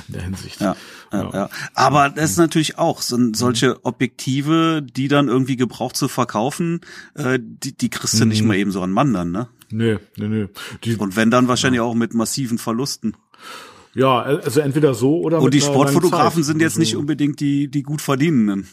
[0.07, 0.61] in der Hinsicht.
[0.61, 0.75] Ja.
[1.13, 1.49] Ja, ja.
[1.75, 6.81] Aber das ist natürlich auch so, solche Objektive, die dann irgendwie gebraucht zu verkaufen,
[7.15, 8.47] äh, die, die kriegst du nicht mhm.
[8.47, 9.47] mal eben so an Mann dann, ne?
[9.69, 10.47] Nee, nee, nee.
[10.83, 11.83] Die, Und wenn dann wahrscheinlich ja.
[11.83, 13.15] auch mit massiven Verlusten.
[13.95, 18.01] Ja, also entweder so oder Und die Sportfotografen sind jetzt nicht unbedingt die, die gut
[18.01, 18.67] verdienenden.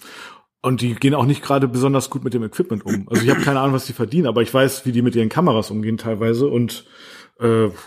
[0.62, 3.08] Und die gehen auch nicht gerade besonders gut mit dem Equipment um.
[3.08, 5.30] Also ich habe keine Ahnung, was die verdienen, aber ich weiß, wie die mit ihren
[5.30, 6.48] Kameras umgehen teilweise.
[6.48, 7.19] Und äh,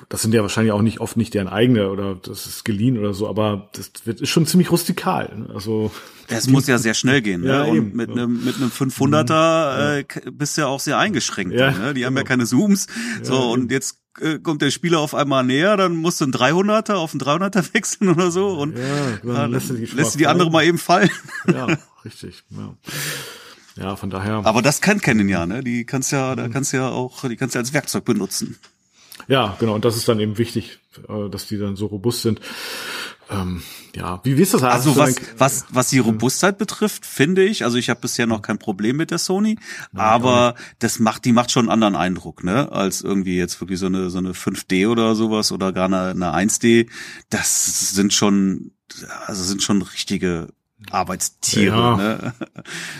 [0.09, 3.13] das sind ja wahrscheinlich auch nicht oft nicht deren eigene oder das ist geliehen oder
[3.13, 5.31] so, aber das wird, ist schon ziemlich rustikal.
[5.35, 5.49] Ne?
[5.53, 5.91] Also
[6.27, 7.41] es muss ja sehr schnell gehen.
[7.41, 7.49] Ne?
[7.49, 11.53] Ja, und eben, mit einem mit einem 500er äh, bist du ja auch sehr eingeschränkt.
[11.53, 11.93] Ja, ne?
[11.93, 12.87] Die haben ja keine Zooms.
[13.21, 16.33] So ja, und jetzt äh, kommt der Spieler auf einmal näher, dann musst du einen
[16.33, 18.83] 300er auf einen 300er wechseln oder so und ja,
[19.23, 21.11] dann, dann lässt, du die, lässt du die andere mal eben fallen.
[21.47, 21.67] Ja,
[22.03, 22.43] richtig.
[22.49, 22.75] Ja.
[23.75, 24.45] Ja, von daher.
[24.45, 25.63] Aber das kann Canon ja, ne?
[25.63, 28.57] Die kannst ja, da kannst du ja auch, die kannst ja als Werkzeug benutzen.
[29.27, 29.75] Ja, genau.
[29.75, 32.39] Und das ist dann eben wichtig, äh, dass die dann so robust sind.
[33.29, 33.63] Ähm,
[33.95, 34.63] ja, wie, wie ist das?
[34.63, 38.59] Also was, was, was die Robustheit betrifft, finde ich, also ich habe bisher noch kein
[38.59, 39.57] Problem mit der Sony,
[39.91, 43.79] Nein, aber das macht, die macht schon einen anderen Eindruck, ne, als irgendwie jetzt wirklich
[43.79, 46.89] so eine, so eine 5D oder sowas oder gar eine, eine 1D.
[47.29, 48.71] Das sind schon,
[49.25, 50.49] also sind schon richtige
[50.93, 51.75] Arbeitstiere.
[51.75, 51.97] Ja.
[51.97, 52.33] Ne?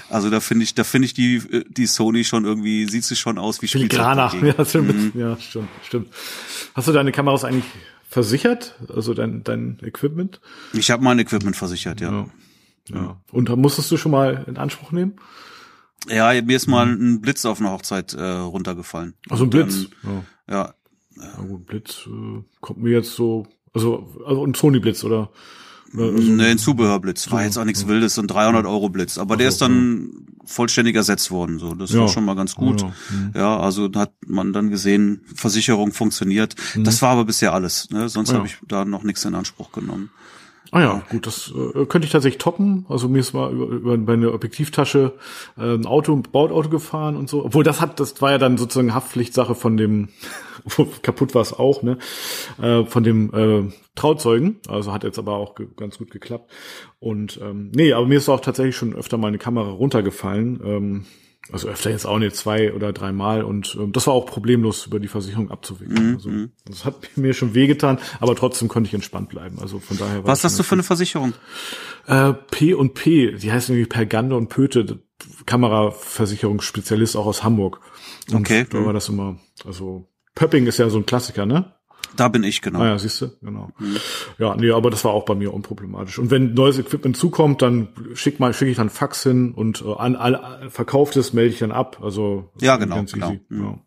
[0.10, 3.38] Also da finde ich, da finde ich die die Sony schon irgendwie sieht sie schon
[3.38, 4.34] aus wie Filigraner.
[4.58, 5.16] Ja, stimmt.
[5.16, 5.20] Mhm.
[5.20, 6.08] ja, stimmt, stimmt.
[6.74, 7.66] Hast du deine Kameras eigentlich
[8.08, 8.76] versichert?
[8.94, 10.42] Also dein dein Equipment?
[10.74, 12.12] Ich habe mein Equipment versichert, ja.
[12.12, 12.26] ja.
[12.90, 13.22] Ja.
[13.32, 15.14] Und musstest du schon mal in Anspruch nehmen?
[16.10, 19.14] Ja, mir ist mal ein Blitz auf einer Hochzeit äh, runtergefallen.
[19.30, 19.88] Also ein Blitz.
[20.02, 20.56] Dann, ja.
[20.56, 20.74] ja.
[21.24, 25.32] ja gut, Blitz äh, kommt mir jetzt so, also also ein Sony Blitz oder
[25.96, 27.32] also, nee, ein Zubehörblitz.
[27.32, 29.18] War jetzt auch nichts Wildes, so ein 300 Euro Blitz.
[29.18, 30.10] Aber der ist dann
[30.46, 31.60] vollständig ersetzt worden.
[31.60, 32.02] So, das ja.
[32.02, 32.82] war schon mal ganz gut.
[32.82, 32.92] Ja,
[33.36, 36.56] ja, also hat man dann gesehen, Versicherung funktioniert.
[36.76, 36.84] Mhm.
[36.84, 37.90] Das war aber bisher alles.
[37.92, 38.10] Ne?
[38.10, 38.38] Sonst ja.
[38.38, 40.10] habe ich da noch nichts in Anspruch genommen.
[40.76, 42.88] Ah ja, gut, das äh, könnte ich tatsächlich toppen.
[42.90, 45.14] Also mir ist mal über, über meine Objektivtasche
[45.56, 47.46] äh, ein Auto, ein Bautauto gefahren und so.
[47.46, 50.10] Obwohl das hat, das war ja dann sozusagen Haftpflichtsache von dem,
[51.04, 52.00] kaputt war es auch, ne?
[52.60, 54.62] Äh, von dem äh, Trauzeugen.
[54.68, 56.52] Also hat jetzt aber auch ganz gut geklappt.
[57.00, 60.60] Und ähm, nee, aber mir ist auch tatsächlich schon öfter mal eine Kamera runtergefallen.
[60.66, 61.06] Ähm,
[61.52, 65.00] also öfter jetzt auch nicht zwei oder dreimal und ähm, das war auch problemlos über
[65.00, 66.10] die Versicherung abzuwickeln.
[66.10, 66.16] Mhm.
[66.16, 66.52] Also, mhm.
[66.66, 69.60] das hat mir schon wehgetan, aber trotzdem konnte ich entspannt bleiben.
[69.60, 70.26] Also von daher.
[70.26, 71.34] Was hast du für eine Versicherung?
[72.08, 75.04] Äh, P und P, die heißt irgendwie Pergande und Pöte,
[75.46, 77.82] Kameraversicherungsspezialist auch aus Hamburg.
[78.32, 78.66] Und okay.
[78.70, 78.94] Da war mhm.
[78.94, 81.74] das immer, also Pöpping ist ja so ein Klassiker, ne?
[82.16, 82.80] Da bin ich, genau.
[82.80, 83.70] Ah ja, siehst du, genau.
[83.80, 83.98] Mhm.
[84.38, 86.20] Ja, nee, aber das war auch bei mir unproblematisch.
[86.20, 89.94] Und wenn neues Equipment zukommt, dann schick mal, schicke ich dann Fax hin und äh,
[89.94, 92.00] an all verkauftes melde ich dann ab.
[92.02, 93.36] Also ja, genau, genau.
[93.50, 93.64] Mhm.
[93.64, 93.80] Ja,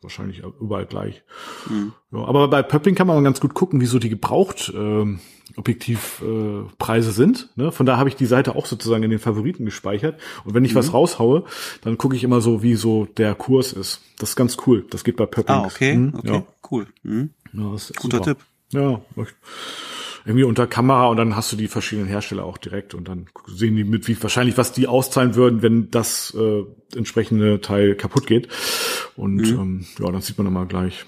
[0.00, 1.22] wahrscheinlich überall gleich.
[1.68, 1.92] Mhm.
[2.12, 5.20] Ja, aber bei Pöpping kann man ganz gut gucken, wieso die gebraucht ähm,
[5.56, 7.50] Objektivpreise äh, sind.
[7.56, 7.72] Ne?
[7.72, 10.20] Von da habe ich die Seite auch sozusagen in den Favoriten gespeichert.
[10.44, 10.78] Und wenn ich mhm.
[10.78, 11.44] was raushaue,
[11.82, 14.00] dann gucke ich immer so, wie so der Kurs ist.
[14.18, 14.86] Das ist ganz cool.
[14.90, 15.54] Das geht bei Pöpping.
[15.54, 16.46] Ah, okay, mhm, okay, ja.
[16.70, 16.86] cool.
[17.02, 17.30] Mhm.
[17.52, 18.22] Ja, Guter super.
[18.22, 18.38] Tipp.
[18.72, 19.00] Ja,
[20.28, 23.76] irgendwie unter Kamera und dann hast du die verschiedenen Hersteller auch direkt und dann sehen
[23.76, 28.48] die mit, wie wahrscheinlich was die auszahlen würden, wenn das äh, entsprechende Teil kaputt geht.
[29.16, 29.58] Und mhm.
[29.58, 31.06] ähm, ja, dann sieht man immer gleich.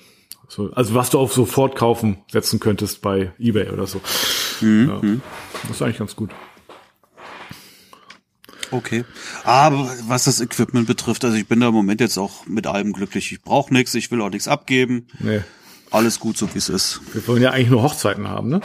[0.49, 4.01] So, also was du auf sofort kaufen setzen könntest bei eBay oder so.
[4.63, 4.89] Mhm.
[4.89, 5.21] Ja, mhm.
[5.63, 6.31] das ist eigentlich ganz gut.
[8.71, 9.05] Okay.
[9.45, 12.93] Aber was das Equipment betrifft, also ich bin da im Moment jetzt auch mit allem
[12.95, 13.33] glücklich.
[13.33, 15.09] Ich brauche nichts, ich will auch nichts abgeben.
[15.19, 15.43] Nee.
[15.91, 17.01] Alles gut, so wie es ist.
[17.13, 18.61] Wir wollen ja eigentlich nur Hochzeiten haben, ne?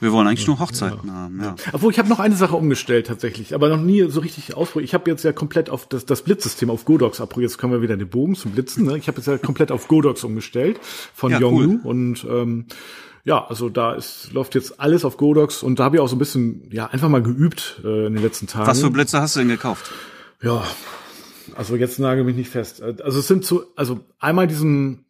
[0.00, 1.12] Wir wollen eigentlich nur Hochzeiten ja.
[1.12, 1.56] haben, ja.
[1.72, 4.88] Obwohl, ich habe noch eine Sache umgestellt tatsächlich, aber noch nie so richtig ausprobiert.
[4.88, 7.50] Ich habe jetzt ja komplett auf das, das Blitzsystem auf Godox abprobiert.
[7.50, 8.86] Jetzt können wir wieder den Bogen zum Blitzen.
[8.86, 8.96] Ne?
[8.96, 10.78] Ich habe jetzt ja komplett auf Godox umgestellt
[11.14, 11.90] von ja, Yongnu cool.
[11.90, 12.66] und ähm,
[13.24, 16.14] ja, also da ist, läuft jetzt alles auf Godox und da habe ich auch so
[16.14, 18.68] ein bisschen, ja, einfach mal geübt äh, in den letzten Tagen.
[18.68, 19.90] Was für Blitze hast du denn gekauft?
[20.40, 20.62] Ja,
[21.56, 22.80] also jetzt nagel mich nicht fest.
[22.82, 25.04] Also es sind so, also einmal diesen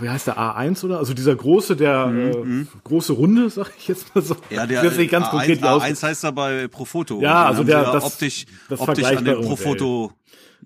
[0.00, 0.98] wie heißt der A1 oder?
[0.98, 2.18] Also dieser große, der mhm.
[2.18, 2.68] äh, mhm.
[2.84, 4.36] große Runde, sag ich jetzt mal so.
[4.50, 7.20] Ja, der das nicht ganz A1, konkret A1 heißt er bei Profoto.
[7.20, 10.12] Ja, also der das, optisch, das optisch an dem Profoto.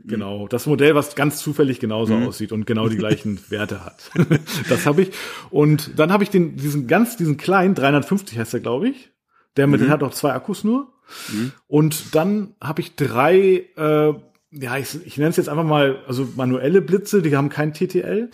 [0.04, 2.26] Genau, das Modell, was ganz zufällig genauso mhm.
[2.26, 4.10] aussieht und genau die gleichen Werte hat.
[4.68, 5.10] das habe ich.
[5.50, 9.10] Und dann habe ich den, diesen ganz, diesen kleinen, 350 heißt der, glaube ich.
[9.56, 9.84] Der mit, mhm.
[9.84, 10.92] der hat auch zwei Akkus nur.
[11.30, 11.52] Mhm.
[11.66, 14.14] Und dann habe ich drei äh,
[14.52, 18.30] ja, ich, ich nenne es jetzt einfach mal, also manuelle Blitze, die haben kein TTL,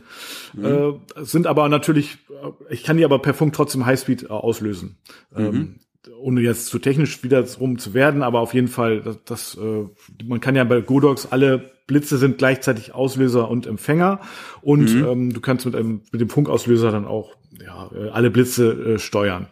[0.54, 0.64] mhm.
[0.64, 4.98] äh, sind aber natürlich, äh, ich kann die aber per Funk trotzdem Highspeed äh, auslösen.
[5.34, 5.44] Mhm.
[5.44, 5.80] Ähm,
[6.20, 10.24] ohne jetzt zu technisch wieder rum zu werden, aber auf jeden Fall, das, das äh,
[10.24, 14.20] man kann ja bei Godox alle Blitze sind gleichzeitig Auslöser und Empfänger
[14.60, 15.06] und mhm.
[15.06, 18.98] ähm, du kannst mit einem mit dem Funkauslöser dann auch ja, äh, alle Blitze äh,
[18.98, 19.46] steuern.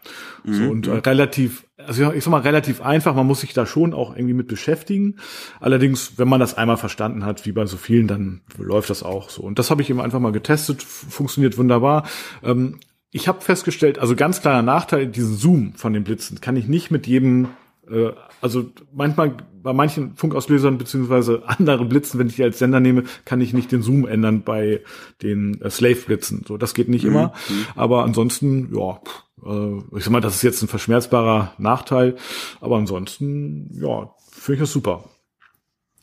[0.44, 0.54] Mhm.
[0.54, 3.94] So und äh, relativ also ich sag mal relativ einfach, man muss sich da schon
[3.94, 5.16] auch irgendwie mit beschäftigen.
[5.60, 9.30] Allerdings, wenn man das einmal verstanden hat, wie bei so vielen, dann läuft das auch
[9.30, 9.42] so.
[9.42, 12.06] Und das habe ich eben einfach mal getestet, funktioniert wunderbar.
[12.42, 12.78] Ähm,
[13.10, 16.90] ich habe festgestellt, also ganz kleiner Nachteil, diesen Zoom von den Blitzen kann ich nicht
[16.90, 17.48] mit jedem,
[17.88, 18.10] äh,
[18.42, 23.40] also manchmal bei manchen Funkauslösern beziehungsweise anderen Blitzen, wenn ich die als Sender nehme, kann
[23.40, 24.82] ich nicht den Zoom ändern bei
[25.22, 26.44] den äh, Slave-Blitzen.
[26.46, 27.10] So, das geht nicht mhm.
[27.10, 27.32] immer.
[27.48, 27.66] Mhm.
[27.74, 29.00] Aber ansonsten, ja,
[29.42, 32.16] ich sag mal, das ist jetzt ein verschmerzbarer Nachteil.
[32.60, 35.04] Aber ansonsten, ja, finde ich das super.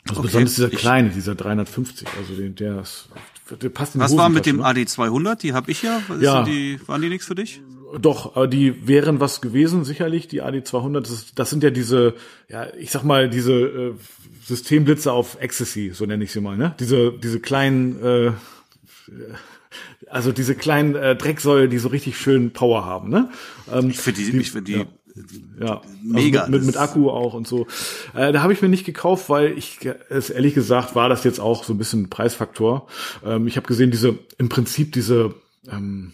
[0.08, 0.28] Also okay.
[0.28, 3.10] besonders dieser kleine, dieser 350, also den, der, ist,
[3.50, 4.66] der passt in Was war mit dem ne?
[4.66, 5.40] AD200?
[5.40, 6.02] Die habe ich ja.
[6.20, 6.44] ja.
[6.44, 7.62] Die, waren die nichts für dich?
[8.00, 11.02] Doch, die wären was gewesen, sicherlich, die AD200.
[11.02, 12.16] Das, das sind ja diese,
[12.50, 13.94] ja, ich sag mal, diese äh,
[14.44, 16.76] Systemblitze auf Ecstasy, so nenne ich sie mal, ne?
[16.80, 18.32] Diese, diese kleinen, äh,
[20.10, 23.30] also diese kleinen äh, Drecksäule, die so richtig schön Power haben, ne?
[23.72, 24.86] Ähm, ich finde die, die, ich find die ja.
[25.60, 26.42] Ja, mega.
[26.42, 27.68] Also mit, mit, mit, Akku auch und so.
[28.16, 31.40] Äh, da habe ich mir nicht gekauft, weil ich es ehrlich gesagt war das jetzt
[31.40, 32.88] auch so ein bisschen ein Preisfaktor.
[33.24, 35.36] Ähm, ich habe gesehen, diese im Prinzip diese
[35.72, 36.14] ähm,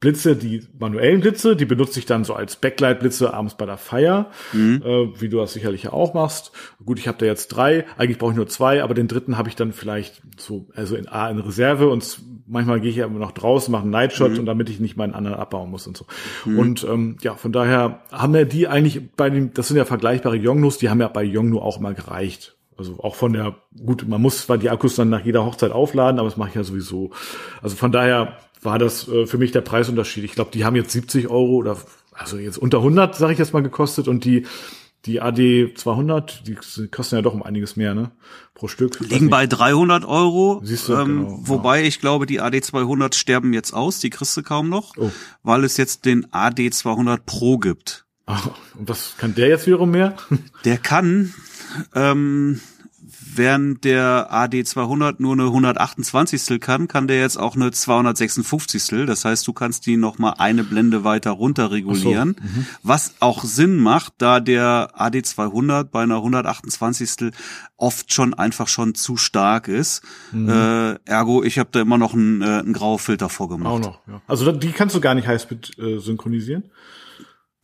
[0.00, 4.30] Blitze, die manuellen Blitze, die benutze ich dann so als Backlight-Blitze abends bei der Feier,
[4.52, 4.82] mhm.
[4.84, 6.52] äh, wie du das sicherlich auch machst.
[6.84, 9.48] Gut, ich habe da jetzt drei, eigentlich brauche ich nur zwei, aber den dritten habe
[9.48, 13.18] ich dann vielleicht so, also in A in Reserve und manchmal gehe ich ja immer
[13.18, 14.38] noch draußen, mache einen Nightshot mhm.
[14.40, 16.06] und damit ich nicht meinen anderen abbauen muss und so.
[16.44, 16.58] Mhm.
[16.58, 20.36] Und ähm, ja, von daher haben ja die eigentlich bei dem, das sind ja vergleichbare
[20.36, 22.54] Yongnus, die haben ja bei Yongnu auch mal gereicht.
[22.78, 26.20] Also auch von der, gut, man muss zwar die Akkus dann nach jeder Hochzeit aufladen,
[26.20, 27.10] aber das mache ich ja sowieso.
[27.60, 30.24] Also von daher war das äh, für mich der Preisunterschied.
[30.24, 31.76] Ich glaube, die haben jetzt 70 Euro oder
[32.12, 34.46] also jetzt unter 100, sage ich jetzt mal, gekostet und die
[35.06, 36.56] die AD 200, die
[36.88, 38.10] kosten ja doch um einiges mehr, ne?
[38.54, 38.98] Pro Stück.
[39.00, 40.60] Liegen bei 300 Euro.
[40.64, 41.88] Siehst du, ähm, genau, wobei genau.
[41.88, 45.10] ich glaube, die AD 200 sterben jetzt aus, die kriegst du kaum noch, oh.
[45.42, 48.06] weil es jetzt den AD 200 Pro gibt.
[48.26, 50.16] Ach, und was kann der jetzt wiederum mehr?
[50.64, 51.32] Der kann
[51.94, 52.60] ähm,
[53.34, 56.60] während der AD200 nur eine 128.
[56.60, 59.06] kann, kann der jetzt auch eine 256.
[59.06, 62.44] Das heißt, du kannst die noch mal eine Blende weiter runter regulieren, so.
[62.44, 62.66] mhm.
[62.82, 67.32] was auch Sinn macht, da der AD200 bei einer 128.
[67.76, 70.02] oft schon einfach schon zu stark ist.
[70.32, 70.48] Mhm.
[70.48, 73.72] Äh, ergo, ich habe da immer noch einen, äh, einen Graufilter vorgemacht.
[73.72, 74.22] Auch noch, ja.
[74.26, 76.64] Also die kannst du gar nicht Highspeed äh, synchronisieren?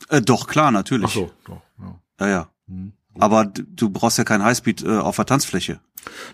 [0.08, 1.06] Äh, doch, klar, natürlich.
[1.06, 2.00] Ach so, doch, ja.
[2.20, 2.48] Ja, ja.
[2.66, 2.92] Mhm.
[3.18, 5.80] Aber du brauchst ja kein Highspeed äh, auf der Tanzfläche.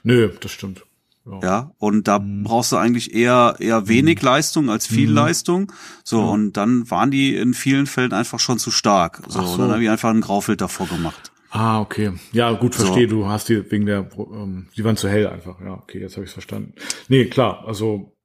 [0.02, 0.84] Nö, das stimmt.
[1.26, 1.40] Ja.
[1.42, 2.44] ja, und da mhm.
[2.44, 4.26] brauchst du eigentlich eher eher wenig mhm.
[4.26, 5.14] Leistung als viel mhm.
[5.14, 5.72] Leistung.
[6.02, 6.26] So, ja.
[6.26, 9.22] und dann waren die in vielen Fällen einfach schon zu stark.
[9.28, 9.52] So, so.
[9.52, 11.30] und dann habe ich einfach einen Graufilter vorgemacht.
[11.50, 12.12] Ah, okay.
[12.32, 13.08] Ja, gut, verstehe.
[13.08, 13.16] So.
[13.16, 15.60] Du hast die wegen der, ähm, die waren zu hell einfach.
[15.60, 16.74] Ja, okay, jetzt habe ich verstanden.
[17.08, 18.16] Nee, klar, also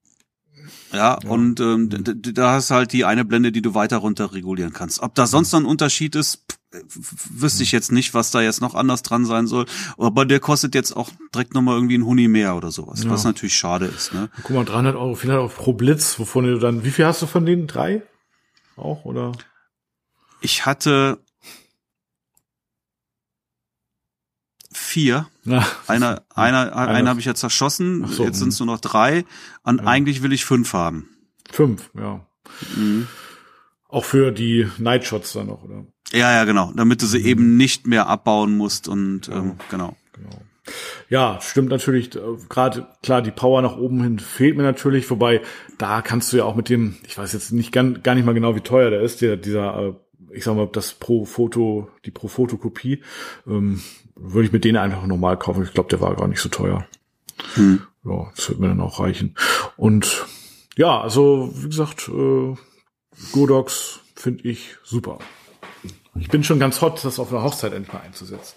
[0.91, 4.33] ja, ja, und ähm, da hast du halt die eine Blende, die du weiter runter
[4.33, 5.01] regulieren kannst.
[5.01, 6.45] Ob da sonst noch ein Unterschied ist,
[6.87, 9.65] wüsste ich jetzt nicht, was da jetzt noch anders dran sein soll.
[9.97, 13.09] Aber der kostet jetzt auch direkt nochmal irgendwie ein Huni mehr oder sowas, ja.
[13.09, 14.13] was natürlich schade ist.
[14.13, 14.29] Ne?
[14.43, 17.27] Guck mal, 300 Euro vielleicht auch pro Blitz, wovon du dann, wie viel hast du
[17.27, 17.67] von denen?
[17.67, 18.03] Drei?
[18.75, 19.31] Auch, oder?
[20.41, 21.19] Ich hatte
[24.71, 25.27] vier.
[25.43, 25.65] Ja.
[25.87, 28.07] Einer, einer, einer, einer habe ich ja zerschossen.
[28.07, 29.25] So, jetzt sind es nur noch drei.
[29.63, 29.87] Und ja.
[29.87, 31.09] eigentlich will ich fünf haben.
[31.51, 32.25] Fünf, ja.
[32.75, 33.07] Mhm.
[33.95, 35.85] Auch für die Nightshots dann noch, oder?
[36.11, 36.73] Ja, ja, genau.
[36.75, 37.25] Damit du sie mhm.
[37.25, 39.37] eben nicht mehr abbauen musst und ja.
[39.37, 39.95] ähm, genau.
[40.11, 40.41] Genau.
[41.07, 42.13] Ja, stimmt natürlich.
[42.13, 42.19] Äh,
[42.49, 45.09] Gerade klar, die Power nach oben hin fehlt mir natürlich.
[45.09, 45.39] Wobei
[45.77, 48.33] da kannst du ja auch mit dem, ich weiß jetzt nicht gar, gar nicht mal
[48.33, 49.93] genau, wie teuer der ist, der, dieser, äh,
[50.33, 53.01] ich sag mal, das pro Foto, die pro Fotokopie,
[53.47, 53.81] ähm,
[54.17, 55.63] würde ich mit denen einfach normal kaufen.
[55.63, 56.85] Ich glaube, der war gar nicht so teuer.
[57.53, 57.81] Hm.
[58.03, 59.35] Ja, das wird mir dann auch reichen.
[59.77, 60.25] Und
[60.75, 62.55] ja, also wie gesagt, äh,
[63.31, 65.19] Godox finde ich super.
[66.17, 68.55] Ich bin schon ganz hot, das auf einer Hochzeit endlich mal einzusetzen.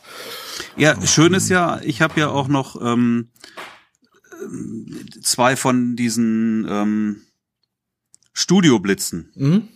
[0.76, 3.30] Ja, schön ist ja, ich habe ja auch noch ähm,
[5.22, 7.22] zwei von diesen ähm,
[8.32, 9.32] Studioblitzen.
[9.34, 9.68] Mhm.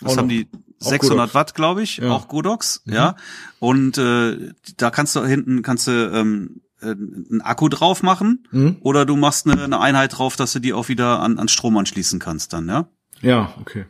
[0.00, 0.48] Das auch haben die
[0.78, 2.10] 600 Watt, glaube ich, ja.
[2.10, 2.92] auch Godox, mhm.
[2.92, 3.16] ja.
[3.58, 8.76] Und äh, da kannst du hinten kannst du ähm, äh, einen Akku drauf machen mhm.
[8.80, 11.76] oder du machst eine, eine Einheit drauf, dass du die auch wieder an, an Strom
[11.76, 12.88] anschließen kannst dann, ja.
[13.20, 13.86] Ja, okay.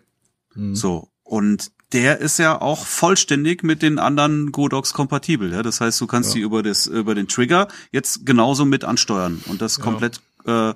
[0.54, 0.74] Mhm.
[0.74, 5.52] So und der ist ja auch vollständig mit den anderen Godox kompatibel.
[5.52, 5.62] Ja?
[5.62, 6.34] Das heißt, du kannst ja.
[6.36, 10.74] die über das über den Trigger jetzt genauso mit ansteuern und das komplett äh, ja.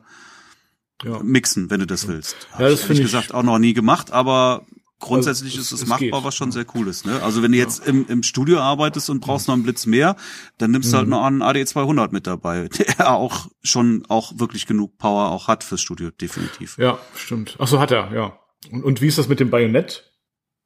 [1.22, 2.36] mixen, wenn du das willst.
[2.52, 4.64] Hab ja, das finde ich gesagt auch noch nie gemacht, aber
[5.00, 6.24] grundsätzlich also, ist es, machbar, geht.
[6.24, 7.04] was schon sehr cool ist.
[7.04, 7.20] Ne?
[7.22, 10.16] Also wenn du jetzt im, im Studio arbeitest und brauchst noch einen Blitz mehr,
[10.58, 11.10] dann nimmst du halt mhm.
[11.10, 12.68] noch einen AD200 mit dabei,
[12.98, 16.78] der auch schon auch wirklich genug Power auch hat fürs Studio, definitiv.
[16.78, 17.56] Ja, stimmt.
[17.58, 18.38] Ach so, hat er, ja.
[18.70, 20.10] Und, und wie ist das mit dem Bajonett?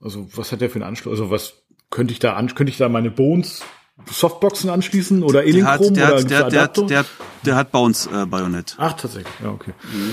[0.01, 1.19] Also was hat der für einen Anschluss?
[1.19, 1.55] Also was
[1.91, 3.63] könnte ich da an, könnte ich da meine Bones
[4.07, 7.05] Softboxen anschließen oder Elinchrom der hat, der, oder der, der, der,
[7.45, 8.77] der hat Bones äh, Bajonett.
[8.79, 9.73] Ach tatsächlich, ja okay.
[9.93, 10.13] Mhm.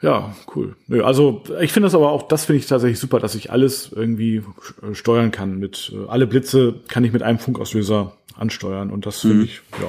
[0.00, 0.76] Ja, cool.
[0.86, 3.90] Nö, also ich finde das aber auch, das finde ich tatsächlich super, dass ich alles
[3.90, 4.42] irgendwie
[4.82, 5.58] äh, steuern kann.
[5.58, 9.44] Mit äh, alle Blitze kann ich mit einem Funkauslöser ansteuern und das finde mhm.
[9.44, 9.88] ich ja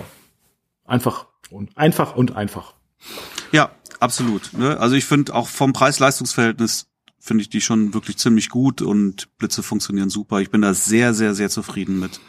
[0.85, 2.75] einfach und einfach und einfach.
[3.51, 4.53] Ja, absolut.
[4.53, 4.79] Ne?
[4.79, 6.87] Also ich finde auch vom Preis-Leistungs-Verhältnis
[7.25, 10.41] finde ich die schon wirklich ziemlich gut und Blitze funktionieren super.
[10.41, 12.19] Ich bin da sehr, sehr, sehr zufrieden mit.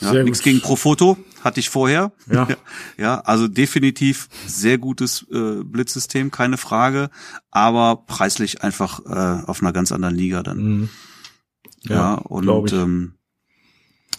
[0.00, 2.12] Ja, nichts gegen Profoto hatte ich vorher.
[2.30, 2.46] Ja.
[2.96, 7.10] ja, also definitiv sehr gutes äh, Blitzsystem, keine Frage,
[7.50, 10.58] aber preislich einfach äh, auf einer ganz anderen Liga dann.
[10.58, 10.88] Mhm.
[11.82, 13.14] Ja, ja, und ähm,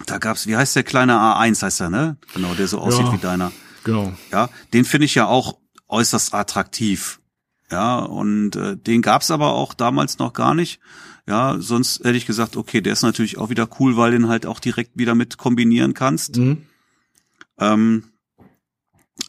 [0.06, 2.18] da gab's, wie heißt der kleine A1 heißt er, ne?
[2.34, 3.52] Genau, der so aussieht ja, wie deiner.
[3.86, 4.12] Genau.
[4.32, 5.58] Ja, den finde ich ja auch
[5.88, 7.21] äußerst attraktiv.
[7.72, 10.82] Ja, und äh, den gab's aber auch damals noch gar nicht.
[11.28, 14.46] Ja, sonst hätte ich gesagt, okay, der ist natürlich auch wieder cool, weil den halt
[14.46, 16.38] auch direkt wieder mit kombinieren kannst.
[16.38, 16.66] Mhm.
[17.58, 18.04] Ähm,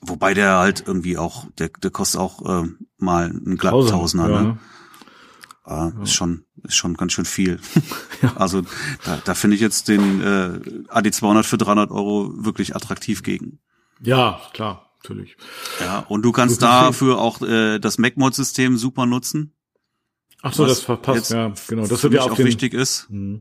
[0.01, 4.43] wobei der halt irgendwie auch, der, der kostet auch äh, mal einen glatten Tausender, ja.
[4.43, 4.59] ne?
[5.65, 5.93] Äh, ja.
[6.03, 7.61] Ist schon, ist schon ganz schön viel.
[8.23, 8.33] ja.
[8.35, 8.63] Also
[9.05, 10.59] da, da finde ich jetzt den äh,
[10.89, 13.61] AD200 für 300 Euro wirklich attraktiv gegen.
[14.01, 15.37] Ja, klar natürlich.
[15.81, 19.53] Ja, und du kannst dafür auch äh, das MacMod-System super nutzen.
[20.43, 21.87] Ach so, das verpasst, ja, genau.
[21.87, 23.07] Das wird ja auch den, wichtig ist.
[23.11, 23.41] Mh.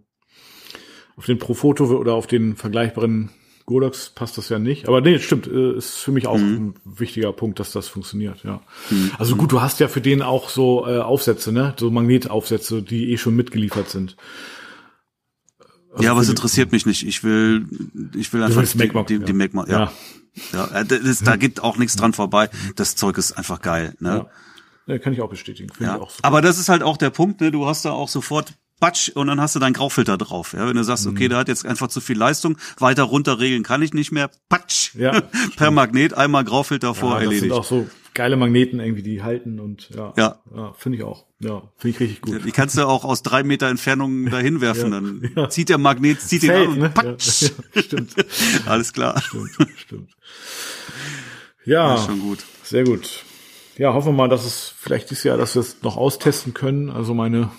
[1.17, 3.31] Auf den Profoto oder auf den vergleichbaren
[3.65, 4.87] Godox passt das ja nicht.
[4.87, 6.55] Aber nee, stimmt, äh, ist für mich auch mhm.
[6.55, 8.61] ein wichtiger Punkt, dass das funktioniert, ja.
[8.89, 9.11] Mhm.
[9.17, 11.73] Also gut, du hast ja für den auch so äh, Aufsätze, ne?
[11.79, 14.15] So Magnetaufsätze, die eh schon mitgeliefert sind.
[15.91, 17.05] Also ja, aber es interessiert mich nicht.
[17.05, 17.65] Ich will,
[18.15, 19.79] ich will einfach die, die, die, die Magma, ja.
[19.79, 19.91] ja.
[20.53, 22.49] Ja, äh, das, da geht auch nichts dran vorbei.
[22.75, 23.95] Das Zeug ist einfach geil.
[23.99, 24.25] Ne?
[24.87, 24.93] Ja.
[24.93, 25.71] ja kann ich auch bestätigen.
[25.79, 25.99] ja.
[25.99, 27.51] Auch Aber das ist halt auch der Punkt, ne?
[27.51, 30.53] Du hast da auch sofort Batsch und dann hast du deinen Graufilter drauf.
[30.53, 31.29] Ja, wenn du sagst, okay, mhm.
[31.29, 34.29] der hat jetzt einfach zu viel Leistung, weiter runter regeln kann ich nicht mehr.
[34.49, 34.95] Patsch.
[34.95, 35.21] Ja,
[35.55, 37.51] per Magnet einmal Graufilter ja, vor erledigt.
[37.51, 40.39] Das sind auch so geile Magneten irgendwie, die halten und ja, ja.
[40.55, 41.25] ja finde ich auch.
[41.39, 42.45] Ja, finde ich richtig gut.
[42.45, 45.49] Die kannst du auch aus drei Meter Entfernung dahin werfen, dann ja.
[45.49, 46.89] zieht der Magnet, zieht Fällt, ihn an und ne?
[46.89, 47.51] patsch.
[47.73, 48.15] Ja, stimmt.
[48.65, 49.21] Alles klar.
[49.21, 50.09] Stimmt, stimmt.
[51.65, 52.39] Ja, ja, schon gut.
[52.63, 53.23] Sehr gut.
[53.77, 56.89] Ja, hoffen wir mal, dass es vielleicht dieses Jahr, dass wir es noch austesten können.
[56.89, 57.51] Also meine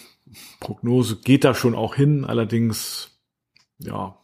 [0.61, 2.25] Prognose geht da schon auch hin.
[2.25, 3.11] Allerdings,
[3.79, 4.17] ja,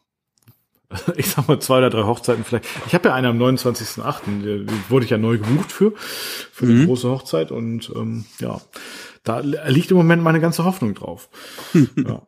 [1.17, 2.67] ich sag mal zwei oder drei Hochzeiten vielleicht.
[2.87, 6.73] Ich habe ja eine am 29.8., die wurde ich ja neu gebucht für, für die
[6.73, 6.87] mhm.
[6.87, 8.61] große Hochzeit und ähm, ja,
[9.25, 11.29] da liegt im Moment meine ganze Hoffnung drauf.
[11.75, 12.23] ja.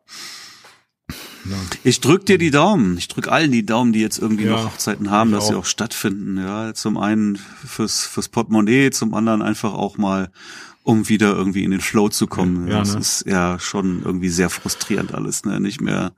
[1.45, 1.55] Ja.
[1.83, 2.97] Ich drück dir die Daumen.
[2.99, 5.49] Ich drück allen die Daumen, die jetzt irgendwie ja, noch Hochzeiten haben, dass auch.
[5.49, 6.37] sie auch stattfinden.
[6.37, 10.31] Ja, zum einen fürs fürs Portemonnaie, zum anderen einfach auch mal,
[10.83, 12.67] um wieder irgendwie in den Flow zu kommen.
[12.67, 12.99] Ja, das ne?
[12.99, 15.59] ist ja schon irgendwie sehr frustrierend alles, ne?
[15.59, 16.13] Nicht mehr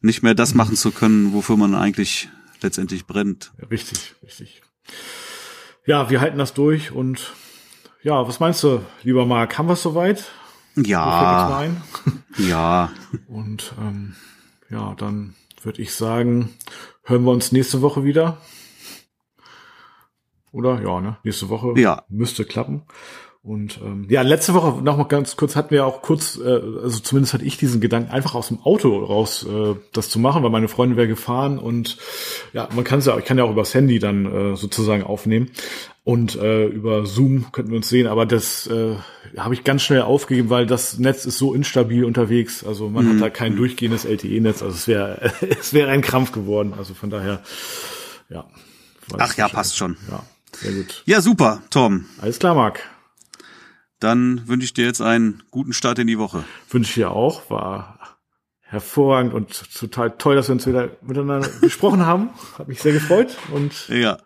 [0.00, 2.28] nicht mehr das machen zu können, wofür man eigentlich
[2.60, 3.52] letztendlich brennt.
[3.70, 4.62] Richtig, richtig.
[5.86, 7.32] Ja, wir halten das durch und
[8.02, 10.24] ja, was meinst du, lieber Marc, haben wir es soweit?
[10.76, 11.64] Ja.
[12.38, 12.92] Ja.
[13.26, 14.14] Und ähm,
[14.70, 16.50] ja, dann würde ich sagen,
[17.02, 18.38] hören wir uns nächste Woche wieder.
[20.52, 20.80] Oder?
[20.80, 21.16] Ja, ne?
[21.24, 22.04] Nächste Woche ja.
[22.08, 22.82] müsste klappen.
[23.48, 26.98] Und ähm, ja, letzte Woche noch mal ganz kurz hatten wir auch kurz, äh, also
[27.00, 30.50] zumindest hatte ich diesen Gedanken, einfach aus dem Auto raus äh, das zu machen, weil
[30.50, 31.96] meine Freundin wäre gefahren und
[32.52, 35.50] ja, man kann es ja, ich kann ja auch übers Handy dann äh, sozusagen aufnehmen
[36.04, 38.96] und äh, über Zoom könnten wir uns sehen, aber das äh,
[39.38, 43.14] habe ich ganz schnell aufgegeben, weil das Netz ist so instabil unterwegs, also man mhm.
[43.14, 47.08] hat da kein durchgehendes LTE-Netz, also es wäre es wäre ein Krampf geworden, also von
[47.08, 47.42] daher
[48.28, 48.44] ja.
[49.16, 49.96] Ach ja, passt schon.
[50.10, 50.22] Ja,
[50.52, 51.02] sehr gut.
[51.06, 52.04] Ja, super, Tom.
[52.20, 52.82] Alles klar, Marc.
[54.00, 56.44] Dann wünsche ich dir jetzt einen guten Start in die Woche.
[56.70, 57.50] Wünsche ich dir auch.
[57.50, 57.98] War
[58.60, 62.30] hervorragend und total toll, dass wir uns wieder miteinander gesprochen haben.
[62.58, 64.18] Hat mich sehr gefreut und ja.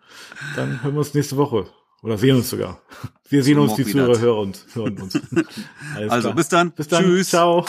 [0.55, 1.67] dann hören wir uns nächste Woche.
[2.01, 2.81] Oder sehen uns sogar.
[3.29, 4.65] Wir sehen so uns, die Zuhörer hören uns.
[4.73, 5.19] Hören uns.
[6.09, 6.71] also bis dann.
[6.71, 7.03] Bis dann.
[7.03, 7.29] Tschüss.
[7.29, 7.65] Ciao.